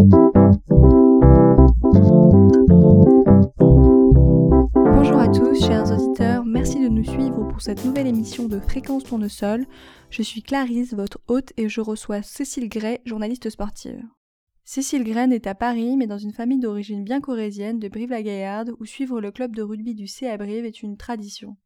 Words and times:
Bonjour 0.00 0.30
à 5.18 5.28
tous, 5.28 5.62
chers 5.62 5.92
auditeurs, 5.92 6.46
merci 6.46 6.80
de 6.80 6.88
nous 6.88 7.04
suivre 7.04 7.46
pour 7.46 7.60
cette 7.60 7.84
nouvelle 7.84 8.06
émission 8.06 8.48
de 8.48 8.60
Fréquence 8.60 9.04
Tournesol. 9.04 9.66
Je 10.08 10.22
suis 10.22 10.42
Clarisse, 10.42 10.94
votre 10.94 11.20
hôte, 11.28 11.52
et 11.58 11.68
je 11.68 11.82
reçois 11.82 12.22
Cécile 12.22 12.70
Gray, 12.70 13.00
journaliste 13.04 13.50
sportive. 13.50 14.02
Cécile 14.64 15.04
Gray 15.04 15.30
est 15.34 15.46
à 15.46 15.54
Paris, 15.54 15.98
mais 15.98 16.06
dans 16.06 16.16
une 16.16 16.32
famille 16.32 16.60
d'origine 16.60 17.04
bien 17.04 17.20
corésienne 17.20 17.78
de 17.78 17.88
Brive-la-Gaillarde, 17.88 18.72
où 18.80 18.86
suivre 18.86 19.20
le 19.20 19.30
club 19.30 19.54
de 19.54 19.60
rugby 19.60 19.94
du 19.94 20.06
C 20.06 20.26
à 20.26 20.38
Brive 20.38 20.64
est 20.64 20.82
une 20.82 20.96
tradition. 20.96 21.58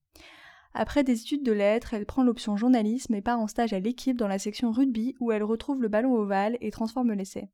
Après 0.72 1.04
des 1.04 1.20
études 1.20 1.44
de 1.44 1.52
lettres, 1.52 1.94
elle 1.94 2.04
prend 2.04 2.24
l'option 2.24 2.56
journalisme 2.56 3.14
et 3.14 3.22
part 3.22 3.38
en 3.38 3.46
stage 3.46 3.72
à 3.72 3.78
l'équipe 3.78 4.16
dans 4.18 4.26
la 4.26 4.40
section 4.40 4.72
rugby 4.72 5.14
où 5.20 5.30
elle 5.30 5.44
retrouve 5.44 5.80
le 5.80 5.88
ballon 5.88 6.14
ovale 6.14 6.58
et 6.60 6.72
transforme 6.72 7.12
l'essai. 7.12 7.48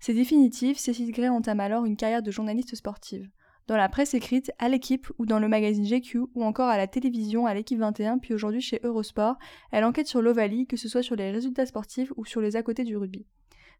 C'est 0.00 0.14
définitif, 0.14 0.78
Cécile 0.78 1.12
Gray 1.12 1.28
entame 1.28 1.60
alors 1.60 1.84
une 1.84 1.96
carrière 1.96 2.22
de 2.22 2.30
journaliste 2.30 2.74
sportive. 2.74 3.28
Dans 3.66 3.76
la 3.76 3.90
presse 3.90 4.14
écrite, 4.14 4.50
à 4.58 4.70
l'équipe 4.70 5.06
ou 5.18 5.26
dans 5.26 5.38
le 5.38 5.46
magazine 5.46 5.86
GQ 5.86 6.20
ou 6.34 6.42
encore 6.42 6.70
à 6.70 6.78
la 6.78 6.86
télévision 6.86 7.44
à 7.44 7.52
l'équipe 7.52 7.78
21 7.78 8.16
puis 8.16 8.32
aujourd'hui 8.32 8.62
chez 8.62 8.80
Eurosport, 8.82 9.36
elle 9.70 9.84
enquête 9.84 10.06
sur 10.06 10.22
l'Ovalie, 10.22 10.66
que 10.66 10.78
ce 10.78 10.88
soit 10.88 11.02
sur 11.02 11.16
les 11.16 11.30
résultats 11.30 11.66
sportifs 11.66 12.14
ou 12.16 12.24
sur 12.24 12.40
les 12.40 12.56
à 12.56 12.62
côté 12.62 12.82
du 12.84 12.96
rugby. 12.96 13.26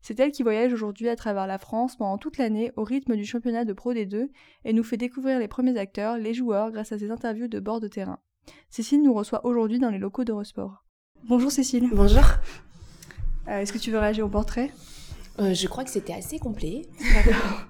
C'est 0.03 0.21
elle 0.21 0.31
qui 0.31 0.43
voyage 0.43 0.75
aujourd'hui 0.75 1.09
à 1.09 1.17
travers 1.17 1.47
la 1.47 1.59
France 1.59 1.97
pendant 1.97 2.19
toute 2.19 2.37
l'année 2.37 2.71
au 2.77 2.85
rythme 2.85 3.17
du 3.17 3.25
championnat 3.25 3.65
de 3.65 3.73
Pro 3.73 3.95
D2 3.95 4.29
et 4.67 4.73
nous 4.75 4.85
fait 4.85 4.99
découvrir 4.99 5.39
les 5.39 5.49
premiers 5.49 5.79
acteurs, 5.79 6.19
les 6.19 6.35
joueurs, 6.35 6.71
grâce 6.71 6.93
à 6.93 6.99
ses 6.99 7.11
interviews 7.11 7.49
de 7.49 7.61
bord 7.61 7.81
de 7.81 7.89
terrain. 7.89 8.19
Cécile 8.69 9.03
nous 9.03 9.15
reçoit 9.15 9.45
aujourd'hui 9.47 9.79
dans 9.79 9.91
les 9.91 9.99
locaux 9.99 10.25
d'Eurosport. 10.25 10.85
Bonjour 11.25 11.51
Cécile. 11.51 11.89
Bonjour. 11.93 12.25
Euh, 13.49 13.61
Est-ce 13.61 13.73
que 13.73 13.79
tu 13.79 13.91
veux 13.91 13.99
réagir 13.99 14.27
au 14.27 14.29
portrait? 14.29 14.71
Euh, 15.39 15.55
je 15.55 15.67
crois 15.69 15.85
que 15.85 15.91
c'était 15.91 16.13
assez 16.13 16.39
complet. 16.39 16.83
D'accord. 17.15 17.63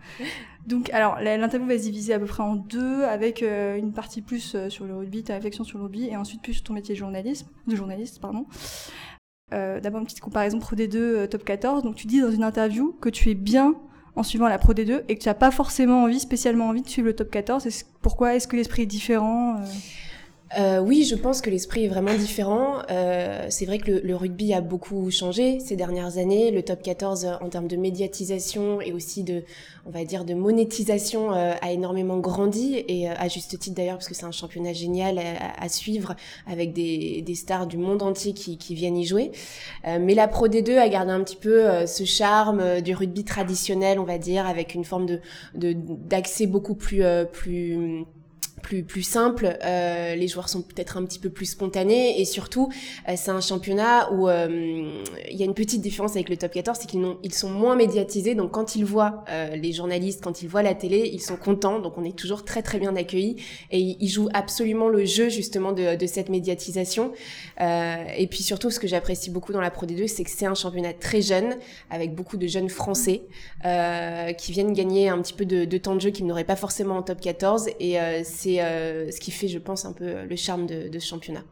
Donc, 0.67 0.91
alors, 0.91 1.19
l'interview 1.21 1.67
va 1.69 1.79
se 1.79 1.83
diviser 1.85 2.13
à 2.15 2.19
peu 2.19 2.27
près 2.27 2.43
en 2.43 2.57
deux, 2.57 3.05
avec 3.05 3.43
euh, 3.43 3.77
une 3.77 3.93
partie 3.93 4.23
plus 4.23 4.55
euh, 4.55 4.69
sur 4.69 4.85
le 4.85 4.97
rugby, 4.97 5.23
ta 5.23 5.35
réflexion 5.35 5.65
sur 5.65 5.79
le 5.79 5.85
rugby, 5.85 6.07
et 6.09 6.17
ensuite 6.17 6.43
plus 6.43 6.55
sur 6.55 6.65
ton 6.65 6.75
métier 6.75 6.95
de 6.95 6.99
journalisme, 6.99 7.47
de 7.67 7.77
journaliste, 7.77 8.21
pardon. 8.21 8.47
D'abord, 9.53 10.01
une 10.01 10.07
petite 10.07 10.21
comparaison 10.21 10.59
Pro 10.61 10.77
D2 10.77 10.97
euh, 10.97 11.27
Top 11.27 11.45
14. 11.45 11.83
Donc, 11.83 11.97
tu 11.97 12.07
dis 12.07 12.21
dans 12.21 12.31
une 12.31 12.45
interview 12.45 12.97
que 13.01 13.09
tu 13.09 13.31
es 13.31 13.35
bien 13.35 13.75
en 14.17 14.23
suivant 14.23 14.47
la 14.49 14.59
Pro 14.59 14.75
D2 14.75 15.03
et 15.09 15.17
que 15.17 15.23
tu 15.23 15.29
n'as 15.29 15.35
pas 15.35 15.51
forcément 15.51 16.05
envie, 16.05 16.21
spécialement 16.21 16.69
envie 16.69 16.83
de 16.83 16.89
suivre 16.89 17.09
le 17.09 17.15
Top 17.17 17.31
14. 17.31 17.67
Est-ce- 17.67 17.85
pourquoi 18.03 18.35
Est-ce 18.37 18.47
que 18.47 18.55
l'esprit 18.57 18.83
est 18.83 18.87
différent 18.87 19.61
euh 20.59 20.81
oui, 20.81 21.05
je 21.05 21.15
pense 21.15 21.41
que 21.41 21.51
l'esprit 21.51 21.85
est 21.85 21.89
vraiment 21.89 22.15
différent. 22.15 22.83
Euh, 22.91 23.47
c'est 23.51 23.67
vrai 23.67 23.79
que 23.79 23.93
le, 23.93 24.01
le 24.01 24.17
rugby 24.17 24.53
a 24.53 24.61
beaucoup 24.61 25.09
changé 25.11 25.61
ces 25.61 25.77
dernières 25.77 26.19
années. 26.19 26.51
Le 26.51 26.63
top 26.63 26.83
14 26.83 27.25
euh, 27.25 27.35
en 27.41 27.49
termes 27.49 27.69
de 27.69 27.77
médiatisation 27.77 28.81
et 28.81 28.93
aussi 28.93 29.23
de, 29.23 29.45
on 29.87 29.91
va 29.91 30.05
dire, 30.05 30.25
de 30.25 30.35
monétisation 30.35 31.31
a 31.31 31.71
énormément 31.73 32.19
grandi 32.19 32.85
et 32.89 33.09
à 33.09 33.29
juste 33.29 33.59
titre 33.59 33.77
d'ailleurs 33.77 33.97
parce 33.97 34.09
que 34.09 34.15
c'est 34.15 34.25
un 34.25 34.33
championnat 34.33 34.73
génial 34.73 35.19
à, 35.19 35.69
suivre 35.69 36.17
avec 36.47 36.73
des, 36.73 37.25
stars 37.35 37.67
du 37.67 37.77
monde 37.77 38.03
entier 38.03 38.33
qui, 38.33 38.75
viennent 38.75 38.97
y 38.97 39.07
jouer. 39.07 39.31
Mais 39.85 40.15
la 40.15 40.29
Pro 40.29 40.49
D2 40.49 40.77
a 40.77 40.89
gardé 40.89 41.13
un 41.13 41.23
petit 41.23 41.37
peu 41.37 41.87
ce 41.87 42.05
charme 42.05 42.81
du 42.81 42.95
rugby 42.95 43.25
traditionnel, 43.25 43.99
on 43.99 44.05
va 44.05 44.19
dire, 44.19 44.47
avec 44.47 44.75
une 44.75 44.85
forme 44.85 45.07
de 45.07 45.21
d'accès 45.55 46.47
beaucoup 46.47 46.75
plus 46.75 47.03
plus 47.33 48.05
plus 48.61 48.83
plus 48.83 49.03
simple, 49.03 49.59
euh, 49.65 50.15
les 50.15 50.29
joueurs 50.29 50.49
sont 50.49 50.63
peut-être 50.63 50.97
un 50.97 51.05
petit 51.05 51.19
peu 51.19 51.31
plus 51.31 51.47
spontanés 51.47 52.21
et 52.21 52.25
surtout 52.25 52.71
euh, 53.09 53.15
c'est 53.17 53.31
un 53.31 53.41
championnat 53.41 54.13
où 54.13 54.29
euh, 54.29 55.03
il 55.31 55.37
y 55.37 55.43
a 55.43 55.45
une 55.45 55.55
petite 55.55 55.81
différence 55.81 56.13
avec 56.13 56.29
le 56.29 56.37
top 56.37 56.53
14, 56.53 56.79
c'est 56.81 56.87
qu'ils 56.87 57.05
ils 57.23 57.35
sont 57.35 57.51
moins 57.51 57.77
médiatisés. 57.77 58.35
Donc 58.35 58.53
quand 58.53 58.77
ils 58.77 58.85
voient 58.85 59.25
euh, 59.31 59.57
les 59.57 59.73
journalistes, 59.73 60.23
quand 60.23 60.43
ils 60.43 60.49
voient 60.49 60.63
la 60.63 60.75
télé, 60.75 61.11
ils 61.13 61.21
sont 61.21 61.37
contents. 61.37 61.81
Donc 61.81 61.99
on 61.99 62.05
est 62.05 62.17
toujours 62.17 62.45
très 62.45 62.63
très 62.63 62.79
bien 62.79 62.95
accueillis 62.97 63.37
et 63.71 63.79
ils, 63.79 64.09
jouent 64.09 64.29
absolument 64.35 64.89
le 64.89 65.05
jeu 65.05 65.29
justement 65.29 65.73
de, 65.73 65.97
de 65.97 66.07
cette 66.07 66.29
médiatisation. 66.29 67.13
Euh, 67.61 68.05
et 68.17 68.27
puis 68.27 68.43
surtout 68.43 68.71
ce 68.71 68.81
que 68.81 68.89
j'apprécie 68.89 69.31
beaucoup 69.31 69.53
dans 69.53 69.61
la 69.61 69.71
Pro 69.71 69.87
D2 69.87 70.09
c'est 70.09 70.25
que 70.25 70.31
c'est 70.31 70.47
un 70.47 70.55
championnat 70.55 70.93
très 70.93 71.23
jeune 71.23 71.57
avec 71.91 72.15
beaucoup 72.15 72.37
de 72.37 72.47
jeunes 72.47 72.69
français 72.69 73.23
qui 74.39 74.53
viennent 74.53 74.73
gagner 74.73 75.09
un 75.09 75.21
petit 75.21 75.33
peu 75.33 75.45
de, 75.45 75.65
de 75.65 75.79
temps 75.79 75.95
de 75.95 76.01
jeu 76.01 76.11
qu'ils 76.11 76.27
n'auraient 76.27 76.45
pas 76.45 76.57
forcément 76.57 76.97
en 76.97 77.03
top 77.03 77.21
14 77.21 77.69
et 77.79 78.01
euh, 78.01 78.21
c'est 78.57 78.63
euh, 78.63 79.11
ce 79.11 79.21
qui 79.21 79.31
fait 79.31 79.49
je 79.49 79.59
pense 79.59 79.85
un 79.85 79.93
peu 79.93 80.25
le 80.25 80.37
charme 80.37 80.67
de, 80.67 80.89
de 80.89 80.99
ce 80.99 81.07
championnat. 81.07 81.45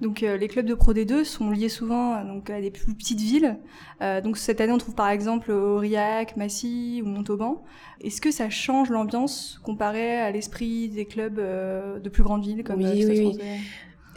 Donc 0.00 0.22
euh, 0.22 0.36
les 0.36 0.48
clubs 0.48 0.66
de 0.66 0.74
Pro 0.74 0.92
D2 0.92 1.24
sont 1.24 1.50
liés 1.50 1.70
souvent 1.70 2.14
euh, 2.14 2.24
donc, 2.24 2.50
à 2.50 2.60
des 2.60 2.70
plus 2.70 2.94
petites 2.94 3.20
villes. 3.20 3.56
Euh, 4.02 4.20
donc 4.20 4.36
cette 4.36 4.60
année 4.60 4.72
on 4.72 4.78
trouve 4.78 4.94
par 4.94 5.08
exemple 5.08 5.50
Aurillac, 5.50 6.36
Massy 6.36 7.00
ou 7.02 7.08
Montauban. 7.08 7.64
Est-ce 8.02 8.20
que 8.20 8.30
ça 8.30 8.50
change 8.50 8.90
l'ambiance 8.90 9.58
comparé 9.64 10.16
à 10.16 10.30
l'esprit 10.30 10.88
des 10.88 11.06
clubs 11.06 11.38
euh, 11.38 11.98
de 11.98 12.08
plus 12.10 12.22
grandes 12.22 12.44
villes 12.44 12.62
comme 12.62 12.82
Oui, 12.82 13.04
euh, 13.04 13.08
oui, 13.08 13.38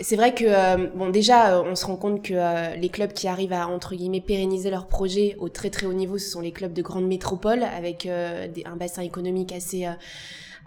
C'est 0.01 0.17
vrai 0.17 0.33
que 0.33 0.43
euh, 0.45 0.87
bon 0.95 1.09
déjà 1.09 1.55
euh, 1.55 1.63
on 1.65 1.75
se 1.75 1.85
rend 1.85 1.95
compte 1.95 2.23
que 2.23 2.33
euh, 2.33 2.75
les 2.75 2.89
clubs 2.89 3.13
qui 3.13 3.29
arrivent 3.29 3.53
à 3.53 3.69
entre 3.69 3.95
guillemets 3.95 4.19
pérenniser 4.19 4.69
leur 4.69 4.87
projet 4.87 5.37
au 5.39 5.47
très 5.47 5.69
très 5.69 5.85
haut 5.85 5.93
niveau, 5.93 6.17
ce 6.17 6.29
sont 6.29 6.41
les 6.41 6.51
clubs 6.51 6.73
de 6.73 6.81
grandes 6.81 7.07
métropoles 7.07 7.63
avec 7.63 8.05
euh, 8.05 8.49
des, 8.49 8.65
un 8.65 8.75
bassin 8.75 9.01
économique 9.01 9.53
assez 9.53 9.85
euh, 9.85 9.91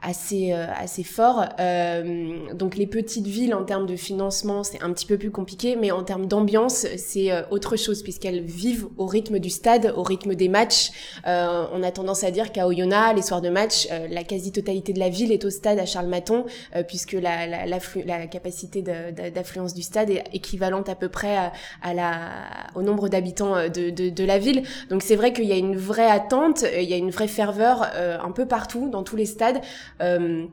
assez 0.02 0.52
euh, 0.52 0.66
assez 0.76 1.04
fort. 1.04 1.44
Euh, 1.60 2.52
donc 2.54 2.76
les 2.76 2.86
petites 2.86 3.26
villes 3.26 3.54
en 3.54 3.64
termes 3.64 3.86
de 3.86 3.96
financement 3.96 4.64
c'est 4.64 4.82
un 4.82 4.92
petit 4.92 5.06
peu 5.06 5.16
plus 5.16 5.30
compliqué, 5.30 5.76
mais 5.76 5.90
en 5.90 6.02
termes 6.02 6.26
d'ambiance 6.26 6.86
c'est 6.96 7.30
euh, 7.30 7.42
autre 7.50 7.76
chose 7.76 8.02
puisqu'elles 8.02 8.42
vivent 8.42 8.88
au 8.98 9.06
rythme 9.06 9.38
du 9.38 9.50
stade, 9.50 9.94
au 9.96 10.02
rythme 10.02 10.34
des 10.34 10.48
matchs. 10.48 10.90
On 11.24 11.82
a 11.82 11.90
tendance 11.90 12.24
à 12.24 12.30
dire 12.30 12.52
qu'à 12.52 12.66
Oyonnax 12.66 13.16
les 13.16 13.22
soirs 13.22 13.40
de 13.40 13.48
match, 13.48 13.88
la 14.10 14.24
quasi-totalité 14.24 14.92
de 14.92 14.98
la 14.98 15.08
ville 15.08 15.32
est 15.32 15.44
au 15.44 15.50
stade 15.50 15.78
à 15.78 15.86
Charles-Maton 15.86 16.44
euh, 16.76 16.82
puisque 16.82 17.12
la, 17.12 17.46
la, 17.46 17.66
l'afflu- 17.66 18.04
la 18.04 18.26
capacité 18.26 18.82
d'affluence 18.82 19.74
du 19.74 19.82
stade 19.82 20.10
est 20.10 20.24
équivalente 20.32 20.88
à 20.88 20.94
peu 20.94 21.08
près 21.08 21.36
à, 21.36 21.52
à 21.82 21.94
la, 21.94 22.30
au 22.74 22.82
nombre 22.82 23.08
d'habitants 23.08 23.68
de, 23.68 23.90
de, 23.90 24.10
de 24.10 24.24
la 24.24 24.38
ville. 24.38 24.62
Donc 24.90 25.02
c'est 25.02 25.16
vrai 25.16 25.32
qu'il 25.32 25.44
y 25.44 25.52
a 25.52 25.56
une 25.56 25.76
vraie 25.76 26.10
attente, 26.10 26.64
il 26.76 26.88
y 26.88 26.94
a 26.94 26.96
une 26.96 27.10
vraie 27.10 27.28
ferveur 27.28 27.86
euh, 27.94 28.18
un 28.20 28.32
peu 28.32 28.46
partout, 28.46 28.88
dans 28.90 29.02
tous 29.02 29.16
les 29.16 29.26
stades. 29.26 29.60
Euh, 30.02 30.46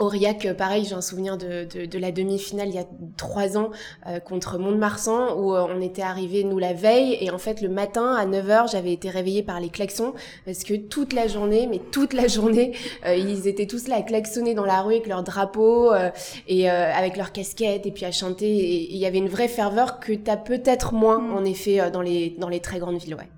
Aurillac, 0.00 0.44
euh, 0.44 0.54
pareil, 0.54 0.84
j'ai 0.84 0.94
un 0.94 1.00
souvenir 1.00 1.38
de, 1.38 1.68
de, 1.72 1.86
de 1.86 1.98
la 1.98 2.10
demi-finale 2.10 2.68
il 2.68 2.74
y 2.74 2.78
a 2.78 2.86
trois 3.16 3.56
ans 3.56 3.70
euh, 4.08 4.18
contre 4.18 4.58
Mont-de-Marsan 4.58 5.38
où 5.38 5.54
euh, 5.54 5.64
on 5.68 5.80
était 5.80 6.02
arrivé 6.02 6.42
nous 6.42 6.58
la 6.58 6.72
veille 6.72 7.16
et 7.20 7.30
en 7.30 7.38
fait 7.38 7.60
le 7.60 7.68
matin 7.68 8.12
à 8.16 8.26
9h 8.26 8.72
j'avais 8.72 8.92
été 8.92 9.08
réveillée 9.08 9.44
par 9.44 9.60
les 9.60 9.68
klaxons 9.68 10.12
parce 10.46 10.64
que 10.64 10.74
toute 10.74 11.12
la 11.12 11.28
journée, 11.28 11.68
mais 11.70 11.78
toute 11.78 12.12
la 12.12 12.26
journée, 12.26 12.72
euh, 13.06 13.14
ils 13.14 13.46
étaient 13.46 13.66
tous 13.66 13.86
là 13.86 13.96
à 13.96 14.02
klaxonner 14.02 14.54
dans 14.54 14.64
la 14.64 14.82
rue 14.82 14.94
avec 14.94 15.06
leur 15.06 15.22
drapeau 15.22 15.92
euh, 15.92 16.10
et 16.48 16.68
avec 16.68 17.16
leurs 17.16 17.30
casquettes 17.30 17.86
et 17.86 17.92
puis 17.92 18.04
à 18.04 18.10
chanter 18.10 18.50
et 18.50 18.92
il 18.92 18.98
y 18.98 19.06
avait 19.06 19.18
une 19.18 19.28
vraie 19.28 19.48
ferveur 19.48 20.00
que 20.00 20.12
t'as 20.12 20.36
peut-être 20.36 20.92
moins 20.92 21.20
Mm. 21.20 21.34
en 21.34 21.44
effet 21.44 21.90
dans 21.92 22.02
les 22.02 22.30
dans 22.30 22.48
les 22.48 22.60
très 22.60 22.80
grandes 22.80 22.98
villes, 22.98 23.14
ouais. 23.14 23.28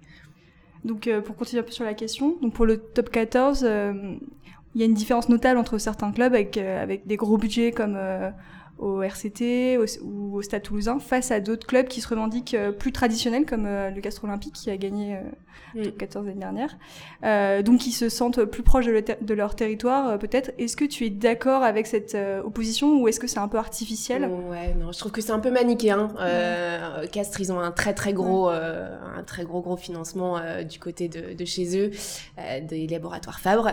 Donc 0.85 1.11
pour 1.25 1.37
continuer 1.37 1.61
un 1.61 1.65
peu 1.65 1.73
sur 1.73 1.85
la 1.85 1.95
question, 1.95 2.37
donc 2.41 2.55
pour 2.55 2.65
le 2.65 2.79
top 2.79 3.11
14, 3.11 3.65
euh, 3.65 3.93
il 4.77 4.81
y 4.81 4.83
a 4.83 4.85
une 4.87 4.95
différence 4.95 5.31
notable 5.31 5.59
entre 5.59 5.79
certains 5.79 6.13
clubs 6.13 6.35
avec, 6.35 6.59
euh, 6.59 6.99
des 7.07 7.17
gros 7.17 7.39
budgets 7.39 7.73
comme 7.73 7.95
euh, 7.97 8.31
au 8.79 9.03
RCT 9.03 9.79
au- 9.79 10.05
ou 10.05 10.37
au 10.37 10.43
Stade 10.43 10.63
Toulousain 10.63 10.99
face 10.99 11.31
à 11.31 11.41
d'autres 11.41 11.67
clubs 11.67 11.87
qui 11.89 12.01
se 12.01 12.09
revendiquent 12.09 12.55
euh, 12.55 12.73
plus 12.73 12.93
traditionnels 12.93 13.47
comme 13.47 13.67
euh, 13.67 13.91
le 13.91 14.01
Castre 14.01 14.25
Olympique 14.25 14.55
qui 14.55 14.71
a 14.71 14.77
gagné 14.77 15.17
euh, 15.17 15.21
Mm. 15.75 15.83
top 15.85 15.99
14 15.99 16.27
l'année 16.27 16.39
dernière. 16.41 16.77
Donc 17.65 17.81
qui 17.81 17.91
se 17.91 18.09
sentent 18.11 18.45
plus 18.45 18.63
proches 18.63 18.87
de, 18.87 18.93
le 18.93 19.03
ter- 19.03 19.17
de 19.21 19.35
leur 19.35 19.55
territoire 19.57 20.19
peut-être. 20.19 20.51
Est-ce 20.59 20.77
que 20.77 20.85
tu 20.85 21.05
es 21.07 21.11
d'accord 21.11 21.63
avec 21.63 21.87
cette 21.87 22.17
opposition 22.45 23.01
ou 23.01 23.09
est-ce 23.09 23.19
que 23.19 23.27
c'est 23.27 23.39
un 23.39 23.49
peu 23.49 23.59
artificiel? 23.59 24.25
Ouais, 24.51 24.75
non, 24.79 24.93
je 24.93 24.99
trouve 24.99 25.13
que 25.13 25.21
c'est 25.23 25.33
un 25.33 25.39
peu 25.39 25.51
manichéen. 25.51 26.09
Euh, 26.21 27.07
Castres, 27.11 27.41
ils 27.41 27.53
ont 27.53 27.59
un 27.59 27.73
très 27.73 27.95
très 27.95 28.13
gros, 28.13 28.49
euh, 28.51 28.95
un 29.19 29.23
très 29.23 29.45
gros 29.45 29.61
gros 29.63 29.77
financement 29.77 30.37
euh, 30.39 30.63
du 30.63 30.79
côté 30.79 31.09
de, 31.09 31.33
de 31.35 31.45
chez 31.45 31.79
eux, 31.79 31.91
des 32.63 32.87
laboratoires 32.87 33.41
Fabre. 33.41 33.73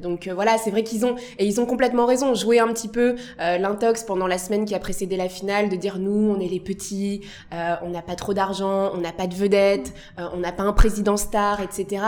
Donc 0.00 0.28
voilà, 0.28 0.58
c'est 0.58 0.70
vrai 0.70 0.84
qu'ils 0.84 1.04
ont 1.06 1.16
et 1.38 1.44
ils 1.46 1.60
ont 1.60 1.66
complètement 1.66 2.06
raison. 2.06 2.34
Jouer 2.34 2.60
un 2.60 2.72
petit 2.72 2.88
peu 2.88 3.16
l'intox 3.38 4.04
pendant 4.04 4.19
la 4.26 4.38
semaine 4.38 4.64
qui 4.64 4.74
a 4.74 4.78
précédé 4.78 5.16
la 5.16 5.28
finale, 5.28 5.68
de 5.68 5.76
dire 5.76 5.98
nous, 5.98 6.34
on 6.36 6.40
est 6.40 6.48
les 6.48 6.60
petits, 6.60 7.22
euh, 7.52 7.76
on 7.82 7.90
n'a 7.90 8.02
pas 8.02 8.14
trop 8.14 8.34
d'argent, 8.34 8.90
on 8.94 8.98
n'a 8.98 9.12
pas 9.12 9.26
de 9.26 9.34
vedettes, 9.34 9.92
euh, 10.18 10.28
on 10.32 10.38
n'a 10.38 10.52
pas 10.52 10.62
un 10.62 10.72
président 10.72 11.16
star, 11.16 11.60
etc. 11.60 12.04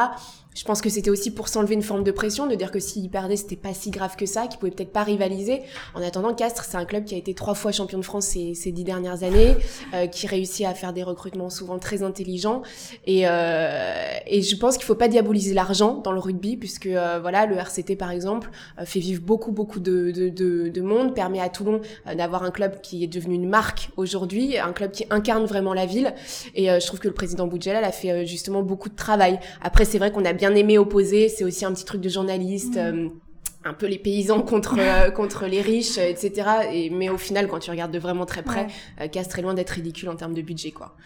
Je 0.55 0.65
pense 0.65 0.83
que 0.83 0.91
c'était 0.91 1.11
aussi 1.11 1.31
pour 1.31 1.49
s'enlever 1.49 1.75
une 1.75 1.83
forme 1.83 2.05
de 2.05 2.11
pression, 2.11 2.47
de 2.47 2.55
dire 2.55 2.71
que 2.71 2.79
s'ils 2.79 3.09
perdaient, 3.09 3.37
c'était 3.37 3.57
pas 3.57 3.73
si 3.73 3.91
grave 3.91 4.17
que 4.17 4.27
ça, 4.27 4.47
qu'ils 4.47 4.59
pouvaient 4.59 4.71
peut-être 4.73 4.93
pas 4.93 5.03
rivaliser. 5.03 5.63
En 5.95 6.03
attendant, 6.03 6.35
Castres, 6.35 6.65
c'est 6.65 6.77
un 6.77 6.85
club 6.85 7.05
qui 7.05 7.15
a 7.15 7.19
été 7.19 7.33
trois 7.33 7.55
fois 7.55 7.73
champion 7.73 7.99
de 7.99 8.05
France 8.05 8.27
ces, 8.27 8.73
dix 8.73 8.85
dernières 8.85 9.23
années, 9.23 9.57
euh, 9.95 10.07
qui 10.07 10.27
réussit 10.27 10.67
à 10.67 10.75
faire 10.75 10.93
des 10.93 11.03
recrutements 11.03 11.49
souvent 11.49 11.79
très 11.79 12.03
intelligents. 12.03 12.63
Et, 13.07 13.23
euh, 13.27 14.13
et 14.27 14.43
je 14.43 14.57
pense 14.57 14.77
qu'il 14.77 14.85
faut 14.85 14.95
pas 14.95 15.09
diaboliser 15.09 15.55
l'argent 15.55 15.95
dans 15.97 16.13
le 16.13 16.21
rugby, 16.21 16.57
puisque 16.59 16.87
euh, 16.87 17.19
voilà, 17.21 17.47
le 17.47 17.57
RCT 17.57 17.97
par 17.97 18.11
exemple 18.11 18.51
euh, 18.79 18.85
fait 18.85 19.01
vivre 19.01 19.23
beaucoup 19.23 19.53
beaucoup 19.53 19.81
de, 19.81 20.11
de, 20.11 20.29
de, 20.29 20.69
de 20.69 20.81
monde, 20.83 21.15
permet 21.15 21.41
à 21.41 21.49
Toulon 21.49 21.81
euh, 22.07 22.15
d'avoir 22.15 22.43
un 22.43 22.51
club 22.51 22.81
qui 22.83 23.05
est 23.05 23.09
devenu 23.09 23.37
une 23.37 23.49
marque 23.49 23.89
aujourd'hui, 23.97 24.59
un 24.59 24.73
club 24.73 24.91
qui 24.93 25.07
incarne 25.09 25.47
vraiment 25.47 25.73
la 25.73 25.87
ville. 25.87 26.13
Et 26.55 26.71
euh, 26.71 26.79
je 26.79 26.87
trouve 26.87 27.01
que 27.01 27.09
le 27.09 27.15
président 27.15 27.47
Boudjelal 27.47 27.85
a 27.85 27.93
fait 27.93 28.27
justement 28.27 28.63
beaucoup 28.63 28.91
de 28.91 28.97
travail. 28.97 29.39
Après, 29.63 29.87
c'est 29.87 29.99
vrai 29.99 30.13
qu'on 30.13 30.25
a 30.27 30.33
bien 30.43 30.55
aimé 30.57 30.77
opposer. 30.77 31.29
C'est 31.29 31.45
aussi 31.45 31.65
un 31.65 31.73
petit 31.73 31.85
truc 31.85 32.01
de 32.01 32.09
journaliste. 32.09 32.77
Mm. 32.77 33.11
un 33.65 33.75
peu 33.75 33.87
les 33.87 33.99
paysans 33.99 34.43
contre 34.43 34.75
contre 35.15 35.47
les 35.47 35.63
riches, 35.63 35.99
etc. 35.99 36.33
Et 36.73 36.91
mais 36.91 37.09
au 37.11 37.19
final, 37.19 37.47
quand 37.47 37.61
tu 37.61 37.71
regardes 37.71 37.93
de 37.93 37.99
vraiment 38.01 38.27
très 38.27 38.43
près, 38.43 38.67
casse 39.13 39.29
très 39.29 39.43
loin 39.43 39.55
d'être 39.55 39.71
ridicule 39.71 40.09
en 40.09 40.17
termes 40.17 40.35
de 40.35 40.43
budget, 40.43 40.73
quoi. 40.73 40.97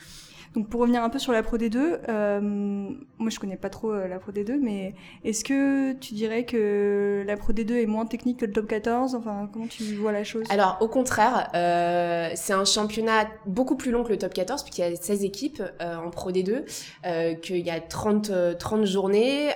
Donc 0.57 0.71
pour 0.71 0.81
revenir 0.81 1.03
un 1.03 1.11
peu 1.11 1.19
sur 1.19 1.33
la 1.33 1.43
Pro 1.43 1.59
D2, 1.59 1.77
euh, 2.09 2.41
moi 2.41 3.31
je 3.31 3.39
connais 3.39 3.59
pas 3.59 3.69
trop 3.69 3.93
euh, 3.93 4.09
la 4.09 4.19
Pro 4.19 4.33
D2, 4.33 4.59
mais 4.59 4.95
est-ce 5.23 5.45
que 5.45 5.93
tu 5.93 6.15
dirais 6.15 6.47
que 6.47 7.23
la 7.27 7.37
Pro 7.37 7.53
D2 7.53 7.83
est 7.83 7.87
moins 7.87 8.07
technique 8.07 8.41
que 8.41 8.47
le 8.47 8.53
Top 8.53 8.67
14 8.67 9.15
Enfin, 9.15 9.51
comment 9.53 9.67
tu 9.67 9.85
vois 9.97 10.13
la 10.13 10.25
chose? 10.25 10.45
Alors 10.49 10.79
au 10.81 10.89
contraire, 10.89 11.51
euh, 11.55 12.31
c'est 12.35 12.55
un 12.55 12.65
championnat 12.65 13.27
beaucoup 13.45 13.77
plus 13.77 13.91
long 13.91 14.03
que 14.03 14.09
le 14.09 14.17
Top 14.17 14.33
14, 14.33 14.63
puisqu'il 14.63 14.81
y 14.81 14.85
a 14.85 14.97
16 14.97 15.25
équipes 15.25 15.63
euh, 15.83 15.97
en 15.97 16.09
Pro 16.11 16.33
D2, 16.33 16.63
euh, 17.05 17.35
qu'il 17.35 17.59
y 17.59 17.71
a 17.71 17.81
30, 17.81 18.59
30 18.59 18.85
journées, 18.85 19.49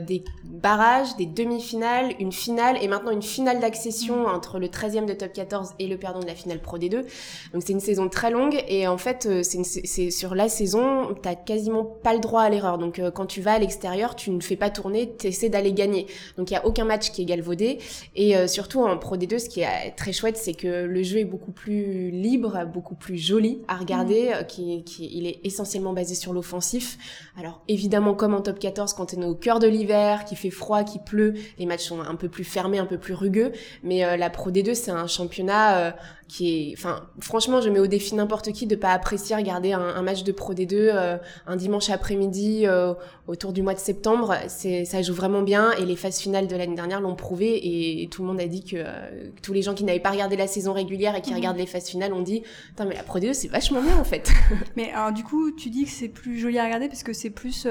des 0.00 0.24
barrages, 0.44 1.16
des 1.16 1.26
demi-finales, 1.26 2.14
une 2.18 2.32
finale, 2.32 2.76
et 2.82 2.88
maintenant 2.88 3.12
une 3.12 3.22
finale 3.22 3.60
d'accession 3.60 4.24
mmh. 4.24 4.34
entre 4.34 4.58
le 4.58 4.66
13e 4.66 5.06
de 5.06 5.12
Top 5.12 5.32
14 5.32 5.74
et 5.78 5.86
le 5.86 5.96
perdant 5.96 6.20
de 6.20 6.26
la 6.26 6.34
finale 6.34 6.60
Pro 6.60 6.78
D2. 6.78 7.04
Donc 7.52 7.62
c'est 7.64 7.72
une 7.72 7.80
saison 7.80 8.08
très 8.08 8.30
longue, 8.30 8.62
et 8.68 8.88
en 8.88 8.98
fait 8.98 9.28
c'est 9.42 10.10
sur 10.10 10.34
la 10.34 10.39
saison, 10.48 11.14
t'as 11.20 11.34
quasiment 11.34 11.84
pas 11.84 12.14
le 12.14 12.20
droit 12.20 12.42
à 12.42 12.48
l'erreur. 12.48 12.78
Donc 12.78 12.98
euh, 12.98 13.10
quand 13.10 13.26
tu 13.26 13.40
vas 13.40 13.52
à 13.52 13.58
l'extérieur, 13.58 14.16
tu 14.16 14.30
ne 14.30 14.40
fais 14.40 14.56
pas 14.56 14.70
tourner, 14.70 15.14
tu 15.18 15.26
essaies 15.26 15.48
d'aller 15.48 15.72
gagner. 15.72 16.06
Donc 16.36 16.50
il 16.50 16.54
y 16.54 16.56
a 16.56 16.66
aucun 16.66 16.84
match 16.84 17.10
qui 17.10 17.22
est 17.22 17.24
galvaudé. 17.24 17.78
Et 18.14 18.36
euh, 18.36 18.46
surtout 18.46 18.82
en 18.82 18.96
Pro 18.98 19.16
D2, 19.16 19.38
ce 19.38 19.48
qui 19.48 19.60
est 19.60 19.94
très 19.96 20.12
chouette, 20.12 20.36
c'est 20.36 20.54
que 20.54 20.84
le 20.84 21.02
jeu 21.02 21.18
est 21.18 21.24
beaucoup 21.24 21.52
plus 21.52 22.10
libre, 22.10 22.64
beaucoup 22.72 22.94
plus 22.94 23.16
joli 23.18 23.62
à 23.68 23.76
regarder, 23.76 24.28
mmh. 24.28 24.32
euh, 24.34 24.42
qui, 24.42 24.84
qui, 24.84 25.10
il 25.12 25.26
est 25.26 25.40
essentiellement 25.44 25.92
basé 25.92 26.14
sur 26.14 26.32
l'offensif. 26.32 26.98
Alors 27.38 27.62
évidemment, 27.68 28.14
comme 28.14 28.34
en 28.34 28.40
top 28.40 28.58
14, 28.58 28.94
quand 28.94 29.14
on 29.14 29.22
est 29.22 29.26
au 29.26 29.34
cœur 29.34 29.58
de 29.58 29.66
l'hiver, 29.66 30.24
qu'il 30.24 30.38
fait 30.38 30.50
froid, 30.50 30.84
qu'il 30.84 31.02
pleut, 31.02 31.34
les 31.58 31.66
matchs 31.66 31.84
sont 31.84 32.00
un 32.00 32.14
peu 32.14 32.28
plus 32.28 32.44
fermés, 32.44 32.78
un 32.78 32.86
peu 32.86 32.98
plus 32.98 33.14
rugueux. 33.14 33.52
Mais 33.82 34.16
la 34.16 34.30
Pro 34.30 34.50
D2, 34.50 34.74
c'est 34.74 34.90
un 34.90 35.06
championnat 35.06 35.94
qui 36.30 36.70
est, 36.70 36.74
enfin, 36.78 37.08
franchement, 37.18 37.60
je 37.60 37.68
mets 37.68 37.80
au 37.80 37.88
défi 37.88 38.14
n'importe 38.14 38.52
qui 38.52 38.68
de 38.68 38.76
pas 38.76 38.92
apprécier 38.92 39.34
regarder 39.34 39.72
un, 39.72 39.80
un 39.80 40.02
match 40.02 40.22
de 40.22 40.30
Pro 40.30 40.54
D2 40.54 40.74
euh, 40.74 41.16
un 41.46 41.56
dimanche 41.56 41.90
après-midi 41.90 42.66
euh, 42.66 42.94
autour 43.26 43.52
du 43.52 43.62
mois 43.62 43.74
de 43.74 43.80
septembre. 43.80 44.36
C'est, 44.46 44.84
ça 44.84 45.02
joue 45.02 45.12
vraiment 45.12 45.42
bien 45.42 45.72
et 45.72 45.84
les 45.84 45.96
phases 45.96 46.20
finales 46.20 46.46
de 46.46 46.54
l'année 46.54 46.76
dernière 46.76 47.00
l'ont 47.00 47.16
prouvé 47.16 48.02
et, 48.02 48.08
tout 48.08 48.22
le 48.22 48.28
monde 48.28 48.40
a 48.40 48.46
dit 48.46 48.64
que, 48.64 48.76
euh, 48.76 49.30
tous 49.42 49.52
les 49.52 49.62
gens 49.62 49.74
qui 49.74 49.82
n'avaient 49.82 49.98
pas 49.98 50.10
regardé 50.10 50.36
la 50.36 50.46
saison 50.46 50.72
régulière 50.72 51.16
et 51.16 51.20
qui 51.20 51.30
mhm. 51.30 51.36
regardent 51.36 51.58
les 51.58 51.66
phases 51.66 51.88
finales 51.88 52.12
ont 52.12 52.22
dit, 52.22 52.44
mais 52.78 52.94
la 52.94 53.02
Pro 53.02 53.18
D2 53.18 53.32
c'est 53.32 53.48
vachement 53.48 53.82
bien 53.82 53.98
en 53.98 54.04
fait. 54.04 54.30
mais 54.76 54.92
alors 54.92 55.12
du 55.12 55.24
coup, 55.24 55.50
tu 55.50 55.68
dis 55.68 55.84
que 55.84 55.90
c'est 55.90 56.08
plus 56.08 56.38
joli 56.38 56.60
à 56.60 56.64
regarder 56.64 56.86
parce 56.86 57.02
que 57.02 57.12
c'est 57.12 57.30
plus 57.30 57.66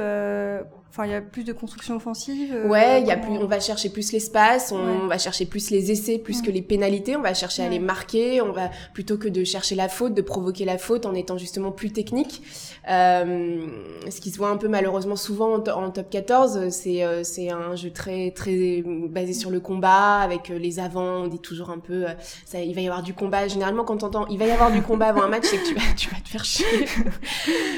Enfin, 0.90 1.06
il 1.06 1.12
y 1.12 1.14
a 1.14 1.22
plus 1.22 1.44
de 1.44 1.54
construction 1.54 1.96
offensive. 1.96 2.52
Euh, 2.52 2.68
ouais, 2.68 3.02
il 3.02 3.08
y 3.08 3.12
a 3.12 3.18
plus, 3.18 3.38
on 3.38 3.46
va 3.46 3.60
chercher 3.60 3.90
plus 3.90 4.12
l'espace, 4.12 4.72
on 4.72 5.06
va 5.06 5.20
chercher 5.20 5.46
plus 5.46 5.70
les 5.70 5.92
essais, 5.92 6.18
plus 6.18 6.42
que 6.42 6.50
les 6.50 6.64
pénalités. 6.64 7.16
On 7.16 7.22
va 7.22 7.36
chercher 7.36 7.64
à 7.64 7.70
les 7.70 7.78
marquer. 7.78 8.42
On 8.42 8.52
va 8.52 8.72
plutôt 8.94 9.18
que 9.18 9.28
de 9.28 9.44
chercher 9.44 9.76
la 9.76 9.88
faute, 9.88 10.16
de 10.16 10.24
provoquer 10.24 10.66
la 10.66 10.80
faute 10.80 11.06
en 11.06 11.14
étant 11.14 11.38
justement 11.38 11.72
plus 11.72 11.92
technique. 11.92 12.42
Euh, 12.90 13.68
ce 14.10 14.20
qui 14.22 14.32
se 14.32 14.38
voit 14.38 14.50
un 14.50 14.58
peu 14.58 14.68
malheureusement 14.68 15.16
souvent 15.16 15.56
en, 15.56 15.92
top 15.92 16.10
14, 16.10 16.70
c'est 16.70 17.04
euh, 17.04 17.24
c'est 17.24 17.52
un 17.52 17.76
jeu 17.76 17.92
très 17.92 18.32
très 18.32 18.84
basé 18.86 19.34
sur 19.34 19.52
le 19.52 19.60
combat 19.60 20.18
avec 20.18 20.50
euh, 20.50 20.58
les 20.58 20.80
avants. 20.80 21.24
On 21.24 21.28
dit 21.28 21.40
toujours 21.40 21.70
un 21.70 21.80
peu, 21.80 22.06
ça, 22.46 22.60
il 22.60 22.74
va 22.74 22.82
y 22.82 22.88
avoir 22.88 23.04
du 23.04 23.14
combat. 23.14 23.48
Généralement, 23.48 23.84
quand 23.84 23.98
t'entends, 23.98 24.28
il 24.28 24.40
va 24.40 24.46
y 24.46 24.52
avoir 24.52 24.72
du 24.72 24.82
combat 24.82 25.08
avant 25.08 25.24
un 25.24 25.30
match, 25.30 25.46
c'est 25.46 25.58
que 25.58 25.68
tu 25.68 25.76
vas 25.76 25.82
tu 25.96 26.10
vas 26.10 26.20
te 26.22 26.30
faire 26.30 26.46
chier. 26.46 26.66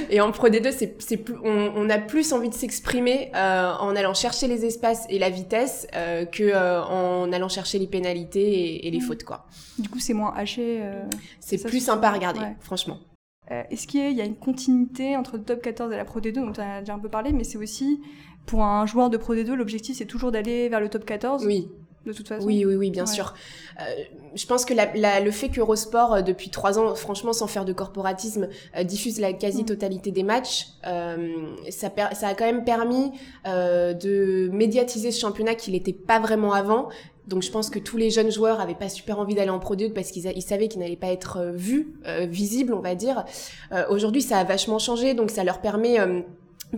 Et 0.10 0.22
en 0.22 0.32
Pro 0.32 0.50
D2, 0.50 0.72
c'est 0.72 0.96
c'est 1.00 1.18
plus, 1.18 1.36
on, 1.44 1.74
on 1.76 1.90
a 1.90 1.98
plus 1.98 2.34
envie 2.34 2.50
de 2.50 2.54
s'exprimer 2.54 3.32
euh, 3.36 3.74
en 3.80 3.96
allant 3.96 4.14
chercher 4.14 4.48
les 4.48 4.66
espaces 4.66 5.06
et 5.10 5.20
la 5.20 5.30
vitesse 5.30 5.88
euh, 5.96 6.26
que 6.26 6.44
euh, 6.44 6.84
en 6.84 7.32
allant 7.32 7.50
chercher 7.50 7.80
les 7.80 7.88
pénalités 7.88 8.86
et, 8.86 8.92
les 8.92 9.00
mm. 9.00 9.02
fautes 9.02 9.24
quoi. 9.24 9.46
Du 9.78 9.90
coup, 9.90 10.00
c'est 10.00 10.14
moins 10.14 10.34
haché. 10.36 10.82
c'est 11.40 11.64
plus 11.64 11.80
sympa 11.80 12.10
à 12.10 12.12
regarder, 12.12 12.42
franchement. 12.60 13.00
Est-ce 13.70 13.88
qu'il 13.88 14.12
y, 14.12 14.22
a 14.22 14.26
une 14.26 14.36
continuité 14.36 15.16
entre 15.16 15.38
le 15.38 15.44
top 15.44 15.62
14 15.62 15.92
et 15.92 15.98
la 15.98 16.06
Pro 16.06 16.20
D2 16.20 16.34
Donc, 16.34 16.56
tu 16.56 16.62
as 16.62 16.80
déjà 16.80 16.94
un 16.94 17.00
peu 17.00 17.10
parlé, 17.10 17.34
mais 17.34 17.44
c'est 17.44 17.58
aussi 17.58 18.02
pour 18.46 18.64
un 18.64 18.86
joueur 18.86 19.10
de 19.10 19.18
Pro 19.18 19.36
D2, 19.36 19.54
l'objectif 19.54 19.98
c'est 19.98 20.06
toujours 20.06 20.32
d'aller 20.32 20.68
vers 20.70 20.80
le 20.80 20.90
top 20.90 21.06
14. 21.06 21.46
Oui 21.46 21.70
de 22.06 22.14
toute 22.14 22.28
façon. 22.28 22.46
Oui, 22.46 22.66
oui, 22.66 22.76
oui, 22.76 22.90
bien 22.90 23.06
sûr. 23.06 23.34
Euh, 23.80 23.84
je 24.34 24.46
pense 24.46 24.66
que 24.66 24.74
la, 24.74 25.20
le 25.20 25.32
fait 25.32 25.50
qu'Eurosport, 25.50 26.14
euh, 26.14 26.22
depuis 26.22 26.50
trois 26.50 26.80
ans, 26.80 26.96
franchement, 26.96 27.34
sans 27.34 27.48
faire 27.48 27.66
de 27.66 27.74
corporatisme, 27.74 28.50
euh, 28.76 28.84
diffuse 28.84 29.20
la 29.20 29.34
quasi-totalité 29.34 30.12
des 30.12 30.24
matchs, 30.24 30.68
euh, 30.88 31.46
ça, 31.70 31.92
ça 32.14 32.28
a 32.28 32.34
quand 32.34 32.46
même 32.46 32.64
permis 32.64 33.12
euh, 33.48 33.94
de 33.94 34.50
médiatiser 34.52 35.12
ce 35.12 35.20
championnat 35.20 35.56
qui 35.56 35.72
n'était 35.72 35.94
pas 35.94 36.20
vraiment 36.20 36.54
avant. 36.54 36.90
Donc 37.28 37.44
je 37.44 37.52
pense 37.52 37.70
que 37.70 37.80
tous 37.80 37.98
les 37.98 38.10
jeunes 38.10 38.32
joueurs 38.32 38.60
avaient 38.60 38.76
pas 38.76 38.90
super 38.90 39.20
envie 39.20 39.36
d'aller 39.36 39.50
en 39.50 39.60
Pro 39.60 39.76
2 39.76 39.94
parce 39.94 40.12
qu'ils 40.12 40.26
ils 40.36 40.42
savaient 40.42 40.68
qu'ils 40.68 40.80
n'allaient 40.80 40.96
pas 40.96 41.12
être 41.12 41.52
vus, 41.54 41.96
visibles, 42.22 42.74
on 42.74 42.82
va 42.82 42.96
dire. 42.96 43.26
Aujourd'hui, 43.90 44.22
ça 44.22 44.38
a 44.38 44.44
vachement 44.44 44.80
changé, 44.80 45.14
donc 45.14 45.30
ça 45.30 45.44
leur 45.44 45.62
permet 45.62 45.98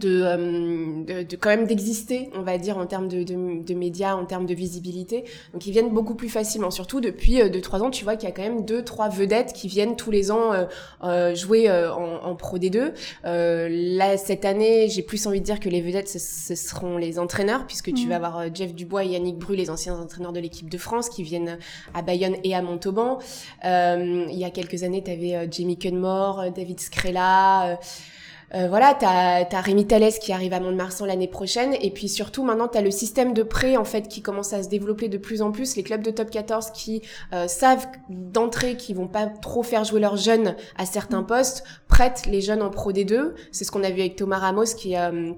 euh, 0.04 1.04
de, 1.04 1.24
de, 1.24 1.36
quand 1.36 1.50
même 1.50 1.68
d'exister, 1.68 2.30
on 2.34 2.42
va 2.42 2.58
dire, 2.58 2.78
en 2.78 2.86
termes 2.86 3.08
de, 3.08 3.24
de, 3.24 3.64
de, 3.64 3.74
médias, 3.74 4.16
en 4.16 4.26
termes 4.26 4.46
de 4.46 4.54
visibilité. 4.54 5.24
Donc 5.54 5.68
ils 5.68 5.72
viennent 5.72 5.92
beaucoup 5.92 6.16
plus 6.16 6.30
facilement. 6.30 6.72
Surtout 6.72 7.00
depuis 7.00 7.40
2-3 7.40 7.76
euh, 7.76 7.80
ans, 7.82 7.92
tu 7.92 8.04
vois 8.04 8.16
qu'il 8.16 8.28
y 8.28 8.32
a 8.32 8.36
quand 8.36 8.42
même 8.42 8.66
deux 8.66 8.84
trois 8.84 9.10
vedettes 9.10 9.54
qui 9.54 9.68
viennent 9.68 9.96
tous 9.96 10.12
les 10.12 10.32
ans 10.32 10.54
euh, 10.54 10.66
euh 11.04 11.36
jouer 11.36 11.70
en, 11.70 12.26
en, 12.26 12.36
Pro 12.36 12.58
D2. 12.58 12.94
là, 13.24 14.18
cette 14.18 14.46
année, 14.46 14.90
j'ai 14.90 15.04
plus 15.04 15.26
envie 15.28 15.40
de 15.40 15.46
dire 15.46 15.60
que 15.60 15.70
les 15.70 15.82
vedettes, 15.82 16.10
ce, 16.10 16.56
seront 16.56 16.98
les 16.98 17.20
entraîneurs, 17.20 17.66
puisque 17.66 17.94
tu 17.94 18.08
vas 18.08 18.16
avoir 18.16 18.54
Jeff 18.54 18.74
Dubois 18.74 19.04
et 19.04 19.10
Yannick 19.10 19.38
Bru, 19.38 19.56
les 19.56 19.70
anciens 19.70 19.96
entraîneurs 20.00 20.34
de 20.34 20.40
l'équipe 20.40 20.70
de 20.70 20.78
France, 20.78 21.10
qui 21.10 21.24
viennent 21.24 21.58
à 21.94 22.02
Bayonne 22.02 22.36
et 22.44 22.56
à 22.56 22.62
Montauban. 22.62 23.20
il 23.64 24.38
y 24.38 24.44
a 24.44 24.50
quelques 24.50 24.84
années, 24.84 25.04
tu 25.04 25.12
avais 25.12 25.48
Jamie 25.52 25.78
Cunmore, 25.78 26.52
David 26.56 26.80
Scrella... 26.80 27.80
Euh, 28.56 28.68
voilà, 28.68 28.94
t'as 28.94 29.46
as 29.50 29.62
Rémi 29.62 29.88
Thalès 29.88 30.20
qui 30.20 30.32
arrive 30.32 30.54
à 30.54 30.60
Mont-de-Marsan 30.60 31.06
l'année 31.06 31.28
prochaine, 31.28 31.76
et 31.82 31.90
puis 31.90 32.08
surtout 32.08 32.44
maintenant 32.44 32.68
t'as 32.68 32.82
le 32.82 32.92
système 32.92 33.34
de 33.34 33.42
prêt 33.42 33.78
en 33.78 33.84
fait 33.84 34.08
qui 34.08 34.22
commence 34.22 34.54
à 34.54 34.62
se 34.62 34.70
développer 34.70 35.10
de 35.10 35.18
plus 35.18 35.42
en 35.42 35.52
plus. 35.52 35.76
Les 35.76 35.84
clubs 35.84 36.02
de 36.02 36.12
top 36.12 36.30
14 36.30 36.72
qui 36.72 37.02
euh, 37.34 37.48
savent 37.48 37.88
d'entrée 38.10 38.78
qu'ils 38.78 38.96
vont 38.96 39.08
pas 39.08 39.26
trop 39.28 39.64
faire 39.64 39.84
jouer 39.84 40.00
leurs 40.00 40.18
jeunes 40.18 40.56
à 40.78 40.86
certains 40.86 41.22
mm. 41.22 41.28
postes, 41.28 41.64
prêtent 41.88 42.26
les 42.28 42.42
jeunes 42.42 42.62
en 42.62 42.70
Pro 42.70 42.92
D2. 42.92 43.34
C'est 43.52 43.64
ce 43.64 43.72
qu'on 43.72 43.84
a 43.84 43.90
vu 43.90 44.02
avec 44.02 44.16
Thomas 44.16 44.40
Ramos 44.40 44.76
qui 44.78 44.96
euh, 44.98 45.34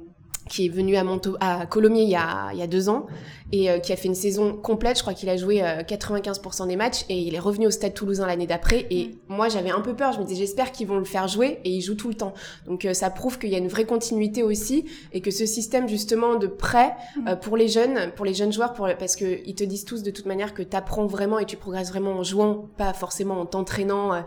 qui 0.50 0.66
est 0.66 0.70
venu 0.70 0.96
à, 0.96 1.04
Monto 1.04 1.38
à 1.40 1.66
Colomiers 1.66 2.04
il 2.04 2.10
y, 2.10 2.16
a, 2.16 2.52
il 2.54 2.60
y 2.60 2.62
a 2.62 2.68
deux 2.68 2.90
ans 2.90 3.08
et 3.52 3.70
euh, 3.70 3.80
qui 3.80 3.94
a 3.94 3.96
fait 3.96 4.08
une 4.08 4.16
saison 4.16 4.54
complète. 4.54 4.98
Je 4.98 5.02
crois 5.02 5.14
qu'il 5.14 5.30
a 5.30 5.38
joué 5.38 5.62
95% 5.62 6.64
euh, 6.64 6.66
des 6.66 6.76
matchs 6.76 7.06
et 7.10 7.18
il 7.18 7.36
est 7.36 7.40
revenu 7.40 7.68
au 7.68 7.72
Stade 7.72 7.94
Toulousain 7.94 8.26
l'année 8.26 8.48
d'après. 8.48 8.88
Et 8.90 9.08
mm. 9.08 9.12
moi, 9.30 9.50
j'avais 9.50 9.70
un 9.70 9.82
peu 9.82 9.96
peur. 9.96 10.14
Je 10.14 10.20
me 10.20 10.26
disais, 10.26 10.42
j'espère 10.42 10.72
qu'ils 10.72 10.88
vont 10.88 10.98
le 10.98 11.06
faire 11.06 11.28
jouer 11.28 11.60
et 11.64 11.70
il 11.70 11.82
joue 11.82 11.96
tout 11.96 12.08
le 12.08 12.16
temps. 12.16 12.34
Donc, 12.66 12.86
euh, 12.86 12.94
ça 12.94 13.10
prouve 13.10 13.38
qu'il 13.38 13.50
y 13.50 13.56
a 13.56 13.58
une 13.58 13.68
vraie 13.68 13.86
continuité 13.86 14.44
aussi 14.44 14.86
et 15.14 15.22
que 15.22 15.32
ce 15.32 15.46
système 15.46 15.88
justement 15.88 16.36
de 16.36 16.48
prêt 16.48 16.96
mm. 17.18 17.36
pour 17.42 17.58
les 17.58 17.68
jeunes, 17.68 18.12
pour 18.16 18.26
les 18.26 18.34
jeunes 18.34 18.52
joueurs, 18.52 18.74
pour, 18.74 18.90
parce 18.98 19.16
que 19.16 19.40
ils 19.46 19.56
te 19.56 19.64
disent 19.64 19.86
tous 19.86 20.04
de 20.04 20.12
toute 20.12 20.26
manière 20.26 20.54
que 20.54 20.64
tu 20.64 20.76
apprends 20.76 21.06
vraiment 21.06 21.40
et 21.40 21.46
tu 21.46 21.58
progresses 21.58 21.90
vraiment 21.90 22.12
en 22.12 22.24
jouant, 22.24 22.68
pas 22.78 22.94
forcément 22.94 23.40
en 23.40 23.46
t'entraînant 23.46 24.24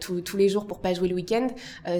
tous 0.00 0.36
les 0.36 0.48
jours 0.48 0.66
pour 0.66 0.80
pas 0.80 0.94
jouer 0.94 1.08
le 1.08 1.14
week-end. 1.14 1.48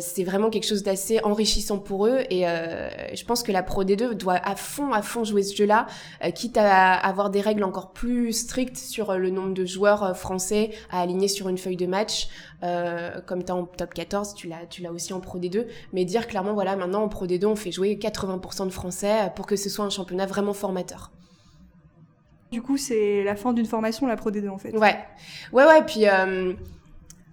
c'est 0.01 0.25
vraiment 0.25 0.51
quelque 0.51 0.67
chose 0.67 0.83
d'assez 0.83 1.21
enrichissant 1.23 1.79
pour 1.79 2.07
eux 2.07 2.21
et 2.31 2.43
je 2.43 3.25
pense 3.25 3.43
que 3.43 3.53
la 3.55 3.63
Pro 3.63 3.85
D2 3.85 4.13
doit 4.13 4.35
à 4.35 4.57
fond, 4.57 4.93
à 4.93 5.01
fond 5.01 5.25
jouer 5.25 5.43
ce 5.43 5.57
jeu-là, 5.57 5.87
quitte 6.35 6.59
à 6.59 6.93
avoir 6.93 7.31
des 7.31 7.41
règles 7.41 7.65
encore 7.65 7.93
plus 7.93 8.33
strictes 8.33 8.77
sur 8.77 9.11
euh, 9.11 9.19
le 9.19 9.31
nombre 9.31 9.55
de 9.55 9.65
joueurs 9.65 10.03
euh, 10.03 10.15
français 10.15 10.71
à 10.91 11.01
aligner 11.01 11.29
sur 11.29 11.49
une 11.49 11.59
feuille 11.59 11.77
de 11.77 11.87
match. 11.87 12.29
Euh, 12.63 13.21
comme 13.27 13.45
tu 13.45 13.53
en 13.53 13.65
top 13.65 13.95
14, 13.95 14.35
tu 14.35 14.49
l'as, 14.49 14.67
tu 14.69 14.83
l'as 14.83 14.93
aussi 14.93 15.13
en 15.13 15.21
Pro 15.21 15.39
D2. 15.39 15.67
Mais 15.93 16.05
dire 16.05 16.27
clairement, 16.27 16.55
voilà, 16.55 16.77
maintenant 16.77 17.03
en 17.03 17.09
Pro 17.09 17.27
D2, 17.27 17.47
on 17.47 17.57
fait 17.57 17.73
jouer 17.73 17.97
80% 18.01 18.67
de 18.67 18.71
Français 18.71 19.33
pour 19.37 19.47
que 19.47 19.57
ce 19.57 19.69
soit 19.69 19.85
un 19.85 19.91
championnat 19.91 20.27
vraiment 20.27 20.53
formateur. 20.53 21.11
Du 22.53 22.63
coup, 22.63 22.77
c'est 22.77 23.25
la 23.25 23.35
fin 23.35 23.53
d'une 23.53 23.67
formation, 23.67 24.07
la 24.07 24.17
Pro 24.17 24.31
D2, 24.31 24.49
en 24.49 24.59
fait. 24.59 24.77
Ouais. 24.77 24.97
Ouais, 25.53 25.65
ouais, 25.65 25.83
puis... 25.85 26.05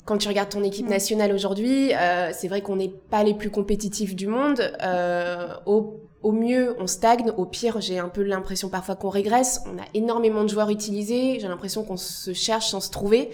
quand 0.03 0.17
tu 0.17 0.27
regardes 0.27 0.49
ton 0.49 0.63
équipe 0.63 0.89
nationale 0.89 1.31
aujourd'hui, 1.31 1.91
c'est 2.33 2.47
vrai 2.47 2.61
qu'on 2.61 2.75
n'est 2.75 2.89
pas 2.89 3.23
les 3.23 3.35
plus 3.35 3.51
compétitifs 3.51 4.15
du 4.15 4.27
monde. 4.27 4.61
au 5.65 6.01
au 6.23 6.31
mieux, 6.31 6.75
on 6.79 6.87
stagne. 6.87 7.31
Au 7.37 7.45
pire, 7.45 7.81
j'ai 7.81 7.99
un 7.99 8.09
peu 8.09 8.21
l'impression 8.23 8.69
parfois 8.69 8.95
qu'on 8.95 9.09
régresse. 9.09 9.61
On 9.65 9.77
a 9.77 9.85
énormément 9.93 10.43
de 10.43 10.49
joueurs 10.49 10.69
utilisés. 10.69 11.39
J'ai 11.39 11.47
l'impression 11.47 11.83
qu'on 11.83 11.97
se 11.97 12.33
cherche 12.33 12.69
sans 12.69 12.79
se 12.79 12.91
trouver. 12.91 13.29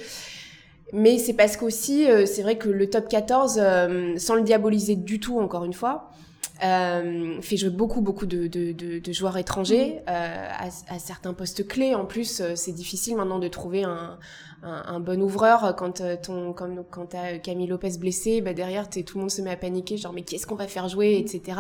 Mais 0.94 1.17
c'est 1.17 1.34
parce 1.34 1.58
qu'aussi, 1.58 2.10
euh, 2.10 2.25
c'est 2.25 2.41
vrai 2.41 2.58
que 2.58 2.70
le 2.70 2.89
top 2.89 3.10
14, 3.10 3.60
euh, 3.62 4.17
sans 4.17 4.36
le 4.36 4.41
diaboliser 4.44 4.96
du 4.96 5.20
tout, 5.20 5.39
encore 5.39 5.65
une 5.65 5.74
fois, 5.74 6.12
fait 6.60 7.56
jouer 7.56 7.70
beaucoup 7.70 8.01
beaucoup 8.01 8.25
de, 8.25 8.48
de, 8.48 8.72
de, 8.72 9.12
joueurs 9.13 9.38
étrangers 9.38 10.00
à, 10.08 10.63
à, 10.63 10.98
certains 10.98 11.34
postes 11.34 11.67
clés. 11.67 11.94
En 11.94 12.06
plus, 12.06 12.41
c'est 12.56 12.72
difficile 12.72 13.15
maintenant 13.15 13.38
de 13.38 13.48
trouver 13.48 13.84
un, 13.84 14.17
un, 14.64 15.00
bon 15.00 15.22
ouvreur 15.22 15.76
quand 15.78 16.02
ton 16.22 16.54
comme 16.54 16.84
quand 16.90 17.08
t'as 17.08 17.38
Camille 17.38 17.68
Lopez 17.68 17.98
blessé, 18.00 18.42
bah 18.42 18.54
derrière 18.54 18.90
tout 18.90 19.04
le 19.16 19.22
monde 19.22 19.32
se 19.32 19.42
met 19.42 19.52
à 19.52 19.58
paniquer, 19.58 19.98
genre 19.98 20.14
mais 20.14 20.24
qu'est-ce 20.24 20.48
qu'on 20.48 20.56
va 20.56 20.68
faire 20.68 20.88
jouer, 20.90 21.18
etc. 21.18 21.60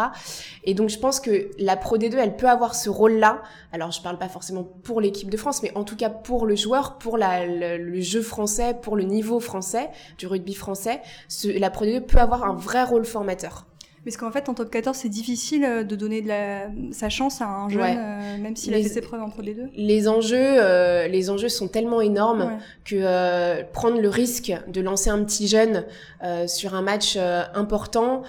Et 0.63 0.73
donc 0.73 0.89
je 0.89 0.97
pense 0.97 1.19
que 1.19 1.49
la 1.59 1.77
Pro 1.77 1.97
D2, 1.97 2.15
elle 2.15 2.35
peut 2.35 2.49
avoir 2.49 2.75
ce 2.75 2.89
rôle-là. 2.89 3.41
Alors 3.71 3.91
je 3.91 4.01
parle 4.01 4.17
pas 4.17 4.29
forcément 4.29 4.63
pour 4.63 5.01
l'équipe 5.01 5.29
de 5.29 5.37
France, 5.37 5.61
mais 5.63 5.71
en 5.75 5.83
tout 5.83 5.95
cas 5.95 6.09
pour 6.09 6.45
le 6.45 6.55
joueur, 6.55 6.97
pour 6.97 7.17
la, 7.17 7.45
le, 7.45 8.01
jeu 8.01 8.21
français, 8.21 8.75
pour 8.81 8.95
le 8.95 9.03
niveau 9.03 9.39
français 9.39 9.89
du 10.17 10.27
rugby 10.27 10.53
français, 10.53 11.01
la 11.45 11.69
Pro 11.69 11.85
D2 11.85 12.01
peut 12.01 12.19
avoir 12.19 12.43
un 12.43 12.55
vrai 12.55 12.83
rôle 12.83 13.05
formateur. 13.05 13.65
Parce 14.07 14.15
qu'en 14.15 14.31
fait, 14.31 14.47
en 14.47 14.53
top 14.53 14.69
14, 14.69 14.95
c'est 14.95 15.09
difficile 15.09 15.65
euh, 15.65 15.83
de 15.83 15.97
donner 15.97 16.21
de 16.21 16.29
la... 16.29 16.69
sa 16.93 17.09
chance 17.09 17.41
à 17.41 17.45
un 17.49 17.67
jeune, 17.67 17.81
euh, 17.81 18.37
même 18.37 18.55
s'il 18.55 18.73
a 18.73 18.77
fait 18.77 18.87
ses 18.87 19.01
preuves 19.01 19.21
en 19.21 19.29
Pro 19.29 19.41
D2. 19.41 19.67
Les 19.75 20.07
enjeux, 20.07 20.37
euh, 20.37 21.09
les 21.09 21.29
enjeux 21.29 21.49
sont 21.49 21.67
tellement 21.67 21.99
énormes 21.99 22.57
que 22.85 23.63
prendre 23.73 23.99
le 23.99 24.07
risque 24.07 24.53
de 24.69 24.79
lancer 24.79 25.09
un 25.09 25.21
petit 25.25 25.49
jeune 25.49 25.83
sur 26.47 26.73
un 26.73 26.81
match 26.81 27.17
important 27.53 28.23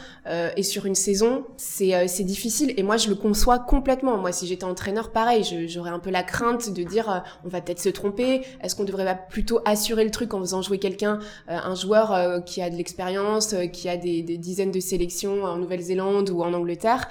et 0.56 0.62
sur 0.64 0.86
une 0.86 0.96
saison, 0.96 1.44
c'est 1.56 2.08
c'est 2.08 2.24
difficile. 2.24 2.74
Et 2.76 2.82
moi, 2.82 2.96
je 2.96 3.08
le 3.08 3.14
conçois 3.14 3.60
complètement. 3.60 4.16
Moi, 4.16 4.32
si 4.32 4.46
j'étais 4.46 4.64
entraîneur, 4.64 5.10
pareil, 5.12 5.44
j'aurais 5.68 5.90
un 5.90 6.00
peu 6.00 6.10
la 6.10 6.24
crainte 6.24 6.72
de 6.72 6.82
dire, 6.82 7.22
on 7.44 7.48
va 7.48 7.60
peut-être 7.60 7.80
se 7.80 7.88
tromper. 7.88 8.42
Est-ce 8.62 8.74
qu'on 8.74 8.84
devrait 8.84 9.04
pas 9.04 9.14
plutôt 9.14 9.60
assurer 9.64 10.04
le 10.04 10.10
truc 10.10 10.34
en 10.34 10.40
faisant 10.40 10.60
jouer 10.60 10.78
quelqu'un, 10.78 11.20
un 11.46 11.74
joueur 11.76 12.42
qui 12.44 12.62
a 12.62 12.68
de 12.68 12.74
l'expérience, 12.74 13.54
qui 13.72 13.88
a 13.88 13.96
des, 13.96 14.22
des 14.22 14.38
dizaines 14.38 14.72
de 14.72 14.80
sélections 14.80 15.44
en 15.44 15.67
Nouvelle-Zélande 15.68 16.30
ou 16.30 16.42
en 16.42 16.54
Angleterre. 16.54 17.08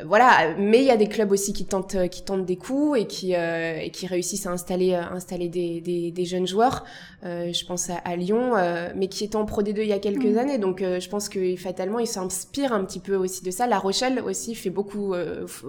Euh, 0.00 0.04
voilà, 0.06 0.54
mais 0.58 0.78
il 0.78 0.84
y 0.84 0.90
a 0.90 0.96
des 0.96 1.08
clubs 1.08 1.30
aussi 1.30 1.52
qui 1.52 1.66
tentent, 1.66 2.08
qui 2.08 2.24
tentent 2.24 2.46
des 2.46 2.56
coups 2.56 3.00
et 3.00 3.06
qui, 3.06 3.34
euh, 3.34 3.78
et 3.78 3.90
qui 3.90 4.06
réussissent 4.06 4.46
à 4.46 4.50
installer, 4.50 4.94
installer 4.94 5.48
des, 5.48 5.80
des, 5.82 6.10
des 6.10 6.24
jeunes 6.24 6.46
joueurs. 6.46 6.84
Euh, 7.24 7.52
je 7.52 7.64
pense 7.66 7.90
à, 7.90 8.16
Lyon, 8.16 8.52
mais 8.96 9.08
qui 9.08 9.24
étaient 9.24 9.36
en 9.36 9.44
Pro 9.44 9.62
D2 9.62 9.80
il 9.80 9.88
y 9.88 9.92
a 9.92 9.98
quelques 9.98 10.24
mm. 10.24 10.38
années. 10.38 10.58
Donc 10.58 10.80
je 10.80 11.08
pense 11.08 11.28
que 11.28 11.54
fatalement, 11.56 11.98
ils 11.98 12.06
s'inspirent 12.06 12.72
un 12.72 12.84
petit 12.84 13.00
peu 13.00 13.16
aussi 13.16 13.44
de 13.44 13.50
ça. 13.50 13.66
La 13.66 13.78
Rochelle 13.78 14.20
aussi 14.20 14.54
fait 14.54 14.70
beaucoup, 14.70 15.14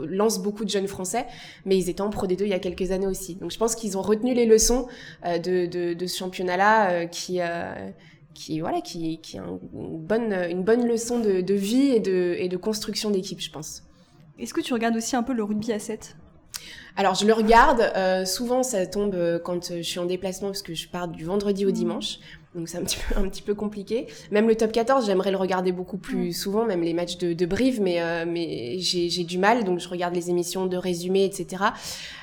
lance 0.08 0.40
beaucoup 0.40 0.64
de 0.64 0.70
jeunes 0.70 0.88
Français, 0.88 1.26
mais 1.66 1.78
ils 1.78 1.90
étaient 1.90 2.02
en 2.02 2.10
Pro 2.10 2.28
D2 2.28 2.44
il 2.44 2.50
y 2.50 2.54
a 2.54 2.60
quelques 2.60 2.92
années 2.92 3.08
aussi. 3.08 3.36
Donc 3.36 3.52
je 3.52 3.58
pense 3.58 3.76
qu'ils 3.76 3.98
ont 3.98 4.02
retenu 4.02 4.34
les 4.34 4.46
leçons 4.46 4.88
de, 5.26 5.66
de, 5.66 5.94
de 5.94 6.08
ce 6.08 6.18
championnat 6.18 7.06
qui 7.08 7.40
qui 8.36 8.60
voilà 8.60 8.82
qui, 8.82 9.20
qui 9.20 9.40
a 9.40 9.44
une 9.74 9.98
bonne 9.98 10.34
une 10.34 10.64
bonne 10.64 10.88
leçon 10.88 11.20
de, 11.20 11.42
de 11.42 11.54
vie 11.56 11.88
et 11.88 12.00
de 12.00 12.36
et 12.38 12.48
de 12.48 12.58
construction 12.58 13.10
d'équipe 13.10 13.40
je 13.40 13.50
pense. 13.50 13.82
Est-ce 14.38 14.54
que 14.54 14.62
tu 14.62 14.74
regardes 14.74 14.98
aussi 14.98 15.16
un 15.16 15.24
peu 15.24 15.34
le 15.34 15.44
rugby 15.44 15.72
à 15.72 15.80
7 15.80 16.16
alors 16.98 17.14
je 17.14 17.26
le 17.26 17.34
regarde, 17.34 17.92
euh, 17.98 18.24
souvent 18.24 18.64
ça 18.64 18.86
tombe 18.86 19.16
euh, 19.16 19.38
quand 19.38 19.72
euh, 19.72 19.78
je 19.78 19.82
suis 19.82 20.00
en 20.00 20.06
déplacement 20.06 20.48
parce 20.48 20.62
que 20.62 20.74
je 20.74 20.88
pars 20.88 21.10
du 21.10 21.26
vendredi 21.26 21.66
au 21.66 21.70
mmh. 21.70 21.74
dimanche 21.74 22.20
donc 22.56 22.70
c'est 22.70 22.78
un 22.78 22.84
petit 22.84 22.98
peu 22.98 23.20
un 23.20 23.28
petit 23.28 23.42
peu 23.42 23.54
compliqué. 23.54 24.08
Même 24.32 24.48
le 24.48 24.56
top 24.56 24.72
14, 24.72 25.06
j'aimerais 25.06 25.32
le 25.32 25.38
regarder 25.38 25.72
beaucoup 25.72 25.98
plus 25.98 26.34
souvent, 26.34 26.66
même 26.66 26.82
les 26.82 26.94
matchs 26.94 27.18
de, 27.18 27.34
de 27.34 27.46
Brive, 27.46 27.82
mais 27.82 28.02
euh, 28.02 28.26
mais 28.28 28.80
j'ai 28.80 29.10
j'ai 29.10 29.24
du 29.24 29.38
mal, 29.38 29.64
donc 29.64 29.80
je 29.80 29.90
regarde 29.90 30.16
les 30.16 30.30
émissions 30.30 30.66
de 30.66 30.78
résumé, 30.78 31.26
etc. 31.26 31.64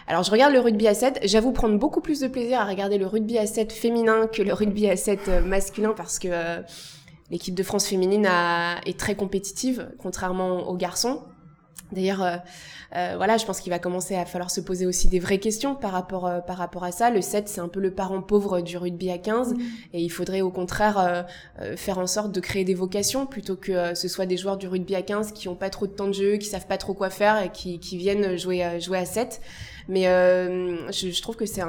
Alors 0.07 0.23
je 0.23 0.31
regarde 0.31 0.53
le 0.53 0.61
rugby 0.61 0.89
à 0.89 0.95
7. 0.95 1.21
J'avoue 1.25 1.53
prendre 1.53 1.79
beaucoup 1.79 2.01
plus 2.01 2.21
de 2.21 2.29
plaisir 2.29 2.61
à 2.61 2.65
regarder 2.65 2.99
le 2.99 3.07
rugby 3.07 3.39
à 3.39 3.47
7 3.47 3.73
féminin 3.73 4.27
que 4.27 4.43
le 4.43 4.53
rugby 4.53 4.89
à 4.89 4.97
7 4.97 5.21
euh, 5.29 5.41
masculin 5.43 5.95
parce 5.97 6.19
que 6.19 6.29
euh, 6.31 6.61
l'équipe 7.31 7.55
de 7.55 7.62
France 7.62 7.87
féminine 7.87 8.27
a, 8.27 8.81
est 8.87 8.99
très 8.99 9.15
compétitive, 9.15 9.89
contrairement 9.99 10.69
aux 10.69 10.77
garçons. 10.77 11.23
D'ailleurs, 11.93 12.23
euh, 12.23 12.37
euh, 12.97 13.15
voilà, 13.17 13.37
je 13.37 13.45
pense 13.45 13.61
qu'il 13.61 13.71
va 13.71 13.79
commencer 13.79 14.17
à 14.17 14.25
falloir 14.25 14.51
se 14.51 14.61
poser 14.61 14.87
aussi 14.87 15.09
des 15.09 15.19
vraies 15.19 15.39
questions 15.39 15.75
par 15.75 15.93
rapport 15.93 16.27
euh, 16.27 16.41
par 16.41 16.57
rapport 16.57 16.85
à 16.85 16.93
ça. 16.93 17.11
Le 17.11 17.21
7, 17.21 17.49
c'est 17.49 17.61
un 17.61 17.69
peu 17.69 17.81
le 17.81 17.93
parent 17.93 18.21
pauvre 18.23 18.61
du 18.61 18.77
rugby 18.77 19.11
à 19.11 19.19
15 19.19 19.55
mm. 19.55 19.61
et 19.95 20.03
il 20.03 20.09
faudrait 20.09 20.41
au 20.41 20.51
contraire 20.51 21.27
faire 21.77 21.99
en 21.99 22.07
sorte 22.07 22.33
de 22.33 22.41
créer 22.41 22.65
des 22.65 22.75
vocations 22.75 23.27
plutôt 23.27 23.57
que 23.57 23.95
ce 23.95 24.09
soit 24.09 24.27
des 24.27 24.37
joueurs 24.37 24.57
du 24.57 24.69
rugby 24.69 24.95
à 24.95 25.03
15 25.03 25.33
qui 25.33 25.49
ont 25.49 25.55
pas 25.55 25.71
trop 25.71 25.87
de 25.87 25.93
temps 25.93 26.09
de 26.09 26.13
jeu, 26.13 26.37
qui 26.37 26.47
savent 26.47 26.67
pas 26.67 26.79
trop 26.79 26.95
quoi 26.95 27.11
faire 27.11 27.43
et 27.43 27.51
qui, 27.51 27.79
qui 27.79 27.97
viennent 27.97 28.37
jouer 28.37 28.81
jouer 28.81 28.99
à 28.99 29.05
7. 29.05 29.41
Mais 29.89 30.07
euh, 30.07 30.91
je, 30.93 31.11
je, 31.11 31.23
trouve 31.23 31.37
que 31.37 31.47
c'est 31.47 31.62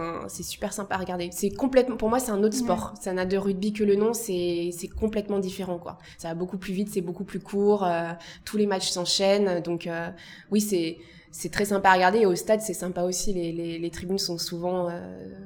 super 0.44 0.74
sympa 0.74 0.96
à 0.96 0.98
regarder. 0.98 1.30
C'est 1.32 1.50
complètement, 1.50 1.98
pour 1.98 2.10
moi, 2.10 2.20
c'est 2.20 2.32
un 2.32 2.44
autre 2.44 2.56
sport. 2.56 2.94
Ça 3.00 3.14
n'a 3.14 3.26
de 3.26 3.38
rugby 3.38 3.74
que 3.74 3.84
le 3.84 3.96
nom. 3.96 4.14
C'est, 4.14 4.72
complètement 5.00 5.40
différent, 5.40 5.78
quoi. 5.78 5.98
Ça 6.18 6.30
va 6.30 6.36
beaucoup 6.36 6.58
plus 6.58 6.74
vite, 6.74 6.90
c'est 6.90 7.02
beaucoup 7.02 7.24
plus 7.24 7.40
court. 7.40 7.84
Euh, 7.84 8.12
tous 8.46 8.58
les 8.58 8.68
matchs 8.68 8.90
s'enchaînent. 8.90 9.62
Donc, 9.62 9.88
euh, 9.88 10.10
oui, 10.52 10.62
c'est, 10.62 10.98
c'est 11.32 11.52
très 11.52 11.66
sympa 11.66 11.90
à 11.90 11.94
regarder. 11.94 12.20
Et 12.20 12.26
au 12.26 12.36
stade, 12.36 12.62
c'est 12.62 12.74
sympa 12.74 13.04
aussi. 13.04 13.34
Les, 13.34 13.52
les, 13.52 13.80
les, 13.80 13.90
tribunes 13.90 14.20
sont 14.20 14.38
souvent, 14.38 14.90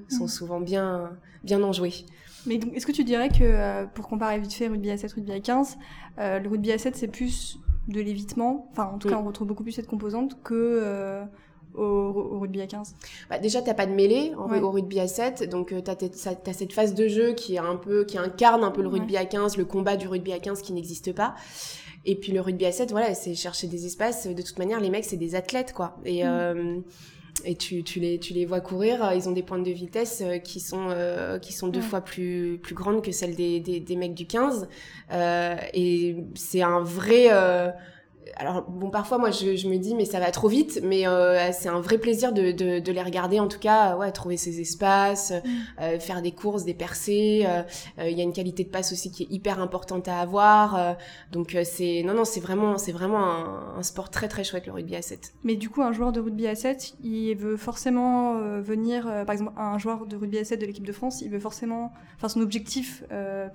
sont 0.10 0.26
mm. 0.26 0.30
souvent 0.30 0.60
bien, 0.60 1.12
bien 1.44 1.64
enjouées. 1.64 2.06
Mais 2.46 2.60
est-ce 2.74 2.86
que 2.86 2.92
tu 2.92 3.04
dirais 3.04 3.30
que, 3.30 3.86
pour 3.88 4.08
comparer 4.08 4.40
vite 4.40 4.54
fait 4.54 4.68
rugby 4.68 4.92
à 4.92 4.98
7, 4.98 5.14
rugby 5.14 5.32
à 5.32 5.40
15, 5.40 5.78
le 6.18 6.48
rugby 6.48 6.72
à 6.72 6.78
7, 6.78 6.96
c'est 6.96 7.08
plus 7.08 7.60
de 7.88 8.02
l'évitement, 8.02 8.68
enfin 8.72 8.92
en 8.94 8.98
tout 8.98 9.08
cas 9.08 9.16
on 9.16 9.24
retrouve 9.24 9.48
beaucoup 9.48 9.64
plus 9.64 9.72
cette 9.72 9.88
composante 9.88 10.44
que 10.44 11.24
au, 11.78 12.40
rugby 12.40 12.62
à 12.62 12.68
15 12.68 12.96
bah 13.30 13.40
Déjà, 13.40 13.62
t'as 13.62 13.74
pas 13.74 13.86
de 13.86 13.92
mêlée 13.92 14.34
au 14.36 14.72
rugby 14.72 15.00
à 15.00 15.08
7, 15.08 15.50
donc 15.50 15.72
euh, 15.72 15.82
t'as 15.82 15.94
as 15.94 16.54
cette 16.54 16.74
phase 16.74 16.94
de 16.94 17.08
jeu 17.08 17.34
qui 17.34 17.56
est 17.56 17.60
un 17.60 17.76
peu, 17.76 18.06
qui 18.06 18.18
incarne 18.18 18.64
un 18.64 18.72
peu 18.72 18.82
le 18.82 18.90
rugby 18.90 19.18
à 19.18 19.26
15, 19.26 19.58
le 19.58 19.66
combat 19.66 19.98
du 19.98 20.08
rugby 20.08 20.34
à 20.34 20.40
15 20.40 20.62
qui 20.62 20.74
n'existe 20.74 21.14
pas. 21.14 21.36
Et 22.06 22.16
puis 22.16 22.32
le 22.32 22.42
rugby 22.42 22.66
à 22.66 22.72
7, 22.72 22.92
voilà, 22.92 23.14
c'est 23.14 23.36
chercher 23.36 23.68
des 23.68 23.86
espaces. 23.86 24.28
De 24.28 24.42
toute 24.42 24.58
manière, 24.60 24.80
les 24.80 24.90
mecs, 24.90 25.06
c'est 25.06 25.18
des 25.18 25.36
athlètes, 25.36 25.74
quoi. 25.74 25.98
Et 26.06 26.24
mm. 26.24 26.28
euh, 26.28 26.80
et 27.46 27.56
tu, 27.56 27.84
tu, 27.84 28.00
les, 28.00 28.20
tu 28.20 28.34
les 28.34 28.46
vois 28.46 28.62
courir, 28.62 29.12
ils 29.16 29.28
ont 29.30 29.32
des 29.32 29.44
pointes 29.44 29.64
de 29.64 29.72
vitesse 29.72 30.22
euh, 30.26 30.38
qui 30.38 30.60
sont, 30.60 30.88
euh, 30.90 31.40
qui 31.40 31.54
sont 31.54 31.68
deux 31.68 31.82
fois 31.82 32.02
plus, 32.02 32.60
plus 32.62 32.76
grandes 32.76 33.04
que 33.04 33.12
celles 33.12 33.36
des, 33.36 33.60
des, 33.60 33.80
des 33.80 33.96
mecs 33.96 34.14
du 34.14 34.26
15. 34.26 34.68
Euh, 35.12 35.56
et 35.74 36.18
c'est 36.36 36.62
un 36.62 36.82
vrai 36.82 37.30
alors 38.40 38.64
bon 38.70 38.90
parfois 38.90 39.18
moi 39.18 39.32
je, 39.32 39.56
je, 39.56 39.68
me 39.68 39.78
dis 39.78 39.96
mais 39.96 40.06
ça 40.06 40.20
va 40.20 40.32
trop 40.32 40.48
vite 40.48 40.80
mais 40.84 41.08
euh, 41.08 41.52
c'est 41.52 41.70
un 41.70 41.82
vrai 41.82 41.98
plaisir 41.98 42.34
de, 42.34 42.52
de, 42.52 42.80
de, 42.80 42.92
les 42.92 43.02
regarder 43.02 43.40
en 43.40 43.48
tout 43.48 43.60
cas 43.60 43.98
ouais 43.98 44.12
trouver 44.12 44.38
ces 44.38 44.62
espaces 44.62 45.32
mm. 45.32 45.82
euh, 45.82 46.00
faire 46.00 46.22
des 46.22 46.32
courses 46.32 46.64
des 46.64 46.76
percées 46.76 47.46
euh, 47.48 47.64
euh, 48.00 48.10
il 48.10 48.18
y 48.18 48.22
a 48.22 48.24
une 48.24 48.34
qualité 48.34 48.64
de 48.64 48.70
passe 48.70 48.92
aussi 48.92 49.12
qui 49.12 49.24
est 49.24 49.32
hyper 49.32 49.60
importante 49.60 50.08
à 50.08 50.20
avoir 50.20 50.96
donc 51.32 51.58
c'est 51.64 52.04
non 52.06 52.14
non 52.14 52.26
c'est 52.26 52.40
vraiment 52.40 52.78
c'est 52.78 52.92
vraiment 52.92 53.20
un, 53.20 53.78
un, 53.80 53.84
sport 53.84 54.10
très 54.10 54.28
très 54.28 54.44
chouette 54.44 54.68
le 54.68 54.74
rugby 54.74 54.96
à 54.96 55.02
7 55.02 55.34
mais 55.44 55.56
du 55.56 55.70
coup 55.70 55.82
un 55.82 55.92
joueur 55.92 56.12
de 56.12 56.20
rugby 56.20 56.48
à 56.48 56.56
7 56.56 56.96
il 57.04 57.36
veut 57.36 57.58
forcément 57.58 58.36
venir 58.60 59.04
par 59.26 59.34
exemple 59.34 59.54
un 59.58 59.78
joueur 59.78 60.06
de 60.06 60.16
rugby 60.16 60.38
à 60.38 60.46
7 60.46 60.62
de 60.62 60.66
l'équipe 60.66 60.86
de 60.86 60.92
France 60.92 61.22
il 61.22 61.30
veut 61.30 61.40
forcément 61.40 61.92
enfin 62.18 62.30
son 62.30 62.42
objectif 62.42 63.04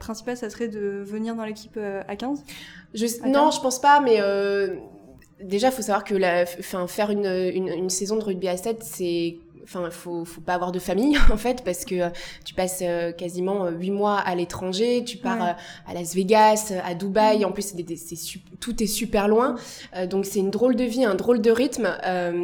principal 0.00 0.36
ça 0.36 0.50
serait 0.50 0.68
de 0.68 1.02
venir 1.04 1.36
dans 1.36 1.44
l'équipe 1.44 1.78
à 1.78 2.16
15 2.16 2.44
je, 2.94 3.06
non, 3.28 3.50
je 3.50 3.60
pense 3.60 3.80
pas, 3.80 4.00
mais 4.00 4.20
euh, 4.20 4.76
déjà, 5.40 5.68
il 5.68 5.72
faut 5.72 5.82
savoir 5.82 6.04
que 6.04 6.14
la, 6.14 6.46
faire 6.46 7.10
une, 7.10 7.26
une, 7.26 7.68
une, 7.68 7.90
saison 7.90 8.16
de 8.16 8.24
rugby 8.24 8.48
à 8.48 8.56
7, 8.56 8.82
c'est 8.82 9.36
enfin 9.64 9.90
faut 9.90 10.24
faut 10.24 10.40
pas 10.40 10.54
avoir 10.54 10.72
de 10.72 10.78
famille 10.78 11.16
en 11.32 11.36
fait 11.36 11.62
parce 11.64 11.84
que 11.84 11.94
euh, 11.94 12.08
tu 12.44 12.54
passes 12.54 12.80
euh, 12.82 13.12
quasiment 13.12 13.64
euh, 13.64 13.70
huit 13.70 13.90
mois 13.90 14.18
à 14.18 14.34
l'étranger 14.34 15.04
tu 15.04 15.16
pars 15.16 15.56
à 15.86 15.94
Las 15.94 16.14
Vegas 16.14 16.72
à 16.84 16.94
Dubaï 16.94 17.44
en 17.44 17.52
plus 17.52 17.74
c'est 17.96 18.40
tout 18.60 18.82
est 18.82 18.86
super 18.86 19.28
loin 19.28 19.56
donc 20.08 20.26
c'est 20.26 20.38
une 20.38 20.50
drôle 20.50 20.76
de 20.76 20.84
vie 20.84 21.04
un 21.04 21.14
drôle 21.14 21.40
de 21.40 21.50
rythme 21.50 21.88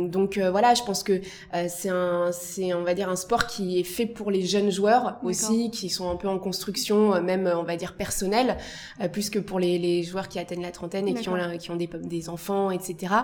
donc 0.09 0.39
voilà 0.39 0.75
je 0.75 0.83
pense 0.83 1.03
que 1.03 1.21
c'est 1.69 1.89
un 1.89 2.31
c'est 2.33 2.75
on 2.75 2.83
va 2.83 2.95
dire 2.95 3.09
un 3.09 3.17
sport 3.17 3.47
qui 3.47 3.79
est 3.79 3.85
fait 3.85 4.07
pour 4.07 4.31
les 4.31 4.43
jeunes 4.43 4.71
joueurs 4.71 5.19
aussi 5.23 5.71
qui 5.71 5.89
sont 5.89 6.11
un 6.11 6.17
peu 6.17 6.29
en 6.29 6.39
construction 6.39 7.21
même 7.23 7.51
on 7.55 7.63
va 7.63 7.77
dire 7.77 7.97
personnelle 7.97 8.57
plus 9.13 9.31
que 9.31 9.39
pour 9.39 9.59
les, 9.59 9.79
les 9.79 10.03
joueurs 10.03 10.29
qui 10.29 10.39
atteignent 10.39 10.63
la 10.63 10.71
trentaine 10.71 11.09
et 11.09 11.15
qui 11.15 11.29
ont 11.29 11.37
qui 11.59 11.71
ont 11.71 11.77
des, 11.77 11.89
des 12.05 12.29
enfants 12.29 12.71
etc 12.71 13.15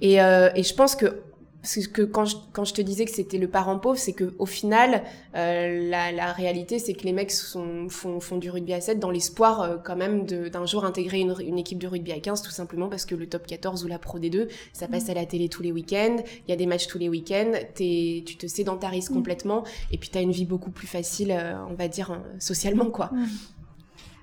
et, 0.00 0.14
et 0.14 0.62
je 0.62 0.74
pense 0.74 0.96
que 0.96 1.22
parce 1.62 1.86
que 1.88 2.02
quand 2.02 2.24
je, 2.24 2.36
quand 2.52 2.64
je 2.64 2.72
te 2.72 2.80
disais 2.80 3.04
que 3.04 3.10
c'était 3.10 3.36
le 3.36 3.48
parent 3.48 3.78
pauvre, 3.78 3.98
c'est 3.98 4.14
que 4.14 4.32
au 4.38 4.46
final, 4.46 5.02
euh, 5.36 5.90
la, 5.90 6.10
la, 6.10 6.32
réalité, 6.32 6.78
c'est 6.78 6.94
que 6.94 7.02
les 7.04 7.12
mecs 7.12 7.30
sont, 7.30 7.88
font, 7.90 8.18
font 8.18 8.38
du 8.38 8.48
rugby 8.50 8.72
à 8.72 8.80
7 8.80 8.98
dans 8.98 9.10
l'espoir 9.10 9.60
euh, 9.60 9.76
quand 9.76 9.96
même 9.96 10.24
d'un 10.24 10.64
jour 10.64 10.86
intégrer 10.86 11.20
une, 11.20 11.34
une, 11.40 11.58
équipe 11.58 11.78
de 11.78 11.86
rugby 11.86 12.12
à 12.12 12.20
15, 12.20 12.40
tout 12.40 12.50
simplement 12.50 12.88
parce 12.88 13.04
que 13.04 13.14
le 13.14 13.26
top 13.26 13.46
14 13.46 13.84
ou 13.84 13.88
la 13.88 13.98
Pro 13.98 14.18
D2, 14.18 14.48
ça 14.72 14.88
passe 14.88 15.08
mm. 15.08 15.10
à 15.10 15.14
la 15.14 15.26
télé 15.26 15.48
tous 15.50 15.62
les 15.62 15.72
week-ends, 15.72 16.16
il 16.46 16.50
y 16.50 16.52
a 16.54 16.56
des 16.56 16.66
matchs 16.66 16.86
tous 16.86 16.98
les 16.98 17.10
week-ends, 17.10 17.52
tu 17.74 18.22
te 18.22 18.46
sédentarises 18.46 19.10
mm. 19.10 19.14
complètement, 19.14 19.64
et 19.92 19.98
puis 19.98 20.08
tu 20.08 20.16
as 20.16 20.22
une 20.22 20.32
vie 20.32 20.46
beaucoup 20.46 20.70
plus 20.70 20.86
facile, 20.86 21.30
euh, 21.30 21.54
on 21.68 21.74
va 21.74 21.88
dire, 21.88 22.12
euh, 22.12 22.16
socialement, 22.38 22.86
quoi. 22.86 23.10
Mm. 23.12 23.26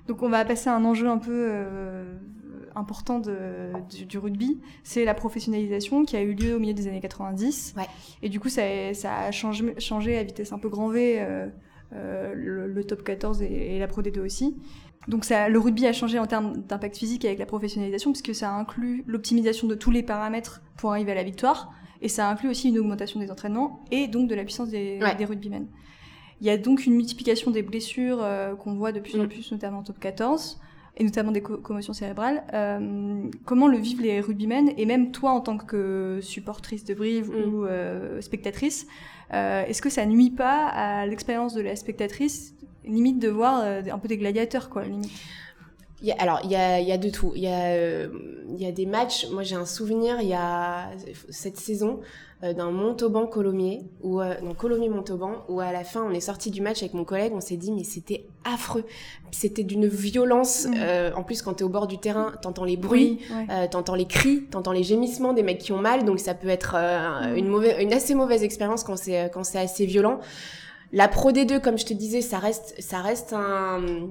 Donc 0.08 0.22
on 0.22 0.28
va 0.28 0.44
passer 0.44 0.70
à 0.70 0.74
un 0.74 0.84
enjeu 0.84 1.06
un 1.06 1.18
peu 1.18 1.52
important 2.78 3.18
de, 3.18 3.72
du, 4.06 4.18
rugby, 4.18 4.60
c'est 4.82 5.04
la 5.04 5.14
professionnalisation 5.14 6.04
qui 6.04 6.16
a 6.16 6.22
eu 6.22 6.32
lieu 6.32 6.54
au 6.54 6.58
milieu 6.58 6.74
des 6.74 6.88
années 6.88 7.00
90. 7.00 7.74
Ouais. 7.76 7.84
Et 8.22 8.28
du 8.28 8.40
coup, 8.40 8.48
ça, 8.48 8.62
ça 8.94 9.16
a 9.18 9.30
changé, 9.30 9.74
changé, 9.78 10.16
à 10.16 10.22
vitesse 10.22 10.52
un 10.52 10.58
peu 10.58 10.68
grand 10.68 10.88
V 10.88 11.16
euh, 11.18 11.46
euh, 11.94 12.32
le, 12.34 12.84
top 12.84 13.02
14 13.02 13.42
et, 13.42 13.78
la 13.78 13.86
Pro 13.86 14.02
D2 14.02 14.20
aussi. 14.20 14.56
Donc 15.06 15.24
ça, 15.24 15.48
le 15.48 15.58
rugby 15.58 15.86
a 15.86 15.92
changé 15.92 16.18
en 16.18 16.26
termes 16.26 16.58
d'impact 16.68 16.96
physique 16.96 17.24
avec 17.24 17.38
la 17.38 17.46
professionnalisation, 17.46 18.12
puisque 18.12 18.34
ça 18.34 18.52
inclut 18.52 19.04
l'optimisation 19.06 19.66
de 19.66 19.74
tous 19.74 19.90
les 19.90 20.02
paramètres 20.02 20.62
pour 20.76 20.90
arriver 20.90 21.12
à 21.12 21.14
la 21.14 21.22
victoire, 21.22 21.72
et 22.02 22.08
ça 22.08 22.28
inclut 22.28 22.48
aussi 22.48 22.68
une 22.68 22.78
augmentation 22.78 23.18
des 23.18 23.30
entraînements 23.30 23.84
et 23.90 24.06
donc 24.06 24.28
de 24.28 24.34
la 24.34 24.44
puissance 24.44 24.68
des, 24.68 25.00
des 25.16 25.24
rugbymen. 25.24 25.66
Il 26.40 26.46
y 26.46 26.50
a 26.50 26.56
donc 26.56 26.86
une 26.86 26.94
multiplication 26.94 27.50
des 27.50 27.62
blessures 27.62 28.18
euh, 28.22 28.54
qu'on 28.54 28.74
voit 28.74 28.92
de 28.92 29.00
plus 29.00 29.18
en 29.18 29.24
mm. 29.24 29.28
plus, 29.28 29.50
notamment 29.50 29.78
en 29.78 29.82
top 29.82 29.98
14, 29.98 30.60
et 30.98 31.04
notamment 31.04 31.32
des 31.32 31.40
commotions 31.40 31.94
cérébrales. 31.94 32.42
Euh, 32.52 33.22
comment 33.46 33.68
le 33.68 33.78
vivent 33.78 34.02
les 34.02 34.20
rugbymen, 34.20 34.72
et 34.76 34.84
même 34.84 35.12
toi 35.12 35.30
en 35.30 35.40
tant 35.40 35.56
que 35.56 36.18
supportrice 36.20 36.84
de 36.84 36.92
Brive 36.92 37.30
mm. 37.30 37.54
ou 37.54 37.64
euh, 37.64 38.20
spectatrice, 38.20 38.86
est-ce 39.30 39.82
que 39.82 39.90
ça 39.90 40.06
nuit 40.06 40.30
pas 40.30 40.66
à 40.68 41.06
l'expérience 41.06 41.54
de 41.54 41.60
la 41.60 41.76
spectatrice 41.76 42.54
limite 42.88 43.18
de 43.18 43.28
voir 43.28 43.60
euh, 43.62 43.82
un 43.90 43.98
peu 43.98 44.08
des 44.08 44.18
gladiateurs, 44.18 44.68
quoi, 44.68 44.84
limite? 44.84 45.10
Il 46.00 46.06
y 46.06 46.12
a, 46.12 46.16
alors, 46.18 46.40
il 46.44 46.50
y 46.50 46.56
a, 46.56 46.80
il 46.80 46.86
y 46.86 46.92
a 46.92 46.98
de 46.98 47.10
tout. 47.10 47.32
Il 47.34 47.42
y, 47.42 47.48
a, 47.48 47.72
euh, 47.72 48.08
il 48.48 48.62
y 48.62 48.66
a 48.66 48.72
des 48.72 48.86
matchs. 48.86 49.26
Moi, 49.32 49.42
j'ai 49.42 49.56
un 49.56 49.66
souvenir, 49.66 50.20
il 50.20 50.28
y 50.28 50.34
a 50.34 50.90
cette 51.28 51.56
saison, 51.56 52.00
euh, 52.44 52.52
d'un 52.52 52.70
Montauban-Colomiers, 52.70 53.82
ou 54.02 54.20
euh, 54.20 54.34
non, 54.42 54.54
Colomiers-Montauban, 54.54 55.44
où 55.48 55.58
à 55.58 55.72
la 55.72 55.82
fin, 55.82 56.04
on 56.04 56.12
est 56.12 56.20
sorti 56.20 56.52
du 56.52 56.60
match 56.60 56.82
avec 56.82 56.94
mon 56.94 57.02
collègue, 57.04 57.32
on 57.34 57.40
s'est 57.40 57.56
dit, 57.56 57.72
mais 57.72 57.82
c'était 57.82 58.26
affreux. 58.44 58.84
C'était 59.32 59.64
d'une 59.64 59.88
violence. 59.88 60.66
Mm. 60.66 60.74
Euh, 60.76 61.10
en 61.16 61.24
plus, 61.24 61.42
quand 61.42 61.54
t'es 61.54 61.64
au 61.64 61.68
bord 61.68 61.88
du 61.88 61.98
terrain, 61.98 62.32
t'entends 62.40 62.64
les 62.64 62.76
bruits, 62.76 63.18
t'entends 63.72 63.96
les 63.96 64.06
cris, 64.06 64.44
t'entends 64.50 64.70
les 64.70 64.84
gémissements 64.84 65.32
des 65.32 65.42
mecs 65.42 65.58
qui 65.58 65.72
ont 65.72 65.80
mal, 65.80 66.04
donc 66.04 66.20
ça 66.20 66.34
peut 66.34 66.48
être 66.48 66.76
mm. 66.76 67.36
une, 67.36 67.48
mauvaise, 67.48 67.76
une 67.80 67.92
assez 67.92 68.14
mauvaise 68.14 68.44
expérience 68.44 68.84
quand 68.84 68.96
c'est 68.96 69.30
quand 69.32 69.42
c'est 69.42 69.58
assez 69.58 69.84
violent. 69.84 70.20
La 70.92 71.08
Pro 71.08 71.32
D2, 71.32 71.60
comme 71.60 71.76
je 71.76 71.84
te 71.84 71.92
disais, 71.92 72.22
ça 72.22 72.38
reste, 72.38 72.74
ça 72.78 73.00
reste 73.00 73.32
un, 73.32 74.08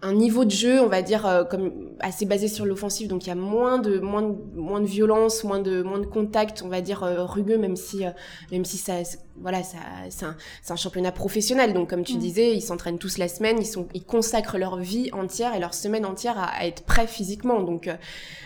un 0.00 0.12
niveau 0.12 0.44
de 0.44 0.50
jeu, 0.50 0.80
on 0.80 0.86
va 0.86 1.02
dire, 1.02 1.26
euh, 1.26 1.42
comme 1.42 1.90
assez 1.98 2.24
basé 2.24 2.46
sur 2.46 2.64
l'offensive, 2.64 3.08
donc 3.08 3.26
il 3.26 3.30
y 3.30 3.32
a 3.32 3.34
moins 3.34 3.78
de, 3.78 3.98
moins 3.98 4.22
de, 4.22 4.36
moins 4.54 4.80
de 4.80 4.86
violence, 4.86 5.42
moins 5.42 5.58
de, 5.58 5.82
moins 5.82 5.98
de 5.98 6.06
contact, 6.06 6.62
on 6.64 6.68
va 6.68 6.80
dire, 6.80 7.02
euh, 7.02 7.24
rugueux, 7.24 7.58
même 7.58 7.74
si, 7.74 8.06
euh, 8.06 8.10
même 8.52 8.64
si 8.64 8.76
ça, 8.76 8.94
voilà, 9.40 9.64
ça, 9.64 9.78
c'est 10.08 10.24
un, 10.24 10.36
un, 10.68 10.76
championnat 10.76 11.10
professionnel. 11.10 11.74
Donc, 11.74 11.90
comme 11.90 12.04
tu 12.04 12.14
mm. 12.14 12.18
disais, 12.18 12.54
ils 12.54 12.62
s'entraînent 12.62 12.98
tous 12.98 13.18
la 13.18 13.26
semaine, 13.26 13.56
ils 13.58 13.66
sont, 13.66 13.88
ils 13.92 14.04
consacrent 14.04 14.56
leur 14.56 14.76
vie 14.76 15.10
entière 15.12 15.54
et 15.54 15.58
leur 15.58 15.74
semaine 15.74 16.06
entière 16.06 16.38
à, 16.38 16.46
à 16.46 16.66
être 16.66 16.84
prêts 16.84 17.08
physiquement. 17.08 17.62
Donc, 17.62 17.90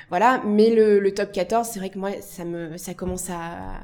voilà. 0.09 0.42
Mais 0.47 0.71
le, 0.75 1.00
le 1.00 1.12
top 1.12 1.32
14, 1.32 1.68
c'est 1.71 1.80
vrai 1.80 1.90
que 1.90 1.99
moi, 1.99 2.11
ça 2.23 2.47
me, 2.47 2.78
ça 2.78 2.94
commence 2.94 3.28
à, 3.28 3.78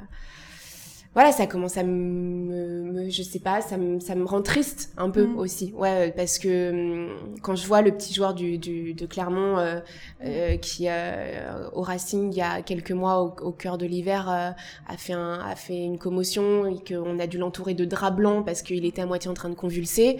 voilà, 1.19 1.33
ça 1.33 1.49
commence 1.49 1.77
à 1.77 1.83
me, 1.83 3.11
je 3.11 3.25
sais 3.25 3.41
pas, 3.41 3.61
ça 3.61 3.77
me, 3.77 3.99
ça 3.99 4.15
me 4.15 4.25
rend 4.25 4.41
triste 4.41 4.93
un 4.97 5.11
peu 5.11 5.27
mm. 5.27 5.39
aussi. 5.39 5.73
Ouais, 5.77 6.13
parce 6.13 6.39
que 6.39 6.71
hum, 6.71 7.09
quand 7.43 7.57
je 7.57 7.67
vois 7.67 7.83
le 7.83 7.91
petit 7.91 8.15
joueur 8.15 8.35
du, 8.35 8.57
du 8.57 8.95
de 8.95 9.05
Clermont 9.05 9.59
euh, 9.59 9.81
euh, 10.25 10.57
qui 10.59 10.87
euh, 10.89 11.69
au 11.73 11.83
Racing 11.83 12.33
il 12.33 12.39
y 12.39 12.41
a 12.41 12.63
quelques 12.63 12.93
mois 12.93 13.21
au, 13.21 13.35
au 13.49 13.51
cœur 13.51 13.79
de 13.79 13.85
l'hiver 13.85 14.31
euh, 14.31 14.51
a 14.87 14.97
fait 14.97 15.13
un, 15.13 15.41
a 15.41 15.57
fait 15.57 15.83
une 15.83 15.99
commotion 15.99 16.67
et 16.67 16.77
qu'on 16.87 17.19
a 17.19 17.27
dû 17.27 17.37
l'entourer 17.37 17.75
de 17.75 17.85
draps 17.85 18.17
blancs 18.17 18.47
parce 18.47 18.63
qu'il 18.63 18.85
était 18.85 19.03
à 19.03 19.07
moitié 19.07 19.29
en 19.29 19.35
train 19.35 19.49
de 19.49 19.57
convulser 19.57 20.19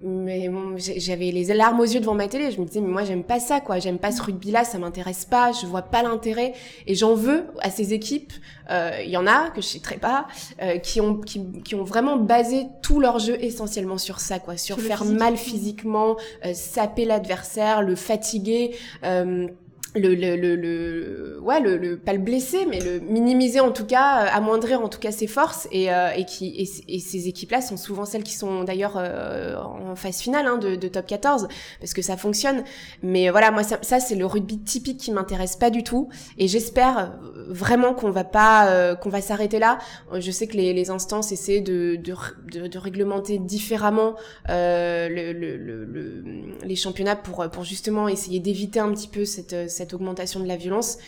mais 0.00 0.48
j'avais 0.76 1.32
les 1.32 1.44
larmes 1.54 1.80
aux 1.80 1.84
yeux 1.84 1.98
devant 1.98 2.14
ma 2.14 2.28
télé. 2.28 2.52
Je 2.52 2.60
me 2.60 2.66
disais, 2.66 2.80
mais 2.80 2.88
moi, 2.88 3.04
j'aime 3.04 3.24
pas 3.24 3.40
ça, 3.40 3.60
quoi. 3.60 3.80
J'aime 3.80 3.98
pas 3.98 4.12
ce 4.12 4.22
rugby-là, 4.22 4.64
ça 4.64 4.78
m'intéresse 4.78 5.24
pas, 5.24 5.50
je 5.52 5.66
vois 5.66 5.82
pas 5.82 6.02
l'intérêt. 6.02 6.52
Et 6.86 6.94
j'en 6.94 7.14
veux 7.14 7.46
à 7.60 7.70
ces 7.70 7.92
équipes. 7.92 8.32
Euh, 8.70 9.00
il 9.04 9.10
y 9.10 9.16
en 9.16 9.26
a, 9.26 9.50
que 9.50 9.60
je 9.60 9.66
citerai 9.66 9.96
pas, 9.96 10.28
euh, 10.62 10.78
qui, 10.78 11.00
ont, 11.00 11.16
qui, 11.16 11.44
qui, 11.62 11.74
ont 11.74 11.84
vraiment 11.84 12.16
basé 12.16 12.66
tout 12.82 13.00
leur 13.00 13.18
jeu 13.18 13.36
essentiellement 13.42 13.98
sur 13.98 14.20
ça, 14.20 14.38
quoi. 14.38 14.56
Sur, 14.56 14.78
faire 14.78 15.04
mal 15.04 15.36
physiquement, 15.36 16.16
euh, 16.44 16.52
saper 16.54 17.04
l'adversaire, 17.04 17.82
le 17.82 17.96
fatiguer. 17.96 18.76
Euh, 19.04 19.48
le, 19.94 20.14
le, 20.14 20.36
le, 20.36 20.54
le, 20.54 21.40
ouais 21.40 21.60
le, 21.60 21.78
le, 21.78 21.96
pas 21.96 22.12
le 22.12 22.18
blesser 22.18 22.66
mais 22.66 22.78
le 22.78 23.00
minimiser 23.00 23.60
en 23.60 23.72
tout 23.72 23.86
cas 23.86 24.24
euh, 24.24 24.28
amoindrir 24.32 24.82
en 24.82 24.88
tout 24.88 24.98
cas 24.98 25.12
ses 25.12 25.26
forces 25.26 25.66
et, 25.72 25.92
euh, 25.92 26.10
et 26.10 26.26
qui 26.26 26.54
et, 26.88 26.98
ces 27.00 27.28
équipes 27.28 27.52
là 27.52 27.62
sont 27.62 27.78
souvent 27.78 28.04
celles 28.04 28.22
qui 28.22 28.34
sont 28.34 28.64
d'ailleurs 28.64 28.96
euh, 28.96 29.56
en 29.56 29.96
phase 29.96 30.18
finale 30.18 30.46
hein, 30.46 30.58
de, 30.58 30.76
de, 30.76 30.88
top 30.88 31.06
14 31.06 31.48
parce 31.80 31.94
que 31.94 32.02
ça 32.02 32.16
fonctionne. 32.16 32.64
Mais 33.02 33.30
voilà 33.30 33.50
moi 33.50 33.62
ça, 33.62 33.78
ça 33.80 33.98
c'est 33.98 34.14
le 34.14 34.26
rugby 34.26 34.58
typique 34.58 34.98
qui 34.98 35.10
m'intéresse 35.10 35.56
pas 35.56 35.70
du 35.70 35.82
tout 35.82 36.10
et 36.36 36.48
j'espère 36.48 37.18
vraiment 37.48 37.94
qu'on 37.94 38.10
va 38.10 38.24
pas 38.24 38.94
qu'on 38.96 39.08
va 39.08 39.22
s'arrêter 39.22 39.58
là. 39.58 39.78
Je 40.12 40.30
sais 40.30 40.46
que 40.46 40.56
les, 40.56 40.74
les 40.74 40.90
instances 40.90 41.32
essaient 41.32 41.60
de, 41.60 41.96
de, 41.96 42.66
de, 42.66 42.78
réglementer 42.78 43.38
différemment 43.38 44.14
le, 44.48 45.32
le, 45.32 46.24
les 46.62 46.76
championnats 46.76 47.16
pour 47.16 47.48
pour 47.50 47.64
justement 47.64 48.08
essayer 48.08 48.40
d'éviter 48.40 48.80
un 48.80 48.92
petit 48.92 49.08
peu 49.08 49.24
cette 49.24 49.68
augmentation 49.94 50.40
de 50.40 50.46
la 50.46 50.56
violence. 50.56 50.98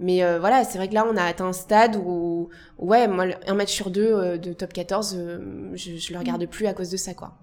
Mais 0.00 0.24
euh, 0.24 0.38
voilà, 0.38 0.64
c'est 0.64 0.78
vrai 0.78 0.88
que 0.88 0.94
là, 0.94 1.06
on 1.06 1.16
a 1.16 1.24
atteint 1.24 1.46
un 1.46 1.52
stade 1.52 1.96
où, 1.96 2.48
ouais, 2.78 3.06
moi, 3.06 3.26
un 3.46 3.54
match 3.54 3.70
sur 3.70 3.90
deux 3.90 4.12
euh, 4.12 4.38
de 4.38 4.54
top 4.54 4.72
14, 4.72 5.14
euh, 5.14 5.70
je, 5.74 5.96
je 5.96 6.12
le 6.12 6.18
regarde 6.18 6.46
plus 6.46 6.66
à 6.66 6.72
cause 6.72 6.88
de 6.88 6.96
ça, 6.96 7.12
quoi. 7.12 7.34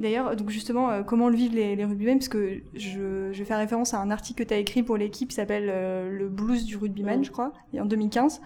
D'ailleurs, 0.00 0.34
donc 0.36 0.50
justement, 0.50 1.02
comment 1.04 1.28
le 1.28 1.36
vivent 1.36 1.54
les, 1.54 1.76
les 1.76 1.84
rugbymen 1.84 2.18
Parce 2.18 2.28
que 2.28 2.60
je, 2.74 3.30
je 3.32 3.44
fais 3.44 3.54
référence 3.54 3.94
à 3.94 3.98
un 3.98 4.10
article 4.10 4.42
que 4.42 4.48
tu 4.48 4.54
as 4.54 4.58
écrit 4.58 4.82
pour 4.82 4.96
l'équipe 4.96 5.28
qui 5.28 5.34
s'appelle 5.34 5.66
Le 5.66 6.28
blues 6.28 6.64
du 6.64 6.76
rugbyman, 6.76 7.24
je 7.24 7.30
crois, 7.30 7.52
en 7.78 7.84
2015 7.84 8.40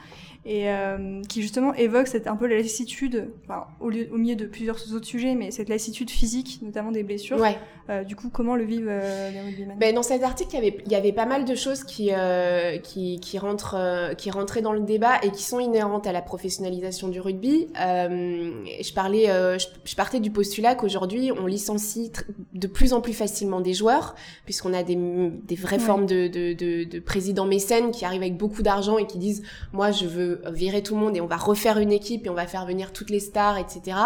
et 0.47 0.69
euh, 0.69 1.23
qui 1.23 1.41
justement 1.41 1.73
évoque 1.75 2.07
cette 2.07 2.27
un 2.27 2.37
peu 2.37 2.47
la 2.47 2.57
lassitude, 2.57 3.31
enfin, 3.45 3.67
au, 3.81 3.89
lieu, 3.89 4.09
au, 4.13 4.19
milieu 4.19 4.37
de 4.37 4.45
plusieurs 4.45 4.93
autres 4.93 5.07
sujets, 5.07 5.35
mais 5.35 5.51
cette 5.51 5.71
lassitude 5.71 6.11
physique, 6.11 6.61
notamment 6.63 6.93
des 6.93 7.03
blessures. 7.03 7.41
Ouais. 7.41 7.57
Euh, 7.89 8.05
du 8.05 8.15
coup, 8.15 8.29
comment 8.31 8.55
le 8.55 8.65
vivent 8.65 8.89
euh, 8.89 9.31
les 9.31 9.41
rugbymen? 9.41 9.79
Ben, 9.79 9.95
Dans 9.95 10.03
cet 10.03 10.23
article, 10.23 10.57
il 10.57 10.93
y 10.93 10.95
avait, 10.95 11.13
pas 11.13 11.25
mal 11.25 11.47
de 11.47 11.55
choses 11.55 11.85
qui, 11.85 12.11
euh, 12.13 12.79
qui, 12.79 13.21
qui, 13.21 13.39
rentrent, 13.39 13.77
euh, 13.77 14.15
qui 14.15 14.31
rentraient 14.31 14.63
dans 14.63 14.73
le 14.73 14.81
débat 14.81 15.19
et 15.23 15.31
qui 15.31 15.43
sont 15.43 15.61
inhérentes 15.61 16.07
à 16.07 16.13
la 16.13 16.23
professionnalisation 16.23 17.09
du 17.09 17.21
rugby. 17.21 17.69
je, 17.75 18.95
parlais, 18.95 19.27
je, 19.27 19.67
je, 19.85 19.97
partais 19.97 20.21
du 20.21 20.31
postulat 20.31 20.75
qu'aujourd'hui, 20.75 21.33
on 21.33 21.44
licencie 21.47 22.13
de 22.53 22.67
plus 22.67 22.93
en 22.93 23.01
plus 23.01 23.13
facilement 23.13 23.61
des 23.61 23.75
joueurs, 23.75 24.15
puisqu'on 24.45 24.73
a 24.75 24.83
des, 24.83 24.97
des 24.97 25.55
vraies 25.55 25.77
ouais. 25.77 25.83
formes 25.83 26.07
de, 26.07 26.29
de, 26.29 26.53
de, 26.53 26.85
de 26.85 26.99
présidents 26.99 27.47
mécènes 27.47 27.91
qui 27.91 28.05
arrivent 28.05 28.23
avec 28.23 28.37
beaucoup 28.37 28.63
d'argent 28.63 28.99
et 28.99 29.07
qui 29.07 29.19
disent, 29.19 29.43
moi, 29.73 29.91
je 29.91 30.07
veux 30.07 30.43
virer 30.53 30.83
tout 30.83 30.95
le 30.95 31.01
monde 31.01 31.17
et 31.17 31.21
on 31.21 31.27
va 31.27 31.37
refaire 31.37 31.79
une 31.79 31.93
équipe 31.93 32.27
et 32.27 32.31
on 32.31 32.35
va 32.35 32.47
faire 32.47 32.67
venir 32.67 32.93
toutes 32.93 33.11
les 33.11 33.21
stars, 33.21 33.59
etc. 33.59 33.97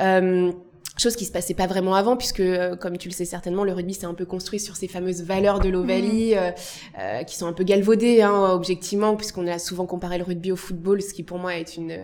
Euh, 0.00 0.52
chose 0.98 1.16
qui 1.16 1.24
se 1.24 1.32
passait 1.32 1.54
pas 1.54 1.66
vraiment 1.66 1.94
avant 1.94 2.16
puisque 2.16 2.40
euh, 2.40 2.74
comme 2.76 2.96
tu 2.96 3.08
le 3.08 3.14
sais 3.14 3.24
certainement 3.24 3.64
le 3.64 3.72
rugby 3.72 3.94
s'est 3.94 4.06
un 4.06 4.14
peu 4.14 4.24
construit 4.24 4.60
sur 4.60 4.76
ces 4.76 4.88
fameuses 4.88 5.22
valeurs 5.22 5.60
de 5.60 5.68
l'Ovalie 5.68 6.34
mmh. 6.34 6.38
euh, 6.38 6.50
euh, 7.00 7.22
qui 7.24 7.36
sont 7.36 7.46
un 7.46 7.52
peu 7.52 7.64
galvaudées 7.64 8.22
hein, 8.22 8.50
objectivement 8.52 9.14
puisqu'on 9.16 9.46
a 9.46 9.58
souvent 9.58 9.86
comparé 9.86 10.18
le 10.18 10.24
rugby 10.24 10.52
au 10.52 10.56
football 10.56 11.02
ce 11.02 11.12
qui 11.12 11.22
pour 11.22 11.38
moi 11.38 11.56
est 11.56 11.76
une 11.76 11.96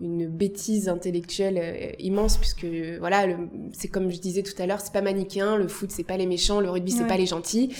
une 0.00 0.26
bêtise 0.26 0.88
intellectuelle 0.88 1.58
euh, 1.62 1.92
immense 1.98 2.38
puisque 2.38 2.66
voilà 2.98 3.26
c'est 3.72 3.88
comme 3.88 4.10
je 4.10 4.18
disais 4.18 4.42
tout 4.42 4.60
à 4.60 4.66
l'heure 4.66 4.80
c'est 4.80 4.92
pas 4.92 5.02
manichéen 5.02 5.56
le 5.56 5.68
foot 5.68 5.90
c'est 5.90 6.04
pas 6.04 6.16
les 6.16 6.26
méchants 6.26 6.60
le 6.60 6.70
rugby 6.70 6.90
c'est 6.90 7.02
ouais. 7.02 7.06
pas 7.06 7.16
les 7.18 7.26
gentils. 7.26 7.74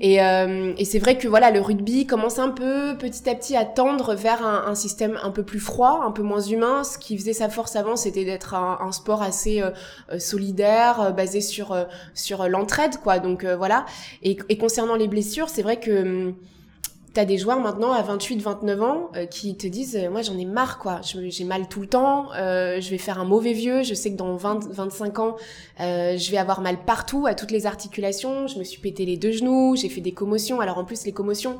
Et, 0.00 0.20
euh, 0.20 0.72
et 0.76 0.84
c'est 0.84 0.98
vrai 0.98 1.16
que 1.16 1.28
voilà 1.28 1.50
le 1.50 1.60
rugby 1.60 2.06
commence 2.06 2.38
un 2.38 2.50
peu 2.50 2.96
petit 2.98 3.28
à 3.30 3.34
petit 3.34 3.54
à 3.54 3.64
tendre 3.64 4.14
vers 4.14 4.44
un, 4.44 4.66
un, 4.66 4.74
système 4.74 5.18
un 5.22 5.30
peu 5.30 5.44
plus 5.44 5.60
froid 5.60 6.02
un 6.04 6.10
peu 6.10 6.22
moins 6.22 6.40
humain. 6.40 6.82
Ce 6.82 6.98
qui 6.98 7.16
faisait 7.16 7.32
sa 7.32 7.48
force 7.48 7.76
avant 7.76 7.94
c'était 7.94 8.24
d'être 8.24 8.54
un, 8.54 8.78
un, 8.80 8.92
sport 8.92 9.22
assez 9.22 9.62
euh, 9.62 9.70
euh 10.12 10.18
solidaire 10.18 11.14
basé 11.14 11.40
sur 11.40 11.76
sur 12.14 12.48
l'entraide 12.48 12.96
quoi. 12.96 13.20
Donc 13.20 13.44
voilà. 13.44 13.86
Et, 14.22 14.38
et 14.48 14.58
concernant 14.58 14.96
les 14.96 15.08
blessures 15.08 15.48
c'est 15.48 15.62
vrai 15.62 15.78
que 15.78 16.02
hum, 16.02 16.34
T'as 17.12 17.24
des 17.24 17.38
joueurs 17.38 17.58
maintenant 17.58 17.92
à 17.92 18.02
28, 18.02 18.40
29 18.40 18.82
ans 18.82 19.10
euh, 19.16 19.26
qui 19.26 19.56
te 19.56 19.66
disent 19.66 19.96
euh, 19.96 20.10
moi 20.10 20.22
j'en 20.22 20.38
ai 20.38 20.44
marre 20.44 20.78
quoi, 20.78 21.00
j'ai 21.02 21.44
mal 21.44 21.66
tout 21.66 21.80
le 21.80 21.88
temps, 21.88 22.28
euh, 22.34 22.80
je 22.80 22.88
vais 22.88 22.98
faire 22.98 23.18
un 23.18 23.24
mauvais 23.24 23.52
vieux, 23.52 23.82
je 23.82 23.94
sais 23.94 24.12
que 24.12 24.16
dans 24.16 24.36
20, 24.36 24.68
25 24.70 25.18
ans 25.18 25.36
je 25.78 26.30
vais 26.30 26.36
avoir 26.36 26.60
mal 26.60 26.84
partout 26.84 27.26
à 27.26 27.34
toutes 27.34 27.50
les 27.50 27.66
articulations, 27.66 28.46
je 28.46 28.58
me 28.58 28.64
suis 28.64 28.80
pété 28.80 29.04
les 29.06 29.16
deux 29.16 29.32
genoux, 29.32 29.74
j'ai 29.74 29.88
fait 29.88 30.00
des 30.00 30.12
commotions. 30.12 30.60
Alors 30.60 30.78
en 30.78 30.84
plus 30.84 31.04
les 31.04 31.12
commotions, 31.12 31.58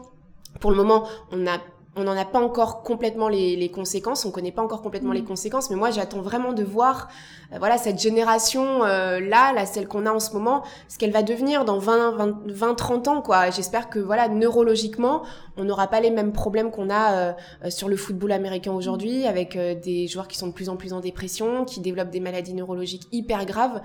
pour 0.61 0.71
le 0.71 0.77
moment 0.77 1.09
on 1.33 1.45
a 1.49 1.59
on 1.97 2.05
n'en 2.05 2.17
a 2.17 2.25
pas 2.25 2.39
encore 2.39 2.83
complètement 2.83 3.29
les, 3.29 3.57
les, 3.57 3.69
conséquences, 3.69 4.25
on 4.25 4.31
connaît 4.31 4.53
pas 4.53 4.63
encore 4.63 4.81
complètement 4.81 5.11
mmh. 5.11 5.15
les 5.15 5.25
conséquences, 5.25 5.71
mais 5.71 5.77
moi 5.77 5.91
j'attends 5.91 6.21
vraiment 6.21 6.53
de 6.53 6.63
voir, 6.63 7.09
euh, 7.53 7.57
voilà, 7.59 7.79
cette 7.79 8.01
génération 8.01 8.85
euh, 8.85 9.19
là, 9.19 9.53
là, 9.53 9.67
celle 9.67 9.89
qu'on 9.89 10.07
a 10.07 10.13
en 10.13 10.21
ce 10.21 10.33
moment, 10.33 10.63
ce 10.89 10.99
qu'elle 10.99 11.11
va 11.11 11.25
devenir 11.25 11.65
dans 11.65 11.79
20, 11.79 12.13
20, 12.13 12.39
20 12.47 12.75
30 12.75 13.09
ans, 13.09 13.23
quoi. 13.23 13.51
J'espère 13.51 13.91
que 13.91 13.99
voilà, 13.99 14.29
neurologiquement, 14.29 15.25
on 15.57 15.65
n'aura 15.65 15.89
pas 15.89 16.01
les 16.01 16.11
mêmes 16.11 16.33
problèmes 16.33 16.71
qu'on 16.71 16.91
a 16.91 17.13
euh, 17.13 17.33
euh 17.65 17.71
sur 17.71 17.89
le 17.89 17.97
football 17.97 18.33
américain 18.33 18.73
aujourd'hui, 18.73 19.27
avec 19.27 19.57
euh, 19.57 19.75
des 19.75 20.07
joueurs 20.07 20.29
qui 20.29 20.39
sont 20.39 20.47
de 20.47 20.53
plus 20.53 20.69
en 20.69 20.77
plus 20.77 20.93
en 20.93 21.01
dépression, 21.01 21.65
qui 21.65 21.81
développent 21.81 22.11
des 22.11 22.21
maladies 22.21 22.55
neurologiques 22.55 23.09
hyper 23.11 23.45
graves, 23.47 23.81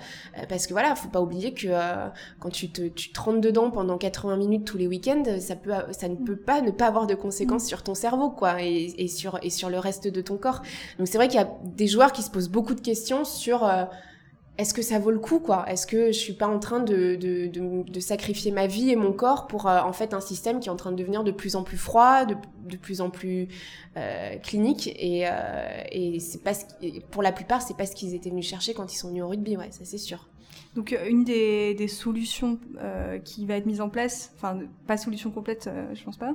parce 0.48 0.68
que 0.68 0.74
voilà, 0.74 0.96
faut 0.96 1.10
pas 1.10 1.22
oublier 1.22 1.54
que 1.54 1.68
quand 2.40 2.50
tu 2.50 2.70
te, 2.70 2.88
tu 2.88 3.12
te 3.12 3.20
rentres 3.20 3.42
dedans 3.42 3.72
pendant 3.72 3.98
80 3.98 4.38
minutes 4.38 4.66
tous 4.66 4.78
les 4.78 4.88
week-ends, 4.88 5.24
ça 5.40 5.56
peut, 5.56 5.72
ça 5.92 6.08
ne 6.08 6.16
peut 6.16 6.36
pas 6.36 6.62
ne 6.62 6.72
pas 6.72 6.86
avoir 6.86 7.08
de 7.08 7.16
conséquences 7.16 7.64
mmh. 7.64 7.68
sur 7.68 7.84
ton 7.84 7.95
cerveau, 7.96 8.30
quoi, 8.30 8.62
et, 8.62 9.08
sur, 9.08 9.40
et 9.42 9.50
sur 9.50 9.70
le 9.70 9.80
reste 9.80 10.08
de 10.08 10.22
ton 10.22 10.38
corps. 10.38 10.62
Donc 10.98 11.08
c'est 11.08 11.18
vrai 11.18 11.28
qu'il 11.28 11.40
y 11.40 11.44
a 11.44 11.50
des 11.64 11.88
joueurs 11.88 12.12
qui 12.12 12.22
se 12.22 12.30
posent 12.30 12.50
beaucoup 12.50 12.76
de 12.76 12.82
questions 12.82 13.26
sur... 13.26 13.64
Euh, 13.64 13.86
est-ce 14.58 14.74
que 14.74 14.82
ça 14.82 15.00
vaut 15.00 15.12
le 15.12 15.20
coup 15.20 15.40
quoi? 15.40 15.66
Est-ce 15.68 15.86
que 15.86 16.14
je 16.14 16.18
suis 16.18 16.32
pas 16.32 16.48
en 16.48 16.60
train 16.60 16.80
de, 16.80 17.16
de, 17.18 18.00
sacrifier 18.00 18.52
ma 18.52 18.68
vie 18.68 18.90
et 18.90 18.96
mon 18.96 19.12
corps 19.12 19.48
pour 19.48 19.66
en 19.66 19.92
fait 19.92 20.14
un 20.14 20.22
système 20.22 20.62
qui 20.62 20.70
est 20.70 20.72
en 20.72 20.78
train 20.78 20.94
de 20.94 20.96
devenir 20.96 21.26
de 21.26 21.32
plus 21.32 21.58
en 21.58 21.64
plus 21.64 21.76
froid, 21.76 22.24
de, 22.24 22.36
de 22.66 22.78
plus 22.78 23.02
en 23.02 23.10
plus 23.10 23.50
euh, 23.98 24.38
clinique? 24.38 24.88
Et, 24.88 25.26
et 25.92 26.22
c'est 26.22 26.42
pas 26.42 26.54
ce 26.54 26.64
pour 27.12 27.22
la 27.22 27.34
plupart 27.34 27.64
c'est 27.64 27.76
pas 27.76 27.86
ce 27.86 27.98
qu'ils 27.98 28.14
étaient 28.14 28.30
venus 28.30 28.48
chercher 28.48 28.74
quand 28.74 28.94
ils 28.94 28.98
sont 28.98 29.10
venus 29.10 29.24
au 29.24 29.28
rugby, 29.28 29.58
ouais, 29.58 29.72
ça 29.72 29.84
c'est 29.84 29.98
sûr. 29.98 30.30
Donc 30.76 30.92
euh, 30.92 31.08
une 31.08 31.24
des, 31.24 31.74
des 31.74 31.88
solutions 31.88 32.60
euh, 32.80 33.18
qui 33.20 33.46
va 33.46 33.56
être 33.56 33.66
mise 33.66 33.82
en 33.82 33.90
place, 33.90 34.34
enfin 34.36 34.60
pas 34.88 34.98
solution 34.98 35.32
complète, 35.32 35.68
euh, 35.68 35.88
je 35.94 36.04
pense 36.04 36.18
pas, 36.18 36.34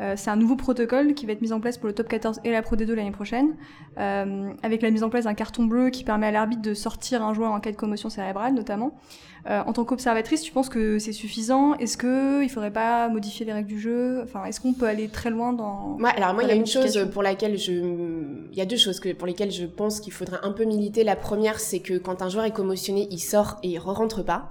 euh, 0.00 0.14
c'est 0.16 0.30
un 0.30 0.36
nouveau 0.36 0.56
protocole 0.56 1.14
qui 1.14 1.26
va 1.26 1.32
être 1.32 1.42
mis 1.42 1.52
en 1.52 1.60
place 1.60 1.76
pour 1.76 1.86
le 1.86 1.92
top 1.92 2.08
14 2.08 2.40
et 2.44 2.50
la 2.50 2.62
Pro 2.62 2.76
D2 2.76 2.92
l'année 2.92 3.10
prochaine, 3.10 3.54
euh, 3.98 4.50
avec 4.62 4.80
la 4.80 4.90
mise 4.90 5.02
en 5.02 5.10
place 5.10 5.24
d'un 5.24 5.34
carton 5.34 5.64
bleu 5.64 5.90
qui 5.90 6.04
permet 6.04 6.28
à 6.28 6.30
l'arbitre 6.30 6.62
de 6.62 6.72
sortir 6.72 7.22
un 7.22 7.34
joueur 7.34 7.52
en 7.52 7.60
cas 7.60 7.70
de 7.70 7.76
commotion 7.76 8.08
cérébrale 8.08 8.54
notamment. 8.54 8.98
Euh, 9.48 9.62
en 9.66 9.72
tant 9.72 9.86
qu'observatrice, 9.86 10.42
tu 10.42 10.52
penses 10.52 10.68
que 10.68 10.98
c'est 10.98 11.12
suffisant? 11.12 11.74
Est-ce 11.76 11.96
que 11.96 12.42
il 12.42 12.50
faudrait 12.50 12.72
pas 12.72 13.08
modifier 13.08 13.46
les 13.46 13.54
règles 13.54 13.68
du 13.68 13.80
jeu? 13.80 14.20
Enfin, 14.22 14.44
est-ce 14.44 14.60
qu'on 14.60 14.74
peut 14.74 14.84
aller 14.84 15.08
très 15.08 15.30
loin 15.30 15.54
dans 15.54 15.96
Ouais, 15.98 16.10
alors 16.14 16.34
moi, 16.34 16.42
il 16.42 16.50
y 16.50 16.52
a 16.52 16.54
une 16.54 16.66
chose 16.66 17.08
pour 17.10 17.22
laquelle 17.22 17.56
je, 17.56 17.72
il 17.72 18.56
y 18.56 18.60
a 18.60 18.66
deux 18.66 18.76
choses 18.76 19.00
que 19.00 19.14
pour 19.14 19.26
lesquelles 19.26 19.50
je 19.50 19.64
pense 19.64 20.00
qu'il 20.00 20.12
faudrait 20.12 20.40
un 20.42 20.52
peu 20.52 20.64
militer. 20.64 21.04
La 21.04 21.16
première, 21.16 21.58
c'est 21.58 21.80
que 21.80 21.96
quand 21.96 22.20
un 22.20 22.28
joueur 22.28 22.44
est 22.44 22.50
commotionné, 22.50 23.08
il 23.10 23.18
sort 23.18 23.56
et 23.62 23.68
il 23.68 23.78
re-rentre 23.78 24.22
pas. 24.22 24.50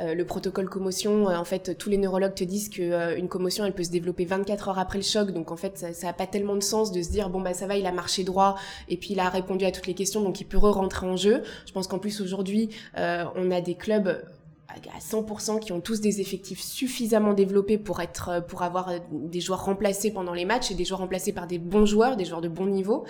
Le 0.00 0.22
protocole 0.22 0.68
commotion, 0.68 1.26
en 1.26 1.44
fait, 1.44 1.76
tous 1.76 1.90
les 1.90 1.98
neurologues 1.98 2.34
te 2.34 2.44
disent 2.44 2.68
que 2.68 3.18
une 3.18 3.28
commotion, 3.28 3.64
elle 3.64 3.74
peut 3.74 3.82
se 3.82 3.90
développer 3.90 4.24
24 4.24 4.68
heures 4.68 4.78
après 4.78 4.87
le 4.96 5.02
choc. 5.02 5.32
Donc 5.32 5.50
en 5.50 5.56
fait, 5.56 5.76
ça, 5.76 5.92
ça 5.92 6.08
a 6.08 6.12
pas 6.14 6.26
tellement 6.26 6.56
de 6.56 6.62
sens 6.62 6.90
de 6.90 7.02
se 7.02 7.10
dire 7.10 7.28
bon 7.28 7.42
bah 7.42 7.52
ça 7.52 7.66
va, 7.66 7.76
il 7.76 7.86
a 7.86 7.92
marché 7.92 8.24
droit 8.24 8.56
et 8.88 8.96
puis 8.96 9.10
il 9.10 9.20
a 9.20 9.28
répondu 9.28 9.66
à 9.66 9.72
toutes 9.72 9.86
les 9.86 9.94
questions, 9.94 10.22
donc 10.22 10.40
il 10.40 10.44
peut 10.46 10.58
re-rentrer 10.58 11.06
en 11.06 11.16
jeu. 11.16 11.42
Je 11.66 11.72
pense 11.72 11.86
qu'en 11.86 11.98
plus 11.98 12.20
aujourd'hui, 12.20 12.70
on 12.96 13.50
a 13.50 13.60
des 13.60 13.74
clubs 13.74 14.22
à 14.68 14.98
100% 15.00 15.60
qui 15.60 15.72
ont 15.72 15.80
tous 15.80 16.00
des 16.00 16.20
effectifs 16.20 16.60
suffisamment 16.60 17.32
développés 17.32 17.78
pour 17.78 18.00
être 18.00 18.28
euh, 18.28 18.40
pour 18.40 18.62
avoir 18.62 18.90
euh, 18.90 18.98
des 19.10 19.40
joueurs 19.40 19.64
remplacés 19.64 20.12
pendant 20.12 20.34
les 20.34 20.44
matchs 20.44 20.70
et 20.70 20.74
des 20.74 20.84
joueurs 20.84 21.00
remplacés 21.00 21.32
par 21.32 21.46
des 21.46 21.58
bons 21.58 21.86
joueurs, 21.86 22.16
des 22.16 22.24
joueurs 22.24 22.40
de 22.40 22.48
bon 22.48 22.66
niveau. 22.66 23.04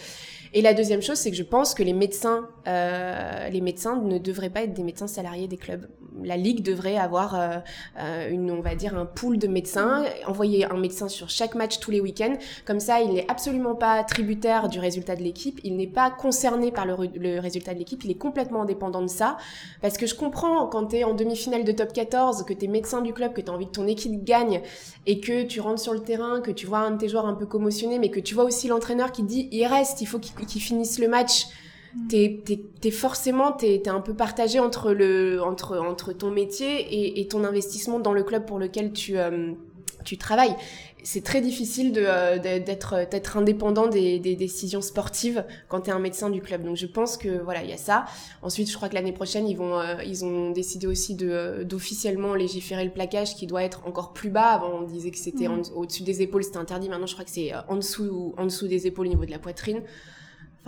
Et 0.54 0.62
la 0.62 0.72
deuxième 0.72 1.02
chose, 1.02 1.18
c'est 1.18 1.30
que 1.30 1.36
je 1.36 1.42
pense 1.42 1.74
que 1.74 1.82
les 1.82 1.92
médecins, 1.92 2.48
euh, 2.66 3.48
les 3.48 3.60
médecins 3.60 4.00
ne 4.00 4.18
devraient 4.18 4.50
pas 4.50 4.62
être 4.62 4.72
des 4.72 4.84
médecins 4.84 5.08
salariés 5.08 5.48
des 5.48 5.56
clubs. 5.56 5.86
La 6.24 6.36
ligue 6.36 6.62
devrait 6.62 6.96
avoir 6.96 7.34
euh, 7.34 7.58
euh, 7.98 8.30
une, 8.30 8.50
on 8.50 8.60
va 8.60 8.74
dire, 8.74 8.96
un 8.96 9.06
pool 9.06 9.38
de 9.38 9.46
médecins, 9.46 10.04
envoyer 10.26 10.64
un 10.64 10.76
médecin 10.76 11.08
sur 11.08 11.28
chaque 11.28 11.54
match 11.54 11.78
tous 11.78 11.90
les 11.90 12.00
week-ends. 12.00 12.36
Comme 12.64 12.80
ça, 12.80 13.00
il 13.00 13.12
n'est 13.12 13.26
absolument 13.30 13.74
pas 13.74 14.02
tributaire 14.04 14.68
du 14.68 14.78
résultat 14.78 15.16
de 15.16 15.22
l'équipe. 15.22 15.60
Il 15.64 15.76
n'est 15.76 15.86
pas 15.86 16.10
concerné 16.10 16.70
par 16.70 16.86
le, 16.86 16.96
le 17.14 17.40
résultat 17.40 17.74
de 17.74 17.78
l'équipe. 17.78 18.04
Il 18.04 18.10
est 18.10 18.18
complètement 18.18 18.62
indépendant 18.62 19.02
de 19.02 19.08
ça. 19.08 19.36
Parce 19.82 19.96
que 19.96 20.06
je 20.06 20.14
comprends 20.14 20.66
quand 20.66 20.86
tu 20.86 20.96
es 20.96 21.04
en 21.04 21.14
demi-finale 21.14 21.64
de 21.64 21.72
top 21.72 21.92
14, 21.92 22.44
que 22.44 22.52
tu 22.52 22.64
es 22.64 22.68
médecin 22.68 23.00
du 23.00 23.12
club, 23.12 23.32
que 23.32 23.40
tu 23.40 23.50
as 23.50 23.54
envie 23.54 23.66
que 23.66 23.72
ton 23.72 23.86
équipe 23.86 24.24
gagne 24.24 24.62
et 25.06 25.20
que 25.20 25.44
tu 25.44 25.60
rentres 25.60 25.80
sur 25.80 25.92
le 25.92 26.00
terrain, 26.00 26.40
que 26.40 26.50
tu 26.50 26.66
vois 26.66 26.78
un 26.78 26.92
de 26.92 26.98
tes 26.98 27.08
joueurs 27.08 27.26
un 27.26 27.34
peu 27.34 27.46
commotionné, 27.46 27.98
mais 27.98 28.10
que 28.10 28.20
tu 28.20 28.34
vois 28.34 28.44
aussi 28.44 28.68
l'entraîneur 28.68 29.12
qui 29.12 29.22
dit 29.22 29.48
il 29.52 29.66
reste, 29.66 30.00
il 30.00 30.06
faut 30.06 30.18
qu'il 30.18 30.34
qui 30.46 30.60
finissent 30.60 30.98
le 30.98 31.08
match. 31.08 31.46
T'es 32.08 32.42
es, 32.84 32.90
forcément 32.90 33.52
t'es 33.52 33.74
es 33.74 33.88
un 33.88 34.00
peu 34.00 34.14
partagé 34.14 34.60
entre 34.60 34.92
le 34.92 35.42
entre 35.42 35.78
entre 35.78 36.12
ton 36.12 36.30
métier 36.30 36.80
et, 36.80 37.20
et, 37.20 37.28
ton 37.28 37.44
investissement 37.44 37.98
dans 37.98 38.12
le 38.12 38.22
club 38.22 38.46
pour 38.46 38.58
lequel 38.58 38.92
tu 38.92 39.18
euh, 39.18 39.52
tu 40.04 40.16
travailles. 40.16 40.54
C'est 41.04 41.22
très 41.22 41.40
difficile 41.40 41.92
euh, 41.96 42.38
d'être 42.38 43.08
d'être 43.10 43.36
indépendant 43.36 43.86
des, 43.86 44.18
des, 44.18 44.34
décisions 44.34 44.80
sportives 44.80 45.44
quand 45.68 45.82
tu 45.82 45.90
es 45.90 45.92
un 45.92 45.98
médecin 45.98 46.28
du 46.28 46.40
club. 46.40 46.64
Donc 46.64 46.76
je 46.76 46.86
pense 46.86 47.16
que 47.16 47.40
voilà, 47.42 47.62
il 47.62 47.70
y 47.70 47.72
a 47.72 47.76
ça. 47.76 48.04
Ensuite, 48.42 48.70
je 48.70 48.76
crois 48.76 48.88
que 48.88 48.94
l'année 48.94 49.12
prochaine, 49.12 49.48
ils 49.48 49.56
vont 49.56 49.78
euh, 49.78 50.02
ils 50.04 50.24
ont 50.24 50.50
décidé 50.50 50.86
aussi 50.86 51.14
de 51.14 51.62
d'officiellement 51.64 52.34
légiférer 52.34 52.84
le 52.84 52.90
plaquage 52.90 53.36
qui 53.36 53.46
doit 53.46 53.62
être 53.62 53.86
encore 53.86 54.12
plus 54.12 54.30
bas. 54.30 54.48
Avant, 54.48 54.80
on 54.80 54.82
disait 54.82 55.10
que 55.10 55.18
c'était 55.18 55.48
mm. 55.48 55.62
au-dessus 55.76 56.02
des 56.02 56.20
épaules, 56.22 56.42
c'était 56.42 56.58
interdit. 56.58 56.88
Maintenant, 56.88 57.06
je 57.06 57.14
crois 57.14 57.24
que 57.24 57.30
c'est 57.30 57.52
en 57.68 57.76
dessous 57.76 58.34
en 58.36 58.44
dessous 58.44 58.66
des 58.66 58.86
épaules 58.86 59.06
au 59.06 59.10
niveau 59.10 59.24
de 59.24 59.30
la 59.30 59.38
poitrine. 59.38 59.82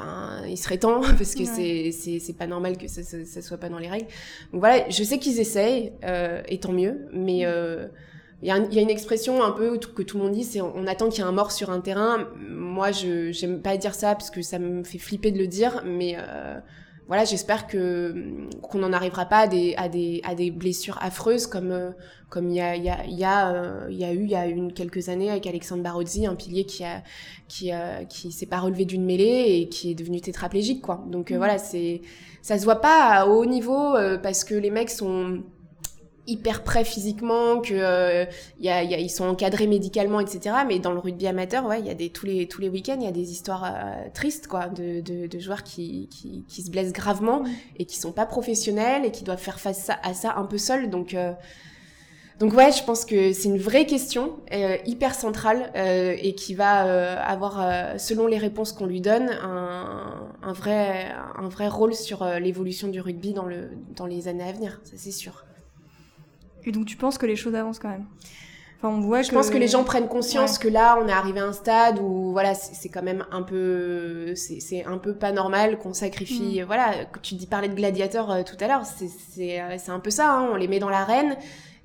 Enfin, 0.01 0.47
il 0.47 0.57
serait 0.57 0.79
temps 0.79 1.01
parce 1.19 1.35
que 1.35 1.45
c'est 1.45 1.91
c'est 1.93 2.37
pas 2.37 2.47
normal 2.47 2.77
que 2.77 2.89
ça, 2.89 3.03
ça, 3.03 3.43
soit 3.43 3.59
pas 3.59 3.69
dans 3.69 3.79
les 3.79 3.89
règles. 3.89 4.07
Donc 4.53 4.61
voilà, 4.61 4.89
je 4.89 5.03
sais 5.03 5.19
qu'ils 5.19 5.41
essayent 5.41 5.93
euh, 6.05 6.43
et 6.49 6.59
tant 6.59 6.73
mieux, 6.73 7.07
mais 7.13 7.45
euh, 7.45 7.87
il 8.43 8.49
y, 8.49 8.51
a 8.51 8.59
y, 8.59 8.79
a 8.79 8.83
une 8.83 8.91
expression 8.91 9.43
un 9.43 9.51
peu 9.51 9.79
que 9.79 10.03
tout 10.03 10.17
le 10.17 10.25
monde 10.25 10.33
dit, 10.33 10.45
c'est 10.45 10.61
on 10.61 10.87
attend 10.87 11.09
qu'il 11.09 11.23
y 11.23 11.27
ait 11.27 11.29
un 11.29 11.33
mort 11.33 11.53
sur 11.53 11.71
un 11.71 11.81
terrain. 11.81 12.29
Moi, 12.49 12.91
je 12.91 13.33
j'aime 13.33 13.61
pas 13.61 13.77
dire 13.77 13.95
ça 13.95 14.15
parce 14.15 14.31
que 14.31 14.43
ça 14.43 14.59
me 14.59 14.83
fait 14.83 14.99
flipper 14.99 15.31
de 15.31 15.39
le 15.39 15.47
dire, 15.47 15.83
mais 15.85 16.17
euh, 16.17 16.59
voilà, 17.11 17.25
j'espère 17.25 17.67
que 17.67 18.15
qu'on 18.63 18.79
n'en 18.79 18.93
arrivera 18.93 19.27
pas 19.27 19.39
à 19.39 19.47
des 19.49 19.75
à 19.77 19.89
des 19.89 20.21
à 20.23 20.37
des 20.37 20.53
blessures 20.53 20.97
affreuses 21.03 21.49
comme 21.49 21.73
euh, 21.73 21.91
comme 22.29 22.49
il 22.49 22.55
y 22.55 22.61
a 22.61 22.77
il 22.77 22.85
y 22.85 22.89
a 22.89 23.05
il 23.05 23.19
y 23.19 23.25
a 23.25 23.53
euh, 23.53 23.89
il 23.91 23.97
y 23.97 24.05
a 24.05 24.13
eu 24.13 24.23
il 24.23 24.31
y 24.31 24.37
a 24.37 24.47
une 24.47 24.73
quelques 24.73 25.09
années 25.09 25.29
avec 25.29 25.45
Alexandre 25.49 25.83
Barozzi, 25.83 26.27
un 26.27 26.37
pilier 26.37 26.67
qui 26.67 26.85
a 26.85 27.03
qui 27.49 27.73
a, 27.73 28.05
qui 28.05 28.31
s'est 28.31 28.47
pas 28.47 28.61
relevé 28.61 28.85
d'une 28.85 29.05
mêlée 29.05 29.59
et 29.59 29.69
qui 29.69 29.91
est 29.91 29.95
devenu 29.97 30.21
tétraplégique 30.21 30.83
quoi. 30.83 31.05
Donc 31.09 31.33
euh, 31.33 31.35
mmh. 31.35 31.39
voilà, 31.39 31.59
c'est 31.59 32.01
ça 32.43 32.57
se 32.61 32.65
voit 32.65 32.81
pas 32.81 33.09
à 33.09 33.27
haut 33.27 33.45
niveau 33.45 33.97
parce 34.23 34.45
que 34.45 34.55
les 34.55 34.71
mecs 34.71 34.91
sont 34.91 35.43
hyper 36.27 36.63
prêts 36.63 36.85
physiquement, 36.85 37.61
que 37.61 37.75
euh, 37.75 38.25
y 38.61 38.69
a, 38.69 38.83
y 38.83 38.95
a, 38.95 38.99
ils 38.99 39.11
sont 39.11 39.25
encadrés 39.25 39.67
médicalement, 39.67 40.21
etc. 40.21 40.57
Mais 40.67 40.79
dans 40.79 40.93
le 40.93 40.99
rugby 40.99 41.27
amateur, 41.27 41.65
ouais, 41.67 41.81
il 41.81 41.87
y 41.87 41.91
a 41.91 41.95
des 41.95 42.11
tous 42.11 42.27
les 42.27 42.47
tous 42.49 42.61
les 42.61 42.69
week-ends, 42.69 42.97
il 42.99 43.05
y 43.05 43.09
a 43.09 43.13
des 43.13 43.33
histoires 43.33 43.65
euh, 43.65 44.09
tristes, 44.15 44.47
quoi, 44.47 44.69
de, 44.69 45.01
de, 45.01 45.27
de 45.27 45.39
joueurs 45.39 45.63
qui, 45.63 46.09
qui, 46.09 46.45
qui 46.49 46.63
se 46.63 46.71
blessent 46.71 46.93
gravement 46.93 47.43
et 47.79 47.85
qui 47.85 47.99
sont 47.99 48.13
pas 48.13 48.27
professionnels 48.27 49.05
et 49.05 49.11
qui 49.11 49.25
doivent 49.25 49.41
faire 49.41 49.61
face 49.61 49.91
à, 50.03 50.15
ça 50.15 50.35
un 50.37 50.45
peu 50.45 50.59
seuls. 50.59 50.91
Donc 50.91 51.15
euh, 51.15 51.33
donc 52.41 52.55
ouais, 52.55 52.73
je 52.73 52.83
pense 52.83 53.05
que 53.05 53.35
c'est 53.35 53.51
une 53.51 53.59
vraie 53.59 53.85
question 53.85 54.41
euh, 54.55 54.79
hyper 54.87 55.15
centrale 55.15 55.71
euh, 55.77 56.17
et 56.19 56.35
qui 56.35 56.55
va 56.55 56.87
euh, 56.87 57.17
avoir, 57.23 58.01
selon 58.01 58.27
les 58.27 58.39
réponses 58.39 58.73
qu'on 58.73 58.87
lui 58.87 59.03
donne, 59.03 59.29
un, 59.43 60.31
un, 60.43 60.53
vrai 60.55 61.13
un 61.37 61.51
vrai 61.51 61.69
rôle 61.69 61.95
sur 61.95 62.25
l'évolution 62.25 62.89
du 62.89 63.01
rugby 63.03 63.35
dans 63.35 63.45
le 63.45 63.69
dans 63.95 64.07
les 64.07 64.27
années 64.27 64.49
à 64.49 64.53
venir. 64.53 64.81
Ça 64.85 64.93
c'est 64.97 65.11
sûr. 65.11 65.45
Et 66.65 66.73
donc 66.73 66.87
tu 66.87 66.97
penses 66.97 67.19
que 67.19 67.27
les 67.27 67.37
choses 67.37 67.55
avancent 67.55 67.79
quand 67.79 67.89
même? 67.89 68.07
Enfin, 68.83 68.95
on 68.95 69.01
voit 69.01 69.21
je 69.21 69.31
pense 69.31 69.51
que 69.51 69.59
les 69.59 69.69
gens 69.69 69.85
prennent 69.85 70.09
conscience 70.09 70.57
que 70.57 70.69
là, 70.69 70.99
on 71.03 71.07
est 71.07 71.13
arrivé 71.13 71.41
à 71.41 71.45
un 71.45 71.53
stade 71.53 71.99
où 71.99 72.33
voilà, 72.33 72.55
c'est 72.55 72.89
quand 72.89 73.03
même 73.03 73.27
un 73.31 73.43
peu, 73.43 74.35
c'est 74.37 74.85
un 74.87 74.97
peu 74.97 75.15
pas 75.15 75.33
normal 75.33 75.79
qu'on 75.79 75.93
sacrifie. 75.93 76.63
Mm. 76.63 76.65
Voilà, 76.65 76.93
tu 77.21 77.35
dis 77.35 77.47
parler 77.47 77.69
de 77.69 77.75
gladiateurs 77.75 78.31
euh, 78.31 78.43
tout 78.43 78.57
à 78.59 78.69
l'heure, 78.69 78.87
c'est 78.87 79.61
euh, 79.61 79.77
c'est 79.79 79.91
un 79.91 80.01
peu 80.01 80.11
ça. 80.11 80.33
Hein, 80.33 80.49
on 80.53 80.57
les 80.57 80.67
met 80.67 80.79
dans 80.79 80.89
l'arène 80.89 81.37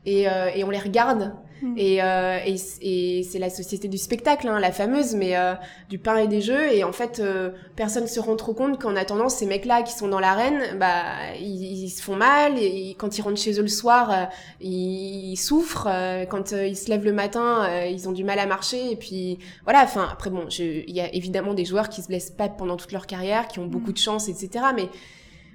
et, 0.06 0.30
euh, 0.30 0.50
et 0.56 0.64
on 0.64 0.70
les 0.70 0.80
regarde 0.80 1.34
Mm. 1.62 1.74
Et, 1.78 2.04
euh, 2.04 2.40
et, 2.46 2.56
et 2.82 3.24
c'est 3.24 3.40
la 3.40 3.50
société 3.50 3.88
du 3.88 3.98
spectacle, 3.98 4.48
hein, 4.48 4.60
la 4.60 4.72
fameuse, 4.72 5.16
mais 5.16 5.38
euh, 5.38 5.54
du 5.90 5.98
pain 5.98 6.18
et 6.18 6.28
des 6.28 6.42
jeux. 6.42 6.74
Et 6.74 6.84
en 6.84 6.92
fait, 6.92 7.20
euh, 7.20 7.52
personne 7.76 8.08
se 8.08 8.20
rend 8.20 8.36
trop 8.36 8.54
compte 8.54 8.80
qu'en 8.82 8.96
attendant, 8.96 9.30
ces 9.30 9.46
mecs-là 9.46 9.84
qui 9.84 9.94
sont 9.94 10.08
dans 10.08 10.20
l'arène, 10.20 10.78
bah, 10.80 11.04
ils, 11.40 11.84
ils, 11.84 11.90
se 11.90 12.02
font 12.02 12.16
mal. 12.16 12.58
Et 12.58 12.96
quand 12.98 13.18
ils 13.18 13.22
rentrent 13.22 13.40
chez 13.40 13.58
eux 13.60 13.64
le 13.64 13.68
soir, 13.68 14.12
euh, 14.12 14.26
ils, 14.62 15.32
ils, 15.32 15.38
souffrent. 15.38 15.88
Euh, 15.90 16.26
quand 16.26 16.52
ils 16.52 16.78
se 16.78 16.90
lèvent 16.90 17.06
le 17.06 17.14
matin, 17.14 17.68
ils 17.88 18.08
ont 18.10 18.12
du 18.12 18.24
mal 18.24 18.40
à 18.40 18.46
marcher. 18.46 18.92
Et 18.92 18.96
puis 18.96 19.40
voilà. 19.64 19.84
Enfin, 19.84 20.08
après 20.12 20.30
bon, 20.30 20.48
il 20.60 20.92
y 20.92 21.02
a 21.02 21.14
évidemment 21.14 21.54
des 21.54 21.66
joueurs 21.66 21.90
qui 21.90 22.02
se 22.02 22.08
blessent 22.08 22.32
pas 22.32 22.50
pendant 22.50 22.78
toute 22.78 22.92
leur 22.92 23.08
carrière, 23.08 23.48
qui 23.48 23.60
ont 23.60 23.68
beaucoup 23.68 23.92
mm. 23.92 23.94
de 23.94 23.98
chance, 23.98 24.30
etc. 24.30 24.66
Mais 24.76 24.90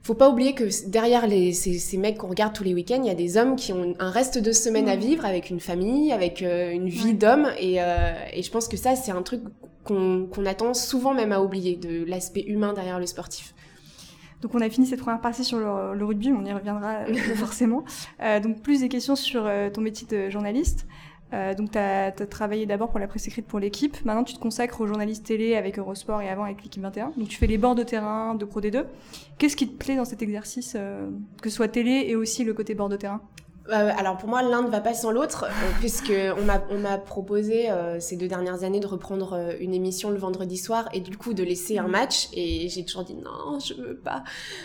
faut 0.02 0.14
pas 0.14 0.30
oublier 0.30 0.54
que 0.54 0.64
derrière 0.88 1.26
les, 1.26 1.52
ces, 1.52 1.78
ces 1.78 1.98
mecs 1.98 2.18
qu'on 2.18 2.28
regarde 2.28 2.54
tous 2.54 2.64
les 2.64 2.74
week-ends, 2.74 3.00
il 3.02 3.06
y 3.06 3.10
a 3.10 3.14
des 3.14 3.36
hommes 3.36 3.56
qui 3.56 3.72
ont 3.72 3.94
un 3.98 4.10
reste 4.10 4.38
de 4.38 4.52
semaine 4.52 4.88
à 4.88 4.96
vivre 4.96 5.26
avec 5.26 5.50
une 5.50 5.60
famille, 5.60 6.12
avec 6.12 6.42
euh, 6.42 6.70
une 6.70 6.88
vie 6.88 7.14
d'homme. 7.14 7.48
Et, 7.58 7.82
euh, 7.82 8.14
et, 8.32 8.42
je 8.42 8.50
pense 8.50 8.66
que 8.66 8.76
ça, 8.76 8.96
c'est 8.96 9.12
un 9.12 9.22
truc 9.22 9.42
qu'on 9.84 10.46
attend 10.46 10.72
souvent 10.72 11.12
même 11.12 11.32
à 11.32 11.40
oublier, 11.40 11.76
de 11.76 12.04
l'aspect 12.04 12.44
humain 12.46 12.72
derrière 12.72 12.98
le 12.98 13.06
sportif. 13.06 13.54
Donc 14.40 14.54
on 14.54 14.60
a 14.62 14.70
fini 14.70 14.86
cette 14.86 15.00
première 15.00 15.20
partie 15.20 15.44
sur 15.44 15.58
le, 15.58 15.94
le 15.94 16.04
rugby, 16.04 16.32
on 16.32 16.44
y 16.46 16.52
reviendra 16.52 17.04
euh, 17.06 17.14
forcément. 17.34 17.84
Euh, 18.22 18.40
donc 18.40 18.62
plus 18.62 18.80
des 18.80 18.88
questions 18.88 19.16
sur 19.16 19.50
ton 19.72 19.80
métier 19.82 20.06
de 20.06 20.30
journaliste. 20.30 20.86
Euh, 21.32 21.54
donc, 21.54 21.72
tu 21.72 21.78
as, 21.78 22.12
travaillé 22.12 22.66
d'abord 22.66 22.90
pour 22.90 22.98
la 22.98 23.06
presse 23.06 23.26
écrite 23.26 23.46
pour 23.46 23.58
l'équipe. 23.58 24.04
Maintenant, 24.04 24.24
tu 24.24 24.34
te 24.34 24.40
consacres 24.40 24.80
aux 24.80 24.86
journalistes 24.86 25.26
télé 25.26 25.56
avec 25.56 25.78
Eurosport 25.78 26.20
et 26.22 26.28
avant 26.28 26.44
avec 26.44 26.62
l'équipe 26.62 26.82
21. 26.82 27.12
Donc, 27.16 27.28
tu 27.28 27.36
fais 27.36 27.46
les 27.46 27.58
bords 27.58 27.74
de 27.74 27.82
terrain 27.82 28.34
de 28.34 28.44
Pro 28.44 28.60
D2. 28.60 28.84
Qu'est-ce 29.38 29.56
qui 29.56 29.68
te 29.68 29.76
plaît 29.76 29.96
dans 29.96 30.04
cet 30.04 30.22
exercice, 30.22 30.74
euh, 30.76 31.08
que 31.40 31.48
ce 31.48 31.56
soit 31.56 31.68
télé 31.68 32.04
et 32.08 32.16
aussi 32.16 32.44
le 32.44 32.54
côté 32.54 32.74
bord 32.74 32.88
de 32.88 32.96
terrain? 32.96 33.20
Euh, 33.68 33.92
alors 33.96 34.16
pour 34.16 34.28
moi, 34.28 34.42
l'un 34.42 34.62
ne 34.62 34.68
va 34.68 34.80
pas 34.80 34.94
sans 34.94 35.12
l'autre, 35.12 35.46
puisque 35.78 36.12
on 36.38 36.42
m'a 36.42 36.64
on 36.70 36.78
m'a 36.78 36.98
proposé 36.98 37.68
ces 38.00 38.16
deux 38.16 38.26
dernières 38.26 38.64
années 38.64 38.80
de 38.80 38.86
reprendre 38.86 39.54
une 39.60 39.74
émission 39.74 40.10
le 40.10 40.16
vendredi 40.16 40.56
soir 40.56 40.88
et 40.92 41.00
du 41.00 41.16
coup 41.16 41.34
de 41.34 41.44
laisser 41.44 41.78
un 41.78 41.86
mm. 41.86 41.90
match. 41.90 42.28
Et 42.32 42.68
j'ai 42.68 42.84
toujours 42.84 43.04
dit 43.04 43.14
non, 43.14 43.60
je 43.60 43.74
veux 43.74 43.96
pas, 43.96 44.24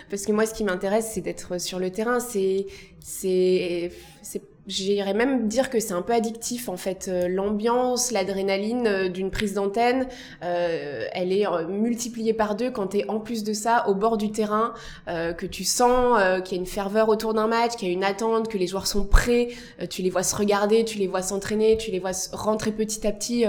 parce 0.10 0.26
que 0.26 0.32
moi, 0.32 0.48
ce 0.48 0.56
qui 0.56 0.64
m'intéresse, 0.64 1.12
c'est 1.14 1.22
d'être 1.22 1.62
sur 1.62 1.78
le 1.78 1.92
terrain. 1.92 2.20
C'est 2.20 2.66
c'est 3.00 3.92
c'est 4.24 4.42
j'irais 4.68 5.14
même 5.14 5.48
dire 5.48 5.70
que 5.70 5.80
c'est 5.80 5.94
un 5.94 6.02
peu 6.02 6.14
addictif 6.14 6.70
en 6.70 6.78
fait. 6.78 7.08
Euh, 7.08 7.28
l'ambiance, 7.28 8.12
l'adrénaline 8.12 8.88
euh, 8.88 9.10
d'une 9.10 9.32
prise 9.32 9.54
d'antenne, 9.54 10.08
euh, 10.44 11.06
elle 11.12 11.32
est 11.32 11.46
multipliée 11.68 12.34
par 12.34 12.56
deux 12.56 12.72
quand 12.72 12.88
tu 12.88 13.00
es 13.00 13.10
en 13.10 13.20
plus 13.20 13.44
de 13.44 13.54
ça 13.54 13.88
au 13.88 13.96
bord 13.96 14.18
du 14.18 14.32
terrain, 14.32 14.74
que 15.08 15.46
tu 15.46 15.64
sens 15.64 16.20
qu'il 16.44 16.58
y 16.58 16.60
a 16.60 16.62
une 16.62 16.68
ferveur 16.68 17.10
autour 17.10 17.34
d'un 17.34 17.48
match, 17.48 17.76
qu'il 17.76 17.88
y 17.88 17.92
a 17.92 17.94
une 17.94 18.04
attente, 18.04 18.48
que 18.48 18.58
les 18.58 18.68
joueurs 18.68 18.88
sont 18.88 19.06
prêts, 19.06 19.50
tu 19.90 20.02
les 20.02 20.10
vois 20.10 20.24
se 20.24 20.36
regarder, 20.36 20.86
tu 20.86 20.98
les 20.98 21.08
vois 21.08 21.22
s'entraîner, 21.22 21.78
tu 21.78 21.92
les 21.92 22.00
vois 22.00 22.12
rentrer 22.34 22.72
petit 22.72 23.06
à 23.06 23.12
petit 23.12 23.46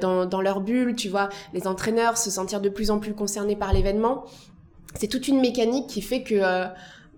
dans 0.00 0.40
leur 0.40 0.60
bulle, 0.60 0.94
tu 0.94 1.08
vois 1.08 1.28
les 1.52 1.66
entraîneurs 1.66 2.16
se 2.16 2.30
sentir 2.30 2.60
de 2.60 2.68
plus 2.68 2.90
en 2.90 2.98
plus 2.98 3.14
concernés 3.14 3.56
par 3.56 3.72
l'événement. 3.72 4.24
C'est 4.98 5.08
toute 5.08 5.28
une 5.28 5.40
mécanique 5.40 5.88
qui 5.88 6.02
fait 6.02 6.22
que 6.22 6.40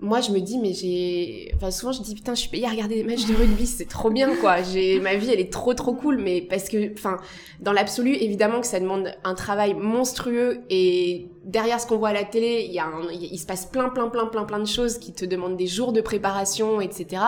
moi 0.00 0.20
je 0.20 0.30
me 0.30 0.40
dis 0.40 0.58
mais 0.58 0.72
j'ai 0.72 1.52
enfin 1.56 1.70
souvent 1.70 1.92
je 1.92 2.02
dis 2.02 2.14
putain 2.14 2.34
je 2.34 2.40
suis 2.40 2.50
payée 2.50 2.66
à 2.66 2.70
regarder 2.70 2.96
des 2.96 3.04
matchs 3.04 3.26
de 3.26 3.34
rugby 3.34 3.66
c'est 3.66 3.88
trop 3.88 4.10
bien 4.10 4.34
quoi. 4.36 4.62
J'ai 4.62 5.00
ma 5.00 5.14
vie 5.14 5.30
elle 5.32 5.40
est 5.40 5.52
trop 5.52 5.74
trop 5.74 5.94
cool 5.94 6.18
mais 6.18 6.42
parce 6.42 6.68
que 6.68 6.92
enfin 6.92 7.16
dans 7.60 7.72
l'absolu 7.72 8.14
évidemment 8.14 8.60
que 8.60 8.66
ça 8.66 8.78
demande 8.78 9.12
un 9.24 9.34
travail 9.34 9.74
monstrueux 9.74 10.60
et 10.68 11.28
derrière 11.44 11.80
ce 11.80 11.86
qu'on 11.86 11.96
voit 11.96 12.10
à 12.10 12.12
la 12.12 12.24
télé 12.24 12.66
il 12.68 12.72
y 12.74 12.78
a 12.78 12.90
il 13.10 13.38
se 13.38 13.46
passe 13.46 13.66
plein 13.66 13.88
plein 13.88 14.08
plein 14.08 14.26
plein 14.26 14.44
plein 14.44 14.58
de 14.58 14.66
choses 14.66 14.98
qui 14.98 15.12
te 15.12 15.24
demandent 15.24 15.56
des 15.56 15.66
jours 15.66 15.92
de 15.92 16.00
préparation 16.00 16.80
etc 16.80 17.22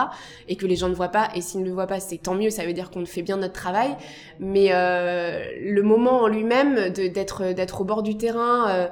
et 0.47 0.55
que 0.55 0.67
les 0.67 0.75
gens 0.75 0.89
ne 0.89 0.95
voient 0.95 1.07
pas 1.07 1.29
et 1.35 1.41
s'ils 1.41 1.61
ne 1.61 1.65
le 1.65 1.73
voient 1.73 1.87
pas 1.87 1.99
c'est 1.99 2.17
tant 2.17 2.35
mieux 2.35 2.51
ça 2.51 2.65
veut 2.65 2.73
dire 2.73 2.91
qu'on 2.91 3.05
fait 3.05 3.23
bien 3.23 3.37
notre 3.37 3.53
travail. 3.53 3.95
Mais 4.39 4.67
euh, 4.71 5.43
le 5.61 5.81
moment 5.81 6.21
en 6.21 6.27
lui-même 6.27 6.89
d'être 6.89 7.53
d'être 7.53 7.81
au 7.81 7.83
bord 7.83 8.03
du 8.03 8.17
terrain 8.17 8.69
euh, 8.69 8.87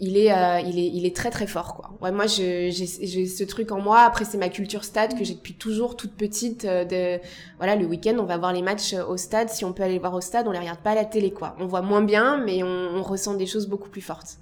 il 0.00 0.16
est, 0.16 0.32
euh, 0.32 0.60
il 0.60 0.78
est, 0.78 0.86
il 0.86 1.04
est 1.06 1.14
très 1.14 1.30
très 1.30 1.46
fort 1.46 1.74
quoi. 1.74 1.90
Ouais, 2.00 2.10
moi 2.10 2.26
j'ai 2.26 2.72
ce 2.72 3.44
truc 3.44 3.70
en 3.70 3.80
moi. 3.80 4.00
Après 4.00 4.24
c'est 4.24 4.38
ma 4.38 4.48
culture 4.48 4.84
stade 4.84 5.16
que 5.16 5.24
j'ai 5.24 5.34
depuis 5.34 5.54
toujours 5.54 5.96
toute 5.96 6.12
petite. 6.12 6.64
Euh, 6.64 6.84
de 6.84 7.22
voilà 7.58 7.76
le 7.76 7.86
week-end 7.86 8.16
on 8.18 8.24
va 8.24 8.38
voir 8.38 8.52
les 8.52 8.62
matchs 8.62 8.94
au 8.94 9.16
stade. 9.16 9.50
Si 9.50 9.64
on 9.64 9.72
peut 9.72 9.82
aller 9.82 9.98
voir 9.98 10.14
au 10.14 10.20
stade, 10.20 10.48
on 10.48 10.52
les 10.52 10.58
regarde 10.58 10.80
pas 10.80 10.92
à 10.92 10.94
la 10.94 11.04
télé 11.04 11.30
quoi. 11.30 11.54
On 11.60 11.66
voit 11.66 11.82
moins 11.82 12.02
bien, 12.02 12.38
mais 12.38 12.62
on, 12.62 12.66
on 12.96 13.02
ressent 13.02 13.34
des 13.34 13.46
choses 13.46 13.66
beaucoup 13.68 13.90
plus 13.90 14.00
fortes. 14.00 14.38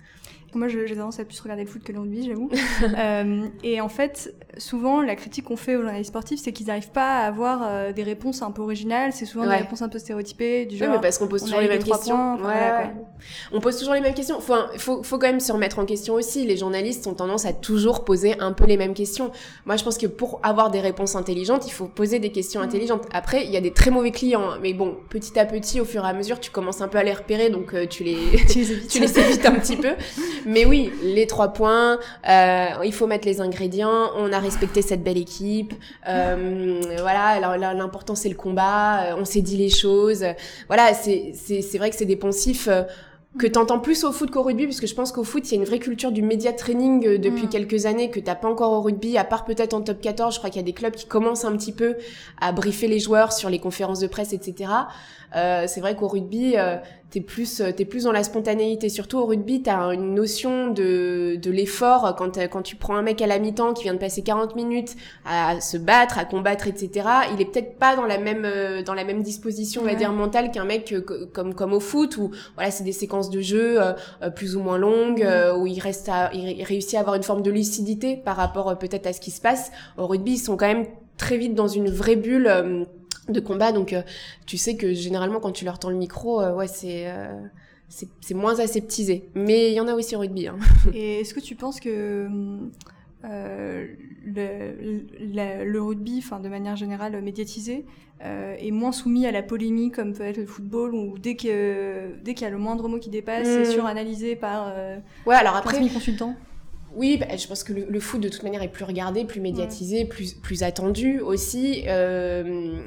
Moi, 0.55 0.69
j'ai 0.69 0.87
tendance 0.95 1.21
à 1.21 1.25
plus 1.25 1.39
regarder 1.41 1.65
le 1.65 1.69
foot 1.69 1.83
que 1.83 1.93
le 1.93 2.01
rugby, 2.01 2.27
j'avoue. 2.27 2.51
euh, 2.99 3.47
et 3.63 3.81
en 3.81 3.89
fait, 3.89 4.35
souvent, 4.57 5.03
la 5.03 5.15
critique 5.15 5.45
qu'on 5.45 5.57
fait 5.57 5.77
aux 5.77 5.83
journalistes 5.83 6.09
sportifs, 6.09 6.41
c'est 6.43 6.53
qu'ils 6.53 6.67
n'arrivent 6.67 6.91
pas 6.91 7.19
à 7.19 7.27
avoir 7.27 7.61
euh, 7.63 7.93
des 7.93 8.03
réponses 8.03 8.43
un 8.43 8.51
peu 8.51 8.63
originales. 8.63 9.13
C'est 9.13 9.27
souvent 9.27 9.47
des 9.47 9.57
réponses 9.57 9.83
un 9.83 9.89
peu 9.89 9.99
stéréotypées, 9.99 10.67
du 10.67 10.77
genre. 10.77 10.89
Oui, 10.89 10.95
mais 10.95 11.01
parce 11.01 11.19
qu'on 11.19 11.29
pose 11.29 11.43
toujours 11.43 11.61
les 11.61 11.69
mêmes 11.69 11.83
questions. 11.83 12.37
ouais, 12.37 12.95
on 13.53 13.61
pose 13.61 13.79
toujours 13.79 13.95
les 13.95 14.01
mêmes 14.01 14.15
questions. 14.15 14.41
Faut, 14.41 14.55
faut, 14.79 15.03
faut 15.03 15.19
quand 15.19 15.27
même 15.27 15.41
se 15.41 15.53
remettre 15.53 15.79
en 15.79 15.85
question 15.85 16.15
aussi. 16.15 16.47
Les 16.47 16.57
journalistes 16.57 17.07
ont 17.07 17.15
tendance 17.15 17.45
à 17.45 17.53
toujours 17.53 18.05
poser 18.05 18.39
un 18.41 18.53
peu 18.53 18.65
les 18.65 18.77
mêmes 18.77 18.95
questions. 18.95 19.31
Moi, 19.67 19.77
je 19.77 19.85
pense 19.85 19.99
que 19.99 20.07
pour 20.07 20.41
avoir 20.43 20.71
des 20.71 20.81
réponses 20.81 21.15
intelligentes, 21.15 21.67
il 21.67 21.73
faut 21.73 21.87
poser 21.87 22.19
des 22.19 22.33
questions 22.33 22.61
mm. 22.61 22.65
intelligentes. 22.65 23.07
Après, 23.13 23.45
il 23.45 23.51
y 23.51 23.57
a 23.57 23.61
des 23.61 23.73
très 23.73 23.91
mauvais 23.91 24.11
clients, 24.11 24.59
mais 24.63 24.73
bon, 24.73 24.97
petit 25.11 25.39
à 25.39 25.45
petit, 25.45 25.81
au 25.81 25.85
fur 25.85 26.05
et 26.05 26.09
à 26.09 26.13
mesure, 26.13 26.41
tu 26.41 26.51
commences 26.51 26.81
un 26.81 26.89
peu 26.89 26.99
à 26.99 27.03
les 27.03 27.13
repérer, 27.13 27.51
donc 27.51 27.75
euh, 27.75 27.87
tu 27.87 28.05
les, 28.05 28.17
tu 28.89 29.01
les 29.01 29.19
évites 29.19 29.47
un 29.47 29.55
petit 29.55 29.77
peu. 29.77 29.93
Mais 30.47 30.65
oui, 30.65 30.91
les 31.03 31.27
trois 31.27 31.53
points, 31.53 31.99
euh, 32.29 32.67
il 32.85 32.93
faut 32.93 33.07
mettre 33.07 33.27
les 33.27 33.41
ingrédients, 33.41 34.11
on 34.17 34.33
a 34.33 34.39
respecté 34.39 34.83
cette 34.83 35.03
belle 35.03 35.19
équipe, 35.19 35.75
euh, 36.09 36.81
voilà, 37.01 37.41
l'important 37.75 38.15
c'est 38.15 38.29
le 38.29 38.35
combat, 38.35 39.03
euh, 39.03 39.17
on 39.19 39.25
s'est 39.25 39.41
dit 39.41 39.57
les 39.57 39.71
choses, 39.71 40.25
voilà, 40.67 40.95
c'est 40.95 41.79
vrai 41.79 41.91
que 41.91 41.97
c'est 41.97 42.05
des 42.05 42.17
poncifs 42.17 42.69
que 43.39 43.47
t'entends 43.47 43.79
plus 43.79 44.05
au 44.05 44.13
foot 44.13 44.31
qu'au 44.31 44.43
rugby, 44.43 44.67
parce 44.67 44.81
que 44.81 44.87
je 44.87 44.95
pense 44.95 45.13
qu'au 45.13 45.23
foot, 45.23 45.47
il 45.47 45.55
y 45.55 45.59
a 45.59 45.61
une 45.61 45.67
vraie 45.67 45.79
culture 45.79 46.13
du 46.13 46.23
média 46.23 46.53
training 46.53 47.07
euh, 47.07 47.19
depuis 47.19 47.47
mm. 47.47 47.51
quelques 47.51 47.87
années 47.87 48.11
que 48.11 48.21
t'as 48.21 48.35
pas 48.35 48.49
encore 48.49 48.73
au 48.73 48.81
rugby, 48.81 49.19
à 49.19 49.25
part 49.25 49.45
peut-être 49.45 49.75
en 49.75 49.83
top 49.83 50.01
14. 50.01 50.35
Je 50.35 50.39
crois 50.39 50.51
qu'il 50.51 50.61
y 50.61 50.65
a 50.65 50.67
des 50.67 50.73
clubs 50.73 50.95
qui 50.95 51.07
commencent 51.07 51.45
un 51.45 51.57
petit 51.57 51.73
peu 51.73 51.97
à 52.41 52.53
briefer 52.53 52.89
les 52.89 52.99
joueurs 52.99 53.33
sur 53.33 53.51
les 53.51 53.59
conférences 53.59 54.01
de 54.01 54.07
presse, 54.07 54.33
etc. 54.33 54.71
Euh, 55.37 55.65
c'est 55.67 55.81
vrai 55.81 55.95
qu'au 55.95 56.09
rugby, 56.09 56.55
euh, 56.57 56.77
t'es 57.11 57.21
plus, 57.21 57.63
t'es 57.77 57.85
plus 57.85 58.05
dans 58.05 58.13
la 58.13 58.25
spontanéité. 58.25 58.89
Surtout 58.89 59.19
au 59.19 59.27
rugby, 59.27 59.63
t'as 59.63 59.93
une 59.93 60.15
notion 60.15 60.69
de, 60.69 61.37
de 61.37 61.51
l'effort 61.51 62.15
quand, 62.17 62.39
quand 62.49 62.63
tu 62.63 62.77
prends 62.77 62.97
un 62.97 63.03
mec 63.03 63.21
à 63.23 63.27
la 63.27 63.39
mi-temps 63.39 63.75
qui 63.75 63.85
vient 63.85 63.95
de 63.95 63.99
passer 63.99 64.23
40 64.23 64.57
minutes 64.57 64.97
à 65.25 65.61
se 65.61 65.77
battre, 65.77 66.19
à 66.19 66.25
combattre, 66.25 66.67
etc. 66.67 67.09
Il 67.35 67.41
est 67.41 67.47
peut-être 67.47 67.79
pas 67.79 67.97
dans 67.97 68.07
la 68.07 68.19
même, 68.19 68.45
euh, 68.45 68.83
dans 68.83 68.95
la 68.95 69.05
même 69.05 69.23
disposition, 69.23 69.83
on 69.83 69.85
va 69.85 69.95
dire 69.95 70.13
mentale 70.13 70.51
qu'un 70.51 70.65
mec 70.65 70.95
comme, 71.33 71.55
comme 71.55 71.73
au 71.73 71.81
foot 71.81 72.17
où 72.17 72.31
voilà, 72.55 72.71
c'est 72.71 72.85
des 72.85 72.93
séquences 72.93 73.31
de 73.31 73.41
jeu 73.41 73.79
plus 74.35 74.57
ou 74.57 74.61
moins 74.61 74.79
longues 74.79 75.27
où 75.59 75.67
il 75.67 75.81
reste 75.81 76.09
à, 76.09 76.31
il 76.33 76.63
réussit 76.63 76.95
à 76.95 77.01
avoir 77.01 77.17
une 77.17 77.23
forme 77.23 77.43
de 77.43 77.51
lucidité 77.51 78.17
par 78.17 78.37
rapport 78.37 78.79
peut-être 78.79 79.07
à 79.07 79.13
ce 79.13 79.21
qui 79.21 79.31
se 79.31 79.41
passe. 79.41 79.71
Au 79.97 80.07
rugby, 80.07 80.33
ils 80.33 80.39
sont 80.39 80.57
quand 80.57 80.67
même 80.67 80.87
très 81.17 81.37
vite 81.37 81.55
dans 81.55 81.69
une 81.69 81.91
vraie 81.91 82.17
bulle 82.17 82.87
de 83.29 83.41
combat. 83.41 83.73
Donc, 83.73 83.93
euh, 83.93 84.03
tu 84.47 84.57
sais 84.57 84.77
que 84.77 84.93
généralement, 84.93 85.41
quand 85.41 85.53
tu 85.53 85.65
leur 85.65 85.79
tends 85.79 85.91
le 85.91 85.97
micro, 85.97 86.41
euh, 86.41 86.55
ouais, 86.55 86.69
c'est 86.69 87.11
euh, 87.11 87.41
c'est 87.89 88.35
moins 88.35 88.61
aseptisé. 88.61 89.31
Mais 89.35 89.71
il 89.71 89.75
y 89.75 89.81
en 89.81 89.89
a 89.89 89.95
aussi 89.95 90.15
au 90.17 90.21
rugby. 90.21 90.49
Hein. 90.49 90.59
Et 90.95 91.21
est-ce 91.21 91.35
que 91.35 91.41
tu 91.41 91.55
penses 91.55 91.81
que 91.81 92.29
le, 93.23 93.95
le, 95.65 95.81
rugby, 95.81 96.19
enfin 96.19 96.39
de 96.39 96.49
manière 96.49 96.77
générale 96.77 97.21
médiatisé, 97.23 97.87
est 98.21 98.71
moins 98.73 98.93
soumis 98.93 99.27
à 99.27 99.33
la 99.33 99.43
polémique 99.43 99.95
comme 99.95 100.13
peut 100.13 100.25
être 100.25 100.39
le 100.39 100.47
football 100.47 100.93
où 100.93 101.19
dès 101.19 101.37
que 101.37 102.15
dès 102.23 102.35
qu'il 102.35 102.45
y 102.45 102.47
a 102.47 102.51
le 102.51 102.59
moindre 102.59 102.89
mot 102.89 102.99
qui 102.99 103.11
dépasse, 103.11 103.47
c'est 103.47 103.63
mmh. 103.63 103.73
suranalysé 103.73 104.37
par 104.37 104.75
ouais 105.25 105.37
alors 105.37 105.57
après 105.57 105.79
consultants? 105.89 106.35
Oui, 106.95 107.17
bah, 107.19 107.37
je 107.37 107.47
pense 107.47 107.65
que 107.65 107.73
le, 107.73 108.01
foot 108.01 108.21
de 108.21 108.29
toute 108.29 108.43
manière 108.43 108.63
est 108.63 108.73
plus 108.73 108.85
regardé, 108.85 109.25
plus 109.25 109.41
médiatisé, 109.41 110.05
plus 110.05 110.35
plus 110.35 110.63
attendu 110.63 111.21
aussi. 111.21 111.85
Euh, 111.87 112.81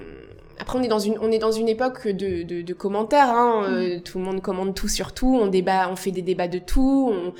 après, 0.62 0.78
on 0.78 0.84
est 0.84 0.88
dans 0.88 1.00
une, 1.00 1.18
on 1.20 1.32
est 1.32 1.40
dans 1.40 1.52
une 1.52 1.68
époque 1.68 2.08
de, 2.08 2.44
de, 2.44 2.62
de 2.62 2.74
commentaires. 2.74 3.32
Hein. 3.32 3.62
Mm. 3.62 3.74
Euh, 3.74 4.00
tout 4.00 4.20
le 4.20 4.24
monde 4.24 4.42
commande 4.42 4.76
tout 4.76 4.88
sur 4.88 5.12
tout. 5.12 5.40
On 5.42 5.48
débat, 5.48 5.90
on 5.92 5.96
fait 5.96 6.12
des 6.12 6.22
débats 6.22 6.48
de 6.48 6.60
tout. 6.60 7.12
On, 7.12 7.34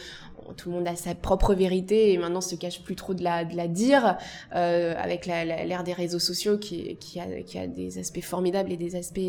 tout 0.56 0.70
le 0.70 0.76
monde 0.76 0.88
a 0.88 0.96
sa 0.96 1.16
propre 1.16 1.54
vérité 1.54 2.14
et 2.14 2.18
maintenant 2.18 2.42
se 2.42 2.56
cache 2.56 2.84
plus 2.84 2.96
trop 2.96 3.14
de 3.14 3.24
la, 3.24 3.46
de 3.46 3.56
la 3.56 3.68
dire 3.68 4.18
euh, 4.56 4.94
avec 4.98 5.26
l'ère 5.26 5.84
des 5.84 5.94
réseaux 5.94 6.20
sociaux 6.20 6.58
qui, 6.58 6.98
qui, 6.98 7.20
a, 7.20 7.42
qui 7.44 7.58
a 7.58 7.68
des 7.68 7.98
aspects 7.98 8.22
formidables 8.22 8.72
et 8.72 8.78
des 8.78 8.96
aspects 8.96 9.20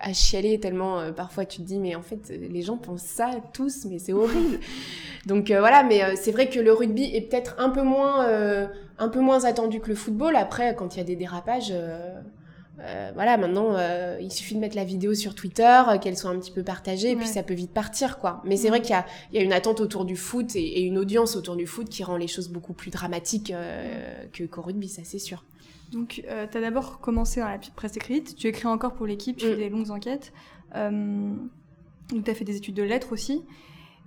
à, 0.00 0.12
chialer 0.12 0.60
tellement 0.60 1.00
euh, 1.00 1.12
parfois 1.12 1.44
tu 1.44 1.58
te 1.58 1.62
dis 1.62 1.78
mais 1.78 1.94
en 1.94 2.02
fait 2.02 2.30
les 2.30 2.62
gens 2.62 2.76
pensent 2.76 3.02
ça 3.02 3.30
tous 3.52 3.86
mais 3.86 3.98
c'est 3.98 4.12
horrible 4.12 4.60
donc 5.26 5.50
euh, 5.50 5.60
voilà 5.60 5.82
mais 5.82 6.02
euh, 6.02 6.12
c'est 6.16 6.32
vrai 6.32 6.48
que 6.48 6.60
le 6.60 6.72
rugby 6.72 7.04
est 7.14 7.22
peut-être 7.22 7.54
un 7.58 7.70
peu 7.70 7.82
moins 7.82 8.26
un 8.98 9.08
peu 9.08 9.20
moins 9.20 9.44
attendu 9.44 9.80
que 9.80 9.88
le 9.88 9.94
football 9.94 10.36
après 10.36 10.74
quand 10.76 10.94
il 10.94 10.98
y 10.98 11.00
a 11.00 11.04
des 11.04 11.16
dérapages 11.16 11.72
euh, 11.72 12.20
voilà, 13.14 13.36
maintenant, 13.36 13.76
euh, 13.76 14.18
il 14.20 14.32
suffit 14.32 14.54
de 14.54 14.60
mettre 14.60 14.76
la 14.76 14.84
vidéo 14.84 15.14
sur 15.14 15.34
Twitter, 15.34 15.82
euh, 15.88 15.98
qu'elle 15.98 16.16
soit 16.16 16.30
un 16.30 16.38
petit 16.38 16.50
peu 16.50 16.62
partagée, 16.62 17.10
et 17.10 17.16
puis 17.16 17.28
ça 17.28 17.42
peut 17.42 17.54
vite 17.54 17.72
partir, 17.72 18.18
quoi. 18.18 18.42
Mais 18.44 18.56
c'est 18.56 18.68
vrai 18.68 18.82
qu'il 18.82 18.96
y, 19.32 19.36
y 19.36 19.38
a, 19.38 19.42
une 19.42 19.52
attente 19.52 19.80
autour 19.80 20.04
du 20.04 20.16
foot 20.16 20.56
et, 20.56 20.82
une 20.82 20.98
audience 20.98 21.36
autour 21.36 21.56
du 21.56 21.66
foot 21.66 21.88
qui 21.88 22.02
rend 22.02 22.16
les 22.16 22.26
choses 22.26 22.48
beaucoup 22.48 22.72
plus 22.72 22.90
dramatiques 22.90 23.52
que 24.32 24.44
qu'au 24.44 24.62
rugby, 24.62 24.88
ça 24.88 25.02
c'est 25.04 25.18
sûr. 25.18 25.44
Donc, 25.92 26.22
tu 26.24 26.58
as 26.58 26.60
d'abord 26.60 27.00
commencé 27.00 27.40
dans 27.40 27.48
la 27.48 27.58
presse 27.76 27.96
écrite, 27.96 28.34
tu 28.34 28.48
écris 28.48 28.66
encore 28.66 28.94
pour 28.94 29.06
l'équipe, 29.06 29.36
tu 29.36 29.46
fais 29.46 29.54
mm. 29.54 29.58
des 29.58 29.68
longues 29.68 29.90
enquêtes. 29.90 30.32
donc, 30.74 32.24
tu 32.24 32.30
as 32.30 32.34
fait 32.34 32.44
des 32.44 32.56
études 32.56 32.74
de 32.74 32.82
lettres 32.82 33.12
aussi. 33.12 33.42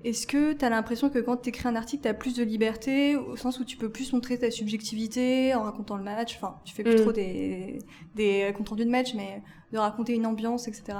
Est-ce 0.03 0.27
que 0.27 0.53
tu 0.53 0.63
as 0.63 0.69
l'impression 0.69 1.09
que 1.09 1.19
quand 1.19 1.37
tu 1.37 1.49
écris 1.49 1.67
un 1.67 1.75
article, 1.75 2.03
tu 2.03 2.09
as 2.09 2.13
plus 2.13 2.35
de 2.35 2.43
liberté, 2.43 3.15
au 3.15 3.35
sens 3.35 3.59
où 3.59 3.65
tu 3.65 3.75
peux 3.75 3.89
plus 3.89 4.13
montrer 4.13 4.37
ta 4.37 4.51
subjectivité 4.51 5.55
en 5.55 5.63
racontant 5.63 5.97
le 5.97 6.03
match? 6.03 6.35
Enfin, 6.35 6.59
tu 6.63 6.75
fais 6.75 6.83
plus 6.83 6.95
mm. 6.95 7.01
trop 7.01 7.11
des, 7.11 7.79
des 8.13 8.53
comptes 8.55 8.69
rendus 8.69 8.85
de 8.85 8.91
match, 8.91 9.15
mais 9.15 9.41
de 9.71 9.77
raconter 9.79 10.13
une 10.13 10.27
ambiance, 10.27 10.67
etc. 10.67 10.99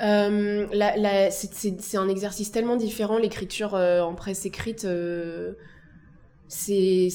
Euh, 0.00 0.66
c'est 1.30 1.96
un 1.96 2.08
exercice 2.08 2.52
tellement 2.52 2.76
différent, 2.76 3.18
l'écriture 3.18 3.74
euh, 3.74 4.00
en 4.00 4.14
presse 4.14 4.46
écrite. 4.46 4.84
Euh, 4.84 5.54
c'est 6.48 7.08